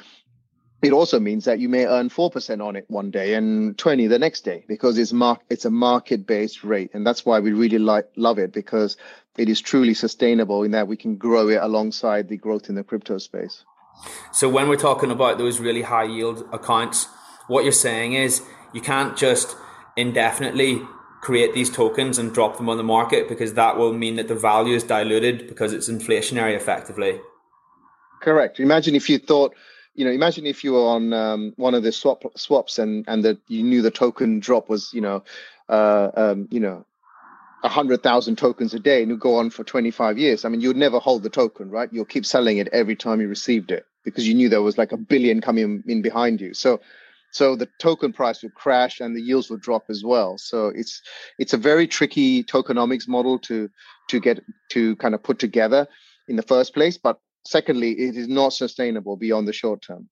it 0.84 0.92
also 0.92 1.20
means 1.20 1.44
that 1.44 1.58
you 1.58 1.68
may 1.68 1.86
earn 1.86 2.08
4% 2.08 2.64
on 2.64 2.76
it 2.76 2.84
one 2.88 3.10
day 3.10 3.34
and 3.34 3.76
20 3.78 4.06
the 4.06 4.18
next 4.18 4.42
day 4.42 4.64
because 4.68 4.98
it's 4.98 5.12
mark 5.12 5.40
it's 5.50 5.64
a 5.64 5.70
market 5.70 6.26
based 6.26 6.64
rate. 6.64 6.90
And 6.94 7.06
that's 7.06 7.24
why 7.24 7.40
we 7.40 7.52
really 7.52 7.78
like 7.78 8.08
love 8.16 8.38
it 8.38 8.52
because 8.52 8.96
it 9.36 9.48
is 9.48 9.60
truly 9.60 9.94
sustainable 9.94 10.62
in 10.62 10.70
that 10.72 10.88
we 10.88 10.96
can 10.96 11.16
grow 11.16 11.48
it 11.48 11.60
alongside 11.60 12.28
the 12.28 12.36
growth 12.36 12.68
in 12.68 12.74
the 12.74 12.84
crypto 12.84 13.18
space. 13.18 13.64
So 14.32 14.48
when 14.48 14.68
we're 14.68 14.76
talking 14.76 15.10
about 15.10 15.38
those 15.38 15.60
really 15.60 15.82
high 15.82 16.04
yield 16.04 16.48
accounts 16.52 17.08
what 17.46 17.64
you're 17.64 17.72
saying 17.72 18.14
is 18.14 18.42
you 18.72 18.80
can't 18.80 19.16
just 19.16 19.56
indefinitely 19.96 20.82
create 21.20 21.54
these 21.54 21.70
tokens 21.70 22.18
and 22.18 22.34
drop 22.34 22.56
them 22.56 22.68
on 22.68 22.76
the 22.76 22.82
market 22.82 23.28
because 23.28 23.54
that 23.54 23.76
will 23.76 23.92
mean 23.92 24.16
that 24.16 24.28
the 24.28 24.34
value 24.34 24.74
is 24.74 24.82
diluted 24.82 25.46
because 25.48 25.72
it's 25.72 25.88
inflationary 25.88 26.54
effectively. 26.54 27.18
Correct. 28.20 28.60
Imagine 28.60 28.94
if 28.94 29.08
you 29.08 29.18
thought 29.18 29.54
you 29.94 30.04
know, 30.04 30.10
imagine 30.10 30.46
if 30.46 30.64
you 30.64 30.72
were 30.72 30.86
on 30.86 31.12
um, 31.12 31.52
one 31.56 31.74
of 31.74 31.82
the 31.82 31.92
swap 31.92 32.24
swaps 32.36 32.78
and 32.78 33.04
and 33.08 33.24
that 33.24 33.38
you 33.48 33.62
knew 33.62 33.82
the 33.82 33.90
token 33.90 34.40
drop 34.40 34.68
was, 34.68 34.92
you 34.92 35.00
know, 35.00 35.22
uh, 35.68 36.10
um, 36.16 36.48
you 36.50 36.60
know, 36.60 36.84
a 37.62 37.68
hundred 37.68 38.02
thousand 38.02 38.36
tokens 38.36 38.74
a 38.74 38.80
day, 38.80 39.02
and 39.02 39.10
you 39.10 39.16
go 39.16 39.36
on 39.36 39.50
for 39.50 39.64
twenty 39.64 39.90
five 39.90 40.18
years. 40.18 40.44
I 40.44 40.48
mean, 40.48 40.60
you'd 40.60 40.76
never 40.76 40.98
hold 40.98 41.22
the 41.22 41.30
token, 41.30 41.70
right? 41.70 41.88
You'll 41.92 42.04
keep 42.04 42.26
selling 42.26 42.58
it 42.58 42.68
every 42.72 42.96
time 42.96 43.20
you 43.20 43.28
received 43.28 43.70
it 43.70 43.86
because 44.04 44.26
you 44.26 44.34
knew 44.34 44.48
there 44.48 44.62
was 44.62 44.78
like 44.78 44.92
a 44.92 44.96
billion 44.96 45.40
coming 45.40 45.82
in 45.86 46.02
behind 46.02 46.40
you. 46.40 46.54
So, 46.54 46.80
so 47.30 47.56
the 47.56 47.68
token 47.78 48.12
price 48.12 48.42
would 48.42 48.54
crash 48.54 49.00
and 49.00 49.16
the 49.16 49.22
yields 49.22 49.48
would 49.50 49.62
drop 49.62 49.84
as 49.88 50.04
well. 50.04 50.38
So 50.38 50.68
it's 50.68 51.02
it's 51.38 51.52
a 51.52 51.58
very 51.58 51.86
tricky 51.86 52.42
tokenomics 52.42 53.06
model 53.06 53.38
to 53.40 53.70
to 54.08 54.20
get 54.20 54.40
to 54.70 54.96
kind 54.96 55.14
of 55.14 55.22
put 55.22 55.38
together 55.38 55.86
in 56.28 56.36
the 56.36 56.42
first 56.42 56.74
place. 56.74 56.98
But 56.98 57.20
secondly, 57.46 57.92
it 57.92 58.16
is 58.16 58.28
not 58.28 58.52
sustainable 58.52 59.16
beyond 59.16 59.48
the 59.48 59.52
short 59.52 59.82
term. 59.82 60.08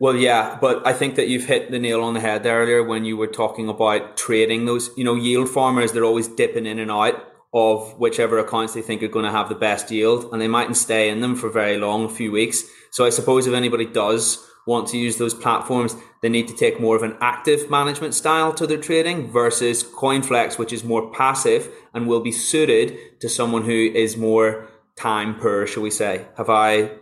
Well, 0.00 0.16
yeah, 0.16 0.58
but 0.60 0.86
I 0.86 0.92
think 0.92 1.16
that 1.16 1.28
you've 1.28 1.44
hit 1.44 1.70
the 1.70 1.78
nail 1.78 2.02
on 2.02 2.14
the 2.14 2.20
head 2.20 2.46
earlier 2.46 2.82
when 2.82 3.04
you 3.04 3.16
were 3.16 3.26
talking 3.26 3.68
about 3.68 4.16
trading 4.16 4.64
those. 4.64 4.90
You 4.96 5.04
know, 5.04 5.14
yield 5.14 5.48
farmers, 5.48 5.92
they're 5.92 6.04
always 6.04 6.28
dipping 6.28 6.66
in 6.66 6.78
and 6.78 6.90
out 6.90 7.32
of 7.52 7.98
whichever 7.98 8.38
accounts 8.38 8.74
they 8.74 8.82
think 8.82 9.02
are 9.02 9.08
going 9.08 9.24
to 9.24 9.30
have 9.30 9.48
the 9.48 9.54
best 9.54 9.90
yield, 9.90 10.32
and 10.32 10.40
they 10.40 10.48
mightn't 10.48 10.76
stay 10.76 11.08
in 11.08 11.20
them 11.20 11.36
for 11.36 11.48
very 11.48 11.78
long, 11.78 12.04
a 12.04 12.08
few 12.08 12.32
weeks. 12.32 12.64
So 12.90 13.04
I 13.04 13.10
suppose 13.10 13.46
if 13.46 13.54
anybody 13.54 13.86
does 13.86 14.44
want 14.66 14.88
to 14.88 14.98
use 14.98 15.18
those 15.18 15.34
platforms, 15.34 15.94
they 16.22 16.28
need 16.28 16.48
to 16.48 16.56
take 16.56 16.80
more 16.80 16.96
of 16.96 17.02
an 17.02 17.16
active 17.20 17.70
management 17.70 18.14
style 18.14 18.52
to 18.54 18.66
their 18.66 18.78
trading 18.78 19.30
versus 19.30 19.84
CoinFlex, 19.84 20.58
which 20.58 20.72
is 20.72 20.82
more 20.82 21.12
passive 21.12 21.70
and 21.92 22.08
will 22.08 22.20
be 22.20 22.32
suited 22.32 23.20
to 23.20 23.28
someone 23.28 23.62
who 23.62 23.90
is 23.94 24.16
more 24.16 24.68
time 24.96 25.38
per, 25.38 25.66
shall 25.66 25.82
we 25.82 25.90
say? 25.90 26.26
Have 26.36 26.50
I 26.50 26.92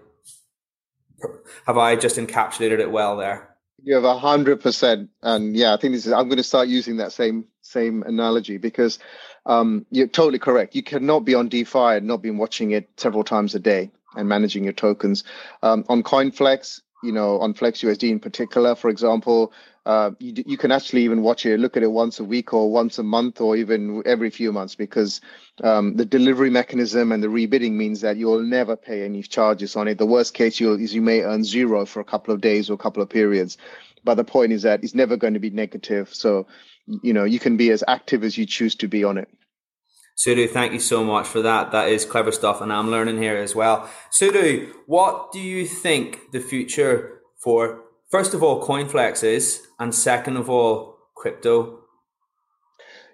have 1.66 1.78
I 1.78 1.96
just 1.96 2.16
encapsulated 2.16 2.81
it 2.81 2.90
well 2.90 3.16
there? 3.16 3.57
You 3.85 3.94
have 3.94 4.05
a 4.05 4.18
hundred 4.18 4.61
percent, 4.61 5.11
and 5.22 5.57
yeah, 5.57 5.74
I 5.74 5.76
think 5.76 5.94
this 5.94 6.07
is. 6.07 6.12
I'm 6.12 6.28
going 6.28 6.37
to 6.37 6.44
start 6.44 6.68
using 6.68 6.98
that 6.98 7.12
same 7.12 7.46
same 7.62 8.02
analogy 8.05 8.59
because 8.59 8.98
um, 9.46 9.87
you're 9.90 10.07
totally 10.07 10.38
correct. 10.38 10.74
You 10.74 10.83
cannot 10.83 11.20
be 11.20 11.35
on 11.35 11.48
DeFi 11.48 11.96
and 11.96 12.07
not 12.07 12.22
be 12.22 12.31
watching 12.31 12.70
it 12.70 12.88
several 12.96 13.24
times 13.24 13.55
a 13.55 13.59
day 13.59 13.90
and 14.14 14.28
managing 14.28 14.64
your 14.64 14.72
tokens. 14.72 15.24
Um, 15.62 15.85
on 15.88 16.02
CoinFlex, 16.02 16.81
you 17.02 17.12
know, 17.12 17.40
on 17.40 17.55
Flex 17.55 17.81
USD 17.81 18.11
in 18.11 18.20
particular, 18.20 18.74
for 18.74 18.88
example, 18.88 19.52
uh, 19.85 20.11
you, 20.18 20.45
you 20.47 20.57
can 20.57 20.71
actually 20.71 21.03
even 21.03 21.23
watch 21.23 21.45
it, 21.45 21.59
look 21.59 21.77
at 21.77 21.83
it 21.83 21.90
once 21.90 22.21
a 22.21 22.25
week 22.25 22.53
or 22.53 22.71
once 22.71 22.99
a 22.99 23.03
month 23.03 23.40
or 23.40 23.57
even 23.57 24.03
every 24.07 24.31
few 24.31 24.53
months 24.53 24.75
because 24.75 25.21
um, 25.64 25.97
the 25.97 26.05
delivery 26.05 26.51
mechanism 26.51 27.11
and 27.11 27.23
the 27.23 27.29
rebidding 27.29 27.73
means 27.73 28.01
that 28.01 28.16
you'll 28.16 28.42
never 28.42 28.77
pay 28.77 29.05
any 29.05 29.23
charges 29.23 29.75
on 29.75 29.88
it. 29.88 29.99
The 29.99 30.07
worst 30.07 30.35
case 30.35 30.61
you'll, 30.61 30.81
is 30.81 30.95
you 30.95 31.03
may 31.03 31.23
earn 31.23 31.42
zero 31.42 31.85
for 31.85 32.01
a 32.01 32.05
couple 32.05 32.33
of 32.33 32.40
days 32.40 32.71
or 32.71 32.75
a 32.75 32.79
couple 32.79 33.03
of 33.03 33.09
periods. 33.09 33.59
But 34.05 34.14
the 34.14 34.25
point 34.25 34.53
is 34.53 34.62
that 34.62 34.85
it's 34.85 34.95
never 34.95 35.16
going 35.16 35.35
to 35.35 35.40
be 35.40 35.51
negative. 35.51 36.14
So, 36.14 36.47
you 36.87 37.12
know, 37.12 37.25
you 37.25 37.38
can 37.38 37.57
be 37.57 37.71
as 37.71 37.83
active 37.87 38.25
as 38.25 38.38
you 38.38 38.47
choose 38.47 38.75
to 38.77 38.88
be 38.88 39.05
on 39.05 39.18
it. 39.18 39.29
Sudhu, 40.16 40.49
thank 40.49 40.73
you 40.73 40.81
so 40.81 41.03
much 41.03 41.27
for 41.27 41.42
that. 41.42 41.73
That 41.73 41.88
is 41.88 42.05
clever 42.05 42.33
stuff, 42.33 42.61
and 42.61 42.73
I'm 42.73 42.90
learning 42.90 43.18
here 43.21 43.37
as 43.37 43.55
well. 43.55 43.88
Sudhu, 44.11 44.73
what 44.87 45.33
do 45.33 45.40
you 45.40 45.66
think 45.66 46.33
the 46.33 46.40
future 46.40 47.21
for, 47.42 47.81
first 48.12 48.35
of 48.35 48.42
all, 48.42 48.62
CoinFlex 48.62 49.25
is, 49.25 49.66
and 49.81 49.92
second 49.92 50.37
of 50.37 50.48
all, 50.48 50.98
crypto? 51.16 51.81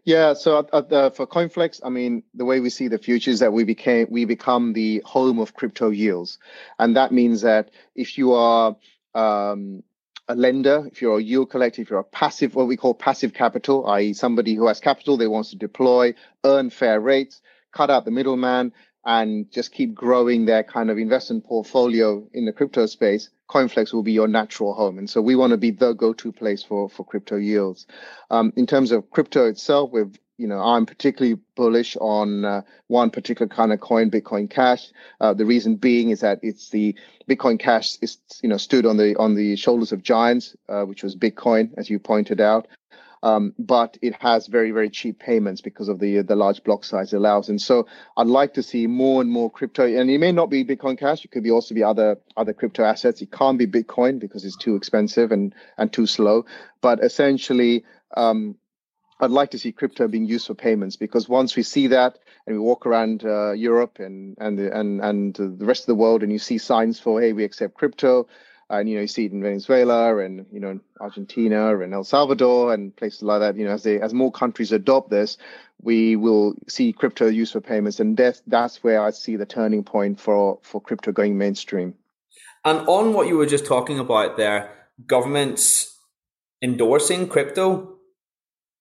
Yeah, 0.04 0.34
so 0.34 0.58
at, 0.58 0.92
at 0.92 1.16
for 1.16 1.26
CoinFlex, 1.26 1.80
I 1.84 1.88
mean, 1.88 2.22
the 2.34 2.44
way 2.44 2.60
we 2.60 2.70
see 2.70 2.88
the 2.88 2.98
future 2.98 3.30
is 3.30 3.40
that 3.40 3.52
we 3.52 3.64
became 3.64 4.08
we 4.10 4.24
become 4.24 4.72
the 4.72 5.02
home 5.04 5.38
of 5.38 5.54
crypto 5.54 5.90
yields, 5.90 6.38
and 6.78 6.96
that 6.96 7.12
means 7.12 7.42
that 7.42 7.70
if 7.94 8.18
you 8.18 8.32
are 8.32 8.76
um, 9.14 9.82
a 10.28 10.34
lender, 10.34 10.88
if 10.90 11.00
you're 11.02 11.18
a 11.18 11.22
yield 11.22 11.50
collector, 11.50 11.82
if 11.82 11.90
you're 11.90 11.98
a 12.00 12.04
passive, 12.04 12.54
what 12.54 12.66
we 12.66 12.76
call 12.76 12.94
passive 12.94 13.34
capital, 13.34 13.86
i.e., 13.88 14.12
somebody 14.12 14.54
who 14.54 14.66
has 14.66 14.80
capital 14.80 15.16
they 15.16 15.26
wants 15.26 15.50
to 15.50 15.56
deploy, 15.56 16.14
earn 16.44 16.70
fair 16.70 17.00
rates, 17.00 17.40
cut 17.72 17.90
out 17.90 18.04
the 18.04 18.10
middleman, 18.10 18.72
and 19.04 19.50
just 19.50 19.72
keep 19.72 19.94
growing 19.94 20.46
their 20.46 20.62
kind 20.62 20.90
of 20.90 20.98
investment 20.98 21.44
portfolio 21.44 22.26
in 22.32 22.46
the 22.46 22.52
crypto 22.52 22.86
space, 22.86 23.30
CoinFlex 23.48 23.92
will 23.92 24.02
be 24.02 24.12
your 24.12 24.28
natural 24.28 24.74
home. 24.74 24.98
And 24.98 25.08
so 25.08 25.20
we 25.20 25.36
want 25.36 25.52
to 25.52 25.56
be 25.56 25.70
the 25.70 25.92
go-to 25.92 26.32
place 26.32 26.62
for 26.62 26.88
for 26.88 27.04
crypto 27.04 27.36
yields. 27.36 27.86
Um, 28.30 28.52
in 28.56 28.66
terms 28.66 28.92
of 28.92 29.10
crypto 29.10 29.46
itself, 29.46 29.90
we've 29.92 30.18
you 30.38 30.46
know, 30.46 30.60
I'm 30.60 30.86
particularly 30.86 31.40
bullish 31.56 31.96
on 32.00 32.44
uh, 32.44 32.62
one 32.86 33.10
particular 33.10 33.48
kind 33.48 33.72
of 33.72 33.80
coin, 33.80 34.08
Bitcoin 34.08 34.48
Cash. 34.48 34.92
Uh, 35.20 35.34
the 35.34 35.44
reason 35.44 35.74
being 35.74 36.10
is 36.10 36.20
that 36.20 36.38
it's 36.42 36.70
the 36.70 36.94
Bitcoin 37.28 37.58
Cash 37.58 37.98
is, 38.00 38.18
you 38.40 38.48
know, 38.48 38.56
stood 38.56 38.86
on 38.86 38.96
the 38.96 39.16
on 39.16 39.34
the 39.34 39.56
shoulders 39.56 39.90
of 39.90 40.02
giants, 40.02 40.56
uh, 40.68 40.84
which 40.84 41.02
was 41.02 41.16
Bitcoin, 41.16 41.70
as 41.76 41.90
you 41.90 41.98
pointed 41.98 42.40
out. 42.40 42.68
Um, 43.22 43.54
but 43.58 43.98
it 44.02 44.14
has 44.20 44.46
very 44.46 44.70
very 44.70 44.90
cheap 44.90 45.18
payments 45.18 45.60
because 45.60 45.88
of 45.88 45.98
the 45.98 46.22
the 46.22 46.36
large 46.36 46.62
block 46.62 46.84
size 46.84 47.12
it 47.12 47.16
allows. 47.16 47.48
And 47.48 47.60
so 47.60 47.86
I'd 48.16 48.26
like 48.26 48.54
to 48.54 48.62
see 48.62 48.86
more 48.86 49.20
and 49.20 49.30
more 49.30 49.50
crypto. 49.50 49.84
And 49.84 50.10
it 50.10 50.18
may 50.18 50.32
not 50.32 50.50
be 50.50 50.64
Bitcoin 50.64 50.98
Cash; 50.98 51.24
it 51.24 51.30
could 51.30 51.42
be 51.42 51.50
also 51.50 51.74
be 51.74 51.82
other 51.82 52.18
other 52.36 52.52
crypto 52.52 52.84
assets. 52.84 53.20
It 53.22 53.32
can't 53.32 53.58
be 53.58 53.66
Bitcoin 53.66 54.18
because 54.18 54.44
it's 54.44 54.56
too 54.56 54.76
expensive 54.76 55.32
and 55.32 55.54
and 55.76 55.92
too 55.92 56.06
slow. 56.06 56.46
But 56.80 57.02
essentially. 57.02 57.84
Um, 58.16 58.56
I'd 59.20 59.30
like 59.30 59.50
to 59.50 59.58
see 59.58 59.72
crypto 59.72 60.06
being 60.06 60.26
used 60.26 60.46
for 60.46 60.54
payments 60.54 60.96
because 60.96 61.28
once 61.28 61.56
we 61.56 61.64
see 61.64 61.88
that 61.88 62.18
and 62.46 62.54
we 62.54 62.60
walk 62.60 62.86
around 62.86 63.24
uh, 63.24 63.50
Europe 63.52 63.98
and 63.98 64.36
and 64.38 64.58
the, 64.58 64.78
and 64.78 65.00
and 65.00 65.34
the 65.34 65.66
rest 65.66 65.82
of 65.82 65.86
the 65.86 65.96
world 65.96 66.22
and 66.22 66.30
you 66.30 66.38
see 66.38 66.58
signs 66.58 67.00
for 67.00 67.20
hey 67.20 67.32
we 67.32 67.42
accept 67.42 67.74
crypto 67.74 68.28
and 68.70 68.88
you 68.88 68.96
know 68.96 69.02
you 69.02 69.06
see 69.06 69.26
it 69.26 69.32
in 69.32 69.42
Venezuela 69.42 70.16
and 70.18 70.46
you 70.52 70.60
know 70.60 70.78
Argentina 71.00 71.78
and 71.78 71.94
El 71.94 72.04
Salvador 72.04 72.74
and 72.74 72.94
places 72.96 73.22
like 73.22 73.40
that 73.40 73.56
you 73.56 73.64
know 73.64 73.72
as 73.72 73.82
they 73.82 74.00
as 74.00 74.12
more 74.12 74.32
countries 74.32 74.72
adopt 74.72 75.10
this 75.10 75.38
we 75.82 76.16
will 76.16 76.54
see 76.68 76.92
crypto 76.92 77.28
used 77.28 77.52
for 77.52 77.60
payments 77.60 78.00
and 78.00 78.16
that's 78.16 78.42
that's 78.46 78.82
where 78.82 79.02
I 79.02 79.10
see 79.10 79.36
the 79.36 79.46
turning 79.46 79.84
point 79.84 80.20
for 80.20 80.58
for 80.62 80.80
crypto 80.80 81.12
going 81.12 81.38
mainstream. 81.38 81.94
And 82.64 82.86
on 82.88 83.14
what 83.14 83.28
you 83.28 83.36
were 83.36 83.46
just 83.46 83.66
talking 83.66 83.98
about 83.98 84.36
there, 84.36 84.70
governments 85.06 85.96
endorsing 86.60 87.28
crypto 87.28 87.98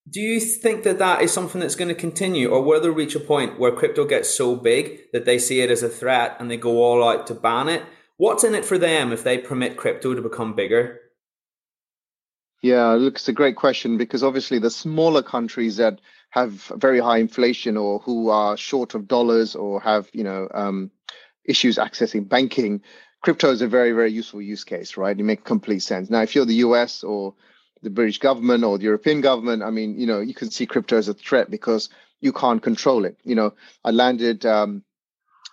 do 0.10 0.22
you 0.22 0.40
think 0.40 0.84
that 0.84 1.00
that 1.00 1.22
is 1.22 1.34
something 1.34 1.60
that's 1.60 1.76
going 1.76 1.90
to 1.90 1.96
continue, 1.96 2.50
or 2.50 2.62
will 2.62 2.80
they 2.80 2.90
reach 2.90 3.16
a 3.16 3.20
point 3.20 3.60
where 3.60 3.72
crypto 3.72 4.06
gets 4.06 4.30
so 4.30 4.56
big 4.56 5.12
that 5.12 5.26
they 5.26 5.38
see 5.38 5.60
it 5.60 5.70
as 5.70 5.84
a 5.84 5.90
threat 5.90 6.38
and 6.40 6.50
they 6.50 6.56
go 6.56 6.82
all 6.82 7.08
out 7.08 7.28
to 7.28 7.34
ban 7.34 7.68
it? 7.68 7.84
What's 8.18 8.44
in 8.44 8.56
it 8.56 8.66
for 8.66 8.78
them 8.78 9.12
if 9.12 9.24
they 9.24 9.38
permit 9.38 9.78
crypto 9.78 10.14
to 10.16 10.22
become 10.22 10.54
bigger? 10.54 11.02
Yeah, 12.64 12.94
look, 12.94 13.16
it's 13.16 13.28
a 13.28 13.34
great 13.34 13.56
question 13.56 13.98
because 13.98 14.24
obviously 14.24 14.58
the 14.58 14.72
smaller 14.72 15.22
countries 15.22 15.78
that 15.78 16.02
have 16.32 16.52
very 16.76 17.00
high 17.00 17.20
inflation 17.20 17.78
or 17.78 18.00
who 18.00 18.30
are 18.30 18.58
short 18.58 18.96
of 18.96 19.08
dollars 19.08 19.56
or 19.56 19.80
have 19.82 20.10
you 20.12 20.24
know 20.24 20.48
um, 20.54 20.92
issues 21.46 21.78
accessing 21.78 22.28
banking, 22.28 22.82
crypto 23.22 23.52
is 23.52 23.62
a 23.62 23.68
very 23.68 23.92
very 23.92 24.12
useful 24.12 24.42
use 24.42 24.64
case, 24.64 24.98
right? 24.98 25.20
It 25.20 25.24
makes 25.24 25.44
complete 25.44 25.80
sense. 25.80 26.10
Now, 26.10 26.24
if 26.24 26.34
you're 26.34 26.46
the 26.46 26.56
U.S. 26.56 27.04
or 27.04 27.36
the 27.84 27.92
British 27.92 28.18
government 28.18 28.64
or 28.64 28.78
the 28.78 28.86
European 28.86 29.22
government, 29.22 29.62
I 29.62 29.70
mean, 29.70 30.00
you 30.00 30.08
know, 30.08 30.20
you 30.20 30.34
can 30.34 30.50
see 30.50 30.66
crypto 30.66 30.98
as 30.98 31.08
a 31.08 31.14
threat 31.14 31.52
because 31.52 31.90
you 32.22 32.34
can't 32.34 32.62
control 32.62 33.06
it. 33.06 33.18
You 33.24 33.36
know, 33.36 33.54
I 33.84 33.92
landed, 33.92 34.46
um, 34.48 34.84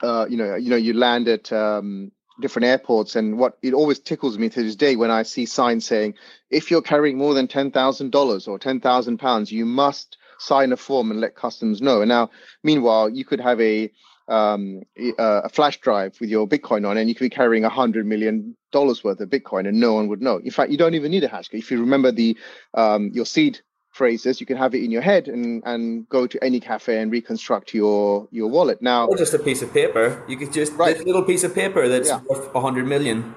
uh, 0.03 0.27
you 0.29 0.38
know, 0.38 0.55
you 0.55 0.70
know, 0.70 0.77
you 0.77 0.94
land 0.94 1.29
at 1.29 1.53
um, 1.53 2.12
different 2.40 2.66
airports, 2.66 3.16
and 3.16 3.38
what 3.38 3.59
it 3.62 3.75
always 3.75 3.99
tickles 3.99 4.38
me 4.38 4.49
to 4.49 4.62
this 4.62 4.77
day 4.77 4.97
when 4.97 5.11
I 5.11 5.23
see 5.23 5.47
signs 5.47 5.87
saying, 5.87 6.14
if 6.51 6.70
you're 6.70 6.83
carrying 6.83 7.18
more 7.18 7.35
than 7.35 7.49
ten 7.49 7.70
thousand 7.70 8.11
dollars 8.12 8.49
or 8.49 8.59
ten 8.59 8.81
thousand 8.81 9.18
pounds, 9.18 9.53
you 9.53 9.64
must 9.64 10.16
sign 10.38 10.73
a 10.73 10.77
form 10.77 11.11
and 11.11 11.20
let 11.20 11.37
customs 11.37 11.81
know. 11.81 12.01
And 12.01 12.09
now, 12.09 12.31
meanwhile, 12.62 13.09
you 13.09 13.25
could 13.25 13.40
have 13.40 13.61
a 13.61 13.90
um, 14.27 14.83
a 15.18 15.49
flash 15.49 15.81
drive 15.81 16.18
with 16.20 16.31
your 16.31 16.49
Bitcoin 16.49 16.88
on, 16.88 16.97
and 16.97 17.09
you 17.09 17.14
could 17.14 17.25
be 17.25 17.31
carrying 17.31 17.64
a 17.64 17.68
hundred 17.68 18.07
million 18.07 18.57
dollars 18.73 19.05
worth 19.05 19.20
of 19.20 19.29
Bitcoin, 19.29 19.68
and 19.68 19.79
no 19.79 19.92
one 19.94 20.09
would 20.09 20.23
know. 20.23 20.38
In 20.38 20.51
fact, 20.51 20.70
you 20.70 20.79
don't 20.79 20.94
even 20.94 21.11
need 21.11 21.25
a 21.25 21.29
hash 21.29 21.49
key. 21.49 21.59
If 21.59 21.70
you 21.70 21.81
remember 21.81 22.11
the 22.11 22.37
um, 22.73 23.11
your 23.12 23.27
seed 23.27 23.61
phrases, 23.94 24.40
you 24.40 24.46
can 24.46 24.57
have 24.57 24.74
it 24.74 24.83
in 24.83 24.90
your 24.90 25.02
head 25.02 25.28
and 25.28 25.62
and 25.64 26.09
go 26.09 26.26
to 26.26 26.42
any 26.42 26.61
cafe 26.61 27.00
and 27.00 27.11
reconstruct 27.12 27.72
your 27.72 28.28
your 28.30 28.50
wallet. 28.50 28.83
Now, 28.83 29.07
or 29.07 29.16
just 29.16 29.35
a 29.35 29.38
piece 29.38 29.62
of 29.62 29.72
paper. 29.72 30.22
You 30.28 30.37
could 30.37 30.52
just 30.52 30.72
right. 30.74 30.96
this 30.96 31.07
little 31.07 31.22
piece 31.22 31.44
of 31.44 31.54
paper 31.54 31.88
that's 31.88 32.09
yeah. 32.09 32.20
worth 32.28 32.54
a 32.54 32.61
hundred 32.61 32.87
million. 32.87 33.35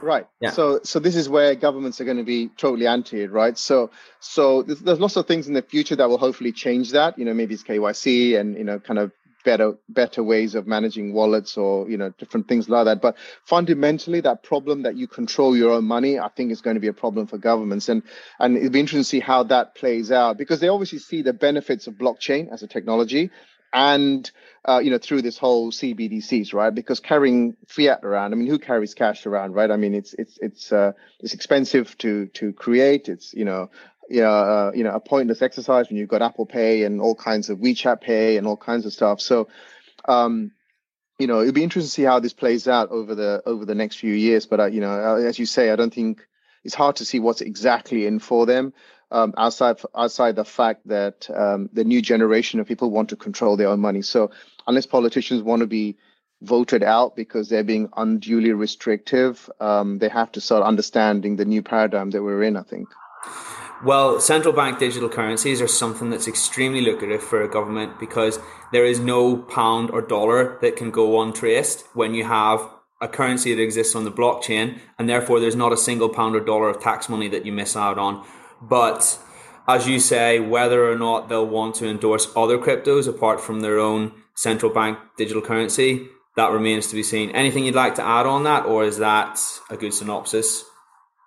Right. 0.00 0.26
Yeah. 0.40 0.50
So 0.50 0.80
so 0.82 0.98
this 0.98 1.14
is 1.14 1.28
where 1.28 1.54
governments 1.54 2.00
are 2.00 2.04
going 2.04 2.16
to 2.16 2.24
be 2.24 2.48
totally 2.56 2.86
anti 2.86 3.22
it, 3.22 3.30
right? 3.30 3.56
So 3.56 3.90
so 4.18 4.62
there's, 4.62 4.80
there's 4.80 4.98
lots 4.98 5.16
of 5.16 5.26
things 5.26 5.46
in 5.46 5.54
the 5.54 5.62
future 5.62 5.94
that 5.94 6.08
will 6.08 6.18
hopefully 6.18 6.52
change 6.52 6.90
that. 6.92 7.18
You 7.18 7.24
know, 7.24 7.34
maybe 7.34 7.54
it's 7.54 7.62
KYC 7.62 8.40
and 8.40 8.56
you 8.56 8.64
know, 8.64 8.80
kind 8.80 8.98
of 8.98 9.12
better 9.44 9.74
better 9.88 10.22
ways 10.22 10.54
of 10.54 10.66
managing 10.66 11.12
wallets 11.12 11.56
or 11.56 11.88
you 11.88 11.96
know 11.96 12.10
different 12.18 12.48
things 12.48 12.68
like 12.68 12.84
that 12.84 13.00
but 13.00 13.16
fundamentally 13.44 14.20
that 14.20 14.42
problem 14.42 14.82
that 14.82 14.96
you 14.96 15.06
control 15.06 15.56
your 15.56 15.72
own 15.72 15.84
money 15.84 16.18
i 16.18 16.28
think 16.28 16.50
is 16.50 16.60
going 16.60 16.74
to 16.74 16.80
be 16.80 16.88
a 16.88 16.92
problem 16.92 17.26
for 17.26 17.38
governments 17.38 17.88
and 17.88 18.02
and 18.38 18.56
it'd 18.56 18.72
be 18.72 18.80
interesting 18.80 19.00
to 19.00 19.04
see 19.04 19.20
how 19.20 19.42
that 19.42 19.74
plays 19.74 20.12
out 20.12 20.36
because 20.38 20.60
they 20.60 20.68
obviously 20.68 20.98
see 20.98 21.22
the 21.22 21.32
benefits 21.32 21.86
of 21.86 21.94
blockchain 21.94 22.52
as 22.52 22.62
a 22.62 22.66
technology 22.66 23.30
and 23.72 24.30
uh, 24.64 24.80
you 24.82 24.90
know 24.90 24.98
through 24.98 25.22
this 25.22 25.38
whole 25.38 25.72
CBDCs, 25.72 26.52
right? 26.52 26.74
Because 26.74 27.00
carrying 27.00 27.56
fiat 27.66 28.00
around, 28.04 28.32
I 28.32 28.36
mean, 28.36 28.46
who 28.46 28.58
carries 28.58 28.94
cash 28.94 29.26
around, 29.26 29.54
right? 29.54 29.70
I 29.70 29.76
mean, 29.76 29.94
it's 29.94 30.14
it's 30.14 30.38
it's 30.40 30.72
uh, 30.72 30.92
it's 31.20 31.34
expensive 31.34 31.96
to 31.98 32.26
to 32.34 32.52
create. 32.52 33.08
It's 33.08 33.32
you 33.34 33.44
know 33.44 33.70
you 34.12 34.20
know, 34.20 34.30
uh, 34.30 34.72
you 34.74 34.84
know, 34.84 34.94
a 34.94 35.00
pointless 35.00 35.40
exercise 35.40 35.88
when 35.88 35.96
you've 35.96 36.08
got 36.08 36.20
Apple 36.20 36.44
Pay 36.44 36.84
and 36.84 37.00
all 37.00 37.14
kinds 37.14 37.48
of 37.48 37.58
WeChat 37.58 38.02
Pay 38.02 38.36
and 38.36 38.46
all 38.46 38.58
kinds 38.58 38.84
of 38.84 38.92
stuff. 38.92 39.22
So, 39.22 39.48
um, 40.06 40.52
you 41.18 41.26
know, 41.26 41.40
it'll 41.40 41.54
be 41.54 41.62
interesting 41.62 41.88
to 41.88 41.94
see 41.94 42.02
how 42.02 42.20
this 42.20 42.34
plays 42.34 42.68
out 42.68 42.90
over 42.90 43.14
the 43.14 43.42
over 43.46 43.64
the 43.64 43.74
next 43.74 43.96
few 43.96 44.12
years. 44.12 44.44
But 44.44 44.60
uh, 44.60 44.66
you 44.66 44.82
know, 44.82 44.92
uh, 44.92 45.16
as 45.16 45.38
you 45.38 45.46
say, 45.46 45.70
I 45.70 45.76
don't 45.76 45.94
think 45.94 46.26
it's 46.62 46.74
hard 46.74 46.96
to 46.96 47.06
see 47.06 47.20
what's 47.20 47.40
exactly 47.40 48.06
in 48.06 48.18
for 48.18 48.44
them. 48.44 48.74
Um, 49.10 49.32
outside 49.38 49.80
outside 49.94 50.36
the 50.36 50.44
fact 50.44 50.86
that 50.88 51.30
um, 51.30 51.70
the 51.72 51.84
new 51.84 52.02
generation 52.02 52.60
of 52.60 52.68
people 52.68 52.90
want 52.90 53.08
to 53.10 53.16
control 53.16 53.56
their 53.56 53.68
own 53.68 53.80
money. 53.80 54.02
So 54.02 54.30
unless 54.66 54.84
politicians 54.84 55.42
want 55.42 55.60
to 55.60 55.66
be 55.66 55.96
voted 56.42 56.82
out 56.82 57.16
because 57.16 57.48
they're 57.48 57.64
being 57.64 57.88
unduly 57.96 58.52
restrictive, 58.52 59.48
um, 59.58 59.98
they 59.98 60.08
have 60.10 60.32
to 60.32 60.40
start 60.42 60.64
understanding 60.64 61.36
the 61.36 61.46
new 61.46 61.62
paradigm 61.62 62.10
that 62.10 62.22
we're 62.22 62.42
in. 62.42 62.58
I 62.58 62.62
think. 62.62 62.88
Well, 63.84 64.20
central 64.20 64.54
bank 64.54 64.78
digital 64.78 65.08
currencies 65.08 65.60
are 65.60 65.66
something 65.66 66.10
that's 66.10 66.28
extremely 66.28 66.80
lucrative 66.80 67.20
for 67.20 67.42
a 67.42 67.48
government 67.48 67.98
because 67.98 68.38
there 68.70 68.86
is 68.86 69.00
no 69.00 69.36
pound 69.36 69.90
or 69.90 70.00
dollar 70.00 70.56
that 70.60 70.76
can 70.76 70.92
go 70.92 71.20
untraced 71.20 71.84
when 71.92 72.14
you 72.14 72.24
have 72.24 72.60
a 73.00 73.08
currency 73.08 73.52
that 73.52 73.60
exists 73.60 73.96
on 73.96 74.04
the 74.04 74.12
blockchain, 74.12 74.78
and 74.96 75.08
therefore 75.08 75.40
there's 75.40 75.56
not 75.56 75.72
a 75.72 75.76
single 75.76 76.08
pound 76.08 76.36
or 76.36 76.40
dollar 76.40 76.68
of 76.68 76.80
tax 76.80 77.08
money 77.08 77.26
that 77.26 77.44
you 77.44 77.52
miss 77.52 77.76
out 77.76 77.98
on. 77.98 78.24
But 78.60 79.18
as 79.66 79.88
you 79.88 79.98
say, 79.98 80.38
whether 80.38 80.88
or 80.88 80.96
not 80.96 81.28
they'll 81.28 81.44
want 81.44 81.74
to 81.76 81.88
endorse 81.88 82.30
other 82.36 82.58
cryptos 82.58 83.08
apart 83.08 83.40
from 83.40 83.60
their 83.60 83.80
own 83.80 84.12
central 84.36 84.72
bank 84.72 84.98
digital 85.16 85.42
currency, 85.42 86.06
that 86.36 86.52
remains 86.52 86.86
to 86.86 86.94
be 86.94 87.02
seen. 87.02 87.30
Anything 87.30 87.64
you'd 87.64 87.74
like 87.74 87.96
to 87.96 88.06
add 88.06 88.26
on 88.26 88.44
that, 88.44 88.64
or 88.64 88.84
is 88.84 88.98
that 88.98 89.40
a 89.68 89.76
good 89.76 89.92
synopsis? 89.92 90.64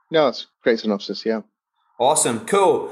No, 0.09 0.29
it's 0.29 0.47
great 0.63 0.79
synopsis, 0.79 1.25
yeah. 1.25 1.41
Awesome. 1.99 2.45
Cool. 2.45 2.91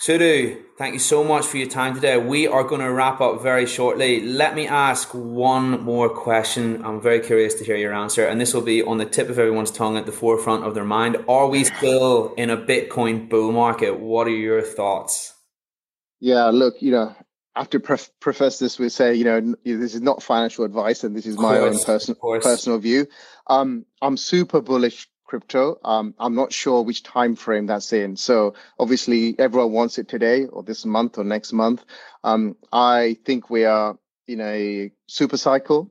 Sudhu, 0.00 0.62
thank 0.78 0.94
you 0.94 0.98
so 0.98 1.24
much 1.24 1.46
for 1.46 1.56
your 1.56 1.68
time 1.68 1.94
today. 1.94 2.16
We 2.18 2.46
are 2.46 2.64
going 2.64 2.80
to 2.80 2.90
wrap 2.90 3.20
up 3.20 3.42
very 3.42 3.66
shortly. 3.66 4.22
Let 4.22 4.54
me 4.54 4.66
ask 4.66 5.08
one 5.12 5.82
more 5.82 6.08
question. 6.08 6.84
I'm 6.84 7.00
very 7.00 7.20
curious 7.20 7.54
to 7.54 7.64
hear 7.64 7.76
your 7.76 7.94
answer, 7.94 8.26
and 8.26 8.40
this 8.40 8.52
will 8.52 8.62
be 8.62 8.82
on 8.82 8.98
the 8.98 9.06
tip 9.06 9.28
of 9.28 9.38
everyone's 9.38 9.70
tongue 9.70 9.96
at 9.96 10.06
the 10.06 10.12
forefront 10.12 10.64
of 10.64 10.74
their 10.74 10.84
mind. 10.84 11.16
Are 11.28 11.46
we 11.46 11.64
still 11.64 12.34
in 12.34 12.50
a 12.50 12.56
Bitcoin 12.56 13.28
bull 13.28 13.52
market? 13.52 13.98
What 13.98 14.26
are 14.26 14.30
your 14.30 14.60
thoughts? 14.60 15.34
Yeah, 16.20 16.46
look, 16.46 16.74
you 16.80 16.92
know, 16.92 17.14
after 17.54 17.80
pref- 17.80 18.10
preface 18.20 18.58
this 18.58 18.78
we 18.78 18.90
say, 18.90 19.14
you 19.14 19.24
know, 19.24 19.54
this 19.64 19.94
is 19.94 20.02
not 20.02 20.22
financial 20.22 20.64
advice, 20.64 21.04
and 21.04 21.16
this 21.16 21.26
is 21.26 21.38
my 21.38 21.58
course, 21.58 21.78
own 21.78 21.84
personal 21.84 22.40
personal 22.40 22.78
view. 22.78 23.06
Um, 23.46 23.86
I'm 24.02 24.16
super 24.16 24.60
bullish 24.60 25.08
crypto. 25.26 25.78
Um, 25.84 26.14
I'm 26.18 26.34
not 26.34 26.52
sure 26.52 26.82
which 26.82 27.02
time 27.02 27.36
frame 27.36 27.66
that's 27.66 27.92
in. 27.92 28.16
So 28.16 28.54
obviously, 28.78 29.38
everyone 29.38 29.72
wants 29.72 29.98
it 29.98 30.08
today, 30.08 30.46
or 30.46 30.62
this 30.62 30.84
month, 30.84 31.18
or 31.18 31.24
next 31.24 31.52
month. 31.52 31.84
Um, 32.24 32.56
I 32.72 33.18
think 33.24 33.50
we 33.50 33.64
are 33.64 33.98
in 34.26 34.40
a 34.40 34.92
super 35.06 35.36
cycle, 35.36 35.90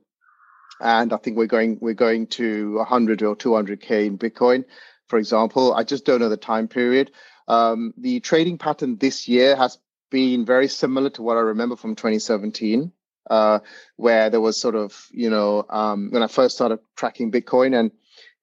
and 0.80 1.12
I 1.12 1.16
think 1.16 1.36
we're 1.36 1.46
going 1.46 1.78
we're 1.80 1.94
going 1.94 2.26
to 2.28 2.76
100 2.76 3.22
or 3.22 3.36
200k 3.36 4.06
in 4.06 4.18
Bitcoin, 4.18 4.64
for 5.08 5.18
example. 5.18 5.74
I 5.74 5.84
just 5.84 6.04
don't 6.04 6.20
know 6.20 6.28
the 6.28 6.36
time 6.36 6.68
period. 6.68 7.12
Um, 7.48 7.94
the 7.96 8.20
trading 8.20 8.58
pattern 8.58 8.96
this 8.96 9.28
year 9.28 9.56
has 9.56 9.78
been 10.10 10.44
very 10.44 10.68
similar 10.68 11.10
to 11.10 11.22
what 11.22 11.36
I 11.36 11.40
remember 11.40 11.76
from 11.76 11.94
2017, 11.94 12.92
uh, 13.30 13.60
where 13.96 14.30
there 14.30 14.40
was 14.40 14.60
sort 14.60 14.74
of, 14.74 15.06
you 15.10 15.30
know, 15.30 15.64
um, 15.68 16.10
when 16.10 16.22
I 16.22 16.26
first 16.26 16.56
started 16.56 16.80
tracking 16.96 17.30
Bitcoin, 17.30 17.78
and 17.78 17.90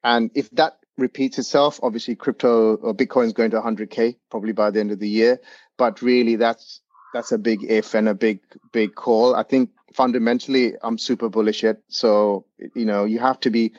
and 0.04 0.32
if 0.36 0.50
that 0.52 0.78
repeats 0.98 1.40
itself, 1.40 1.80
obviously 1.84 2.16
crypto 2.16 2.76
or 2.76 2.94
Bitcoin 2.94 3.26
is 3.26 3.34
going 3.34 3.52
to 3.52 3.62
100k 3.62 4.16
probably 4.30 4.54
by 4.54 4.72
the 4.72 4.80
end 4.80 4.92
of 4.92 5.00
the 5.00 5.10
year. 5.10 5.40
But 5.78 6.02
really, 6.02 6.36
that's 6.36 6.82
that's 7.14 7.32
a 7.32 7.38
big 7.38 7.64
if 7.64 7.94
and 7.94 8.10
a 8.10 8.14
big 8.14 8.40
big 8.72 8.96
call. 8.96 9.36
I 9.36 9.44
think 9.44 9.70
fundamentally, 9.94 10.74
I'm 10.82 10.98
super 10.98 11.30
bullish 11.30 11.64
yet. 11.64 11.78
So 11.88 12.46
you 12.76 12.86
know, 12.86 13.06
you 13.06 13.20
have 13.20 13.40
to 13.42 13.50
be 13.50 13.74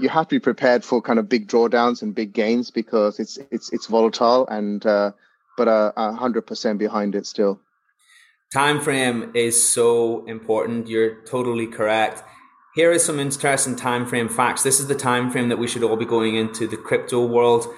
you 0.00 0.08
have 0.08 0.28
to 0.28 0.34
be 0.36 0.40
prepared 0.40 0.84
for 0.84 1.00
kind 1.00 1.18
of 1.18 1.28
big 1.28 1.48
drawdowns 1.48 2.02
and 2.02 2.14
big 2.14 2.32
gains 2.32 2.70
because 2.70 3.18
it's 3.18 3.38
it's 3.50 3.72
it's 3.72 3.86
volatile 3.86 4.46
and 4.48 4.84
uh, 4.84 5.12
but 5.56 5.68
a 5.68 6.12
hundred 6.12 6.42
percent 6.42 6.78
behind 6.78 7.14
it 7.14 7.26
still. 7.26 7.60
Time 8.52 8.80
frame 8.80 9.32
is 9.34 9.72
so 9.72 10.24
important. 10.26 10.88
You're 10.88 11.22
totally 11.22 11.66
correct. 11.66 12.22
Here 12.74 12.90
is 12.90 13.04
some 13.04 13.20
interesting 13.20 13.76
time 13.76 14.04
frame 14.04 14.28
facts. 14.28 14.64
This 14.64 14.80
is 14.80 14.88
the 14.88 14.96
time 14.96 15.30
frame 15.30 15.48
that 15.48 15.60
we 15.60 15.68
should 15.68 15.84
all 15.84 15.94
be 15.94 16.04
going 16.04 16.34
into 16.34 16.66
the 16.66 16.76
crypto 16.76 17.24
world 17.24 17.68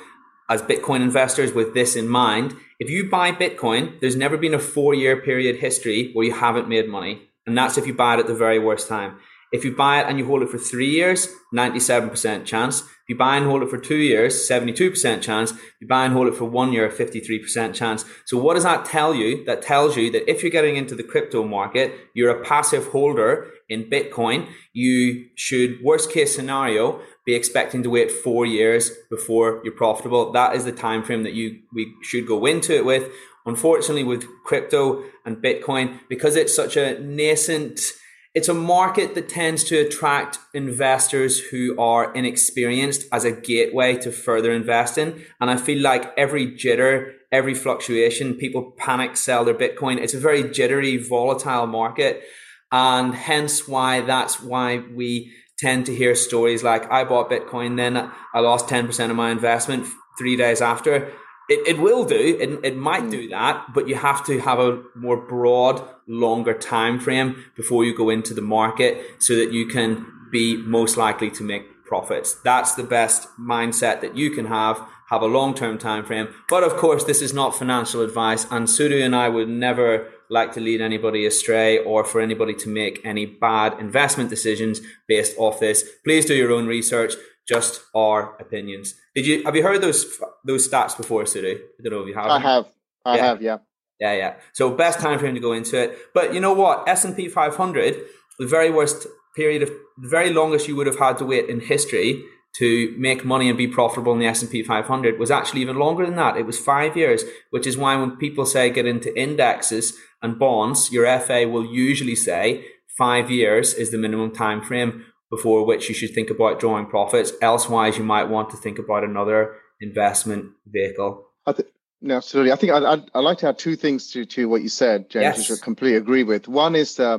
as 0.49 0.63
Bitcoin 0.63 1.03
investors 1.03 1.53
with 1.53 1.75
this 1.75 1.97
in 1.97 2.09
mind. 2.09 2.57
If 2.81 2.89
you 2.89 3.11
buy 3.11 3.33
Bitcoin, 3.33 4.01
there's 4.01 4.17
never 4.17 4.39
been 4.39 4.55
a 4.55 4.59
four 4.59 4.95
year 4.95 5.21
period 5.21 5.57
history 5.57 6.13
where 6.15 6.25
you 6.25 6.33
haven't 6.33 6.71
made 6.71 6.89
money. 6.89 7.29
And 7.47 7.59
that's 7.59 7.77
if 7.77 7.87
you 7.87 7.93
buy 7.93 8.15
it 8.15 8.21
at 8.21 8.27
the 8.27 8.35
very 8.35 8.59
worst 8.59 8.89
time. 8.89 9.19
If 9.53 9.67
you 9.67 9.77
buy 9.77 10.01
it 10.01 10.07
and 10.09 10.19
you 10.19 10.25
hold 10.25 10.43
it 10.43 10.49
for 10.49 10.57
three 10.57 10.91
years, 10.91 11.29
97% 11.55 12.47
chance. 12.47 12.81
If 12.81 13.11
you 13.11 13.17
buy 13.17 13.37
and 13.37 13.45
hold 13.45 13.63
it 13.63 13.69
for 13.69 13.79
two 13.79 13.97
years, 13.97 14.49
72% 14.49 15.21
chance. 15.21 15.51
If 15.53 15.75
you 15.83 15.87
buy 15.87 16.07
and 16.07 16.15
hold 16.15 16.27
it 16.29 16.35
for 16.35 16.47
one 16.47 16.73
year, 16.73 16.89
53% 16.89 17.75
chance. 17.75 18.07
So 18.25 18.39
what 18.39 18.55
does 18.55 18.65
that 18.65 18.87
tell 18.87 19.15
you? 19.15 19.45
That 19.45 19.61
tells 19.61 19.97
you 19.97 20.11
that 20.13 20.29
if 20.29 20.43
you're 20.43 20.51
getting 20.51 20.77
into 20.77 20.95
the 20.95 21.05
crypto 21.05 21.45
market, 21.45 21.95
you're 22.15 22.31
a 22.31 22.43
passive 22.43 22.89
holder 22.89 23.53
in 23.69 23.91
Bitcoin. 23.91 24.49
You 24.73 25.27
should, 25.35 25.83
worst 25.83 26.11
case 26.11 26.35
scenario, 26.35 27.01
be 27.25 27.35
expecting 27.35 27.83
to 27.83 27.91
wait 27.91 28.11
four 28.11 28.47
years 28.47 28.91
before 29.11 29.61
you're 29.65 29.75
profitable. 29.75 30.33
That 30.33 30.55
is 30.55 30.65
the 30.65 30.73
time 30.73 31.03
frame 31.03 31.23
that 31.25 31.35
you 31.35 31.61
we 31.73 31.93
should 32.03 32.27
go 32.27 32.47
into 32.47 32.75
it 32.75 32.85
with. 32.85 33.11
Unfortunately, 33.45 34.05
with 34.05 34.27
crypto 34.45 35.05
and 35.25 35.37
Bitcoin, 35.37 36.01
because 36.09 36.37
it's 36.37 36.55
such 36.55 36.77
a 36.77 36.99
nascent 36.99 37.93
it's 38.37 38.51
a 38.51 38.55
market 38.55 39.15
that 39.15 39.31
tends 39.31 39.65
to 39.65 39.79
attract 39.79 40.39
investors 40.53 41.39
who 41.41 41.75
are 41.81 42.13
inexperienced 42.13 43.07
as 43.11 43.25
a 43.25 43.33
gateway 43.33 43.97
to 43.97 44.13
further 44.13 44.53
investing. 44.53 45.25
And 45.41 45.51
I 45.51 45.57
feel 45.57 45.81
like 45.81 46.13
every 46.19 46.49
jitter, 46.49 47.15
every 47.33 47.55
fluctuation, 47.55 48.35
people 48.35 48.75
panic 48.77 49.17
sell 49.17 49.47
their 49.47 49.55
Bitcoin. 49.55 49.97
It's 49.97 50.13
a 50.13 50.21
very 50.21 50.51
jittery, 50.51 50.99
volatile 50.99 51.67
market. 51.67 52.25
And 52.73 53.15
hence 53.15 53.69
why 53.69 54.01
that's 54.01 54.43
why 54.43 54.79
we 54.79 55.33
tend 55.59 55.87
to 55.87 55.95
hear 55.95 56.15
stories 56.15 56.63
like 56.63 56.91
I 56.91 57.05
bought 57.05 57.31
Bitcoin, 57.31 57.77
then 57.77 58.11
I 58.35 58.41
lost 58.41 58.69
10% 58.69 59.11
of 59.11 59.17
my 59.17 59.31
investment 59.31 59.87
three 60.19 60.37
days 60.37 60.61
after. 60.61 61.13
It, 61.49 61.67
it 61.67 61.79
will 61.79 62.05
do. 62.05 62.37
It, 62.41 62.65
it 62.65 62.77
might 62.77 63.05
mm. 63.05 63.11
do 63.11 63.29
that, 63.29 63.67
but 63.73 63.89
you 63.89 63.95
have 63.95 64.25
to 64.27 64.41
have 64.41 64.59
a 64.59 64.83
more 64.95 65.17
broad, 65.17 65.83
longer 66.07 66.55
time 66.55 66.99
frame 66.99 67.45
before 67.57 67.85
you 67.85 67.97
go 67.97 68.11
into 68.11 68.35
the 68.35 68.43
market 68.43 69.23
so 69.23 69.37
that 69.37 69.53
you 69.53 69.67
can 69.67 70.07
be 70.31 70.57
most 70.57 70.97
likely 70.97 71.31
to 71.31 71.43
make 71.45 71.85
profits. 71.87 72.35
That's 72.35 72.75
the 72.75 72.83
best 72.83 73.29
mindset 73.39 74.01
that 74.01 74.17
you 74.17 74.31
can 74.31 74.47
have. 74.47 74.83
Have 75.09 75.23
a 75.23 75.27
long 75.27 75.55
term 75.55 75.79
time 75.79 76.05
frame. 76.05 76.29
But 76.49 76.65
of 76.65 76.77
course, 76.77 77.05
this 77.05 77.23
is 77.23 77.33
not 77.33 77.55
financial 77.55 78.03
advice, 78.03 78.45
and 78.51 78.67
Sudhu 78.67 79.05
and 79.05 79.15
I 79.15 79.29
would 79.29 79.49
never 79.49 80.11
like 80.31 80.53
to 80.53 80.61
lead 80.61 80.81
anybody 80.81 81.27
astray 81.27 81.79
or 81.79 82.05
for 82.05 82.21
anybody 82.21 82.55
to 82.55 82.69
make 82.69 83.01
any 83.05 83.27
bad 83.27 83.79
investment 83.79 84.31
decisions 84.31 84.81
based 85.09 85.37
off 85.39 85.61
this. 85.61 85.89
Please 86.05 86.27
do 86.27 86.35
your 86.35 86.53
own 86.53 86.67
research 86.67 87.15
just 87.47 87.83
our 87.95 88.37
opinions. 88.41 88.95
Did 89.15 89.27
you 89.27 89.45
have 89.45 89.55
you 89.55 89.63
heard 89.63 89.81
those 89.81 90.05
those 90.45 90.69
stats 90.69 90.97
before, 90.97 91.25
Sudhu? 91.25 91.55
I 91.55 91.83
don't 91.83 91.93
know 91.93 92.01
if 92.01 92.09
you 92.09 92.15
have. 92.15 92.27
I 92.27 92.41
have. 92.41 92.67
I 93.05 93.17
yeah. 93.17 93.25
have. 93.25 93.43
Yeah. 93.43 93.59
Yeah, 94.01 94.13
yeah. 94.13 94.35
So 94.53 94.71
best 94.71 94.99
time 95.01 95.19
frame 95.19 95.35
to 95.35 95.41
go 95.41 95.53
into 95.53 95.81
it. 95.81 95.97
But 96.13 96.35
you 96.35 96.41
know 96.41 96.53
what? 96.53 96.87
S 96.87 97.05
and 97.05 97.17
P 97.17 97.29
500, 97.29 97.97
the 98.39 98.47
very 98.47 98.71
worst 98.71 99.07
period 99.35 99.63
of 99.63 99.71
the 99.99 100.09
very 100.09 100.31
longest 100.31 100.69
you 100.69 100.77
would 100.77 100.87
have 100.87 100.99
had 100.99 101.19
to 101.19 101.25
wait 101.25 101.49
in 101.49 101.61
history 101.61 102.25
to 102.59 102.95
make 102.97 103.25
money 103.25 103.49
and 103.49 103.59
be 103.59 103.69
profitable 103.69 104.15
in 104.15 104.19
the 104.19 104.27
S&P 104.27 104.63
500 104.63 105.19
was 105.19 105.31
actually 105.31 105.61
even 105.61 105.77
longer 105.77 106.07
than 106.07 106.17
that. 106.17 106.39
It 106.39 106.47
was 106.47 106.59
five 106.59 106.97
years, 106.97 107.23
which 107.51 107.67
is 107.67 107.77
why 107.77 107.97
when 107.97 108.17
people 108.17 108.47
say 108.47 108.71
get 108.71 108.87
into 108.87 109.17
indexes 109.19 109.93
and 110.27 110.39
bonds, 110.39 110.93
your 110.93 111.07
FA 111.21 111.49
will 111.49 111.65
usually 111.65 112.17
say 112.17 112.67
five 112.99 113.31
years 113.31 113.73
is 113.73 113.91
the 113.91 113.99
minimum 113.99 114.33
time 114.35 114.61
frame 114.63 115.05
before 115.31 115.65
which 115.65 115.89
you 115.89 115.95
should 115.95 116.15
think 116.15 116.31
about 116.31 116.61
drawing 116.61 116.87
profits. 116.87 117.33
Elsewise, 117.41 117.97
you 117.97 118.05
might 118.05 118.29
want 118.29 118.51
to 118.51 118.57
think 118.57 118.79
about 118.79 119.05
another 119.05 119.57
investment 119.81 120.53
vehicle. 120.67 121.25
I 121.47 121.53
th- 121.53 121.69
no, 122.01 122.17
absolutely. 122.17 122.53
I 122.53 122.57
think 122.57 122.73
I'd, 122.73 122.83
I'd, 122.85 123.11
I'd, 123.15 123.21
like 123.21 123.39
to 123.39 123.49
add 123.49 123.59
two 123.59 123.77
things 123.77 124.11
to, 124.13 124.25
to 124.27 124.49
what 124.49 124.63
you 124.63 124.69
said, 124.69 125.09
James, 125.09 125.39
yes. 125.39 125.51
which 125.51 125.59
I 125.59 125.65
completely 125.65 125.97
agree 125.97 126.23
with. 126.23 126.47
One 126.47 126.75
is, 126.75 127.01
uh, 127.01 127.19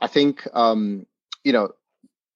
I 0.00 0.06
think, 0.06 0.46
um, 0.52 1.06
you 1.44 1.52
know, 1.52 1.70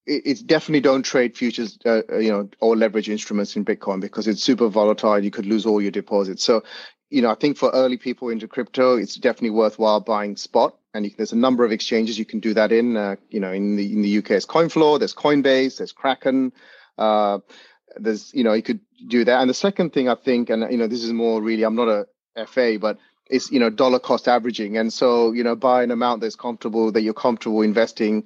it, 0.07 0.23
it's 0.25 0.43
definitely 0.43 0.81
don't 0.81 1.03
trade 1.03 1.37
futures, 1.37 1.79
uh, 1.85 2.01
uh, 2.11 2.19
you 2.19 2.31
know, 2.31 2.49
or 2.61 2.77
leverage 2.77 3.09
instruments 3.09 3.57
in 3.57 3.65
Bitcoin 3.65 4.01
because 4.01 4.27
it's 4.27 4.43
super 4.43 4.69
volatile. 4.69 5.23
You 5.23 5.31
could 5.31 5.47
lose 5.47 5.67
all 5.67 5.83
your 5.83 5.91
deposits. 5.91 6.43
So, 6.43 6.63
you 7.13 7.23
know, 7.23 7.31
I 7.31 7.35
think 7.35 7.57
for 7.57 7.71
early 7.71 7.97
people 7.97 8.31
into 8.31 8.49
crypto, 8.49 8.97
it's 8.97 9.17
definitely 9.17 9.51
worthwhile 9.51 10.01
buying 10.01 10.37
spot 10.37 10.77
and 10.95 11.07
you, 11.07 11.13
there's 11.17 11.33
a 11.33 11.37
number 11.37 11.65
of 11.65 11.73
exchanges 11.73 12.19
you 12.19 12.25
can 12.25 12.41
do 12.41 12.55
that 12.55 12.73
in. 12.73 12.97
Uh, 12.97 13.17
you 13.31 13.41
know, 13.41 13.53
in 13.53 13.77
the 13.77 13.93
in 13.93 14.03
the 14.03 14.19
UK, 14.19 14.33
it's 14.33 14.47
CoinFloor, 14.47 14.99
there's 14.99 15.15
Coinbase, 15.15 15.79
there's 15.79 15.93
Kraken. 15.93 16.53
Uh, 16.99 17.39
there's 17.97 18.33
you 18.35 18.45
know 18.45 18.53
you 18.53 18.63
could 18.63 18.81
do 19.07 19.25
that. 19.25 19.41
And 19.41 19.49
the 19.49 19.55
second 19.55 19.93
thing 19.93 20.09
I 20.09 20.15
think, 20.15 20.51
and 20.51 20.71
you 20.71 20.79
know, 20.79 20.87
this 20.87 21.03
is 21.03 21.13
more 21.13 21.41
really, 21.41 21.63
I'm 21.63 21.75
not 21.75 21.89
a 21.89 22.47
FA, 22.47 22.79
but 22.81 22.99
it's 23.27 23.51
you 23.51 23.61
know 23.61 23.71
dollar 23.71 23.99
cost 23.99 24.29
averaging, 24.29 24.77
and 24.77 24.93
so 24.93 25.33
you 25.33 25.45
know 25.45 25.57
buy 25.57 25.83
an 25.83 25.91
amount 25.91 26.21
that's 26.21 26.37
comfortable 26.37 26.93
that 26.93 27.03
you're 27.03 27.15
comfortable 27.15 27.63
investing 27.63 28.25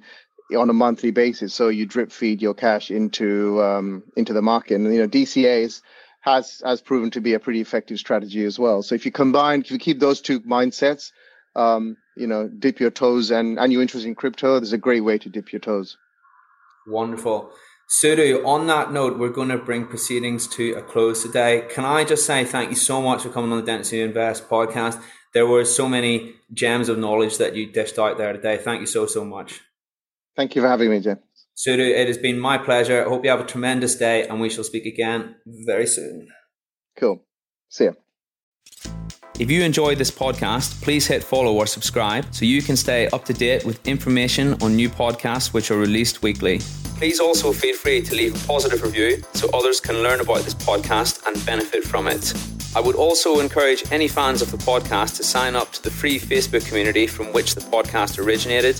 on 0.57 0.69
a 0.69 0.73
monthly 0.73 1.11
basis. 1.11 1.53
So 1.53 1.67
you 1.69 1.85
drip 1.85 2.11
feed 2.11 2.41
your 2.41 2.53
cash 2.53 2.91
into 2.91 3.61
um, 3.63 4.03
into 4.15 4.33
the 4.33 4.41
market, 4.41 4.75
and 4.75 4.93
you 4.93 4.99
know 4.99 5.07
DCA's 5.07 5.81
has 6.27 6.61
has 6.65 6.81
proven 6.81 7.09
to 7.11 7.21
be 7.21 7.33
a 7.33 7.39
pretty 7.39 7.61
effective 7.61 7.97
strategy 7.97 8.43
as 8.43 8.59
well. 8.59 8.83
So 8.83 8.95
if 8.95 9.05
you 9.05 9.11
combine, 9.11 9.61
if 9.61 9.71
you 9.71 9.79
keep 9.79 9.99
those 9.99 10.21
two 10.21 10.41
mindsets, 10.41 11.11
um, 11.55 11.97
you 12.15 12.27
know, 12.27 12.47
dip 12.47 12.79
your 12.79 12.91
toes 12.91 13.31
and, 13.31 13.57
and 13.57 13.71
you're 13.71 13.81
interested 13.81 14.07
in 14.07 14.15
crypto, 14.15 14.59
there's 14.59 14.73
a 14.73 14.77
great 14.77 15.03
way 15.03 15.17
to 15.19 15.29
dip 15.29 15.51
your 15.51 15.59
toes. 15.59 15.97
Wonderful. 16.85 17.51
Sudhu, 17.89 18.45
on 18.45 18.67
that 18.67 18.91
note, 18.91 19.17
we're 19.17 19.29
going 19.29 19.47
to 19.47 19.57
bring 19.57 19.85
proceedings 19.85 20.45
to 20.49 20.73
a 20.73 20.81
close 20.81 21.23
today. 21.23 21.65
Can 21.69 21.85
I 21.85 22.03
just 22.03 22.25
say 22.25 22.43
thank 22.43 22.69
you 22.69 22.75
so 22.75 23.01
much 23.01 23.23
for 23.23 23.29
coming 23.29 23.51
on 23.51 23.59
the 23.59 23.65
Dentists 23.65 23.93
Invest 23.93 24.49
podcast? 24.49 25.01
There 25.33 25.47
were 25.47 25.63
so 25.63 25.87
many 25.87 26.33
gems 26.53 26.89
of 26.89 26.97
knowledge 26.97 27.37
that 27.37 27.55
you 27.55 27.71
dished 27.71 27.97
out 27.97 28.17
there 28.17 28.33
today. 28.33 28.57
Thank 28.57 28.81
you 28.81 28.87
so, 28.87 29.05
so 29.05 29.23
much. 29.23 29.61
Thank 30.35 30.55
you 30.55 30.61
for 30.61 30.67
having 30.67 30.89
me, 30.89 30.99
Jim. 30.99 31.19
Sudhu, 31.57 31.89
it 31.89 32.07
has 32.07 32.19
been 32.19 32.39
my 32.39 32.59
pleasure. 32.59 33.03
I 33.03 33.09
hope 33.09 33.23
you 33.23 33.31
have 33.31 33.39
a 33.39 33.45
tremendous 33.45 33.95
day 33.95 34.27
and 34.27 34.39
we 34.39 34.47
shall 34.47 34.63
speak 34.63 34.85
again 34.85 35.35
very 35.65 35.87
soon. 35.87 36.27
Cool. 36.95 37.25
See 37.69 37.85
ya. 37.85 37.93
If 39.39 39.49
you 39.49 39.63
enjoyed 39.63 39.97
this 39.97 40.11
podcast, 40.11 40.81
please 40.83 41.07
hit 41.07 41.23
follow 41.23 41.53
or 41.53 41.65
subscribe 41.65 42.25
so 42.31 42.45
you 42.45 42.61
can 42.61 42.77
stay 42.77 43.07
up 43.07 43.25
to 43.25 43.33
date 43.33 43.65
with 43.65 43.87
information 43.87 44.53
on 44.61 44.75
new 44.75 44.87
podcasts 44.87 45.51
which 45.51 45.71
are 45.71 45.77
released 45.77 46.21
weekly. 46.21 46.59
Please 46.97 47.19
also 47.19 47.51
feel 47.51 47.75
free 47.75 48.01
to 48.03 48.15
leave 48.15 48.35
a 48.35 48.47
positive 48.47 48.83
review 48.83 49.23
so 49.33 49.49
others 49.51 49.79
can 49.79 50.03
learn 50.03 50.19
about 50.19 50.41
this 50.41 50.55
podcast 50.55 51.25
and 51.25 51.43
benefit 51.43 51.83
from 51.83 52.07
it. 52.07 52.33
I 52.75 52.81
would 52.81 52.95
also 52.95 53.39
encourage 53.39 53.91
any 53.91 54.07
fans 54.07 54.43
of 54.43 54.51
the 54.51 54.57
podcast 54.57 55.17
to 55.17 55.23
sign 55.23 55.55
up 55.55 55.71
to 55.71 55.83
the 55.83 55.89
free 55.89 56.19
Facebook 56.19 56.67
community 56.67 57.07
from 57.07 57.33
which 57.33 57.55
the 57.55 57.61
podcast 57.61 58.23
originated 58.23 58.79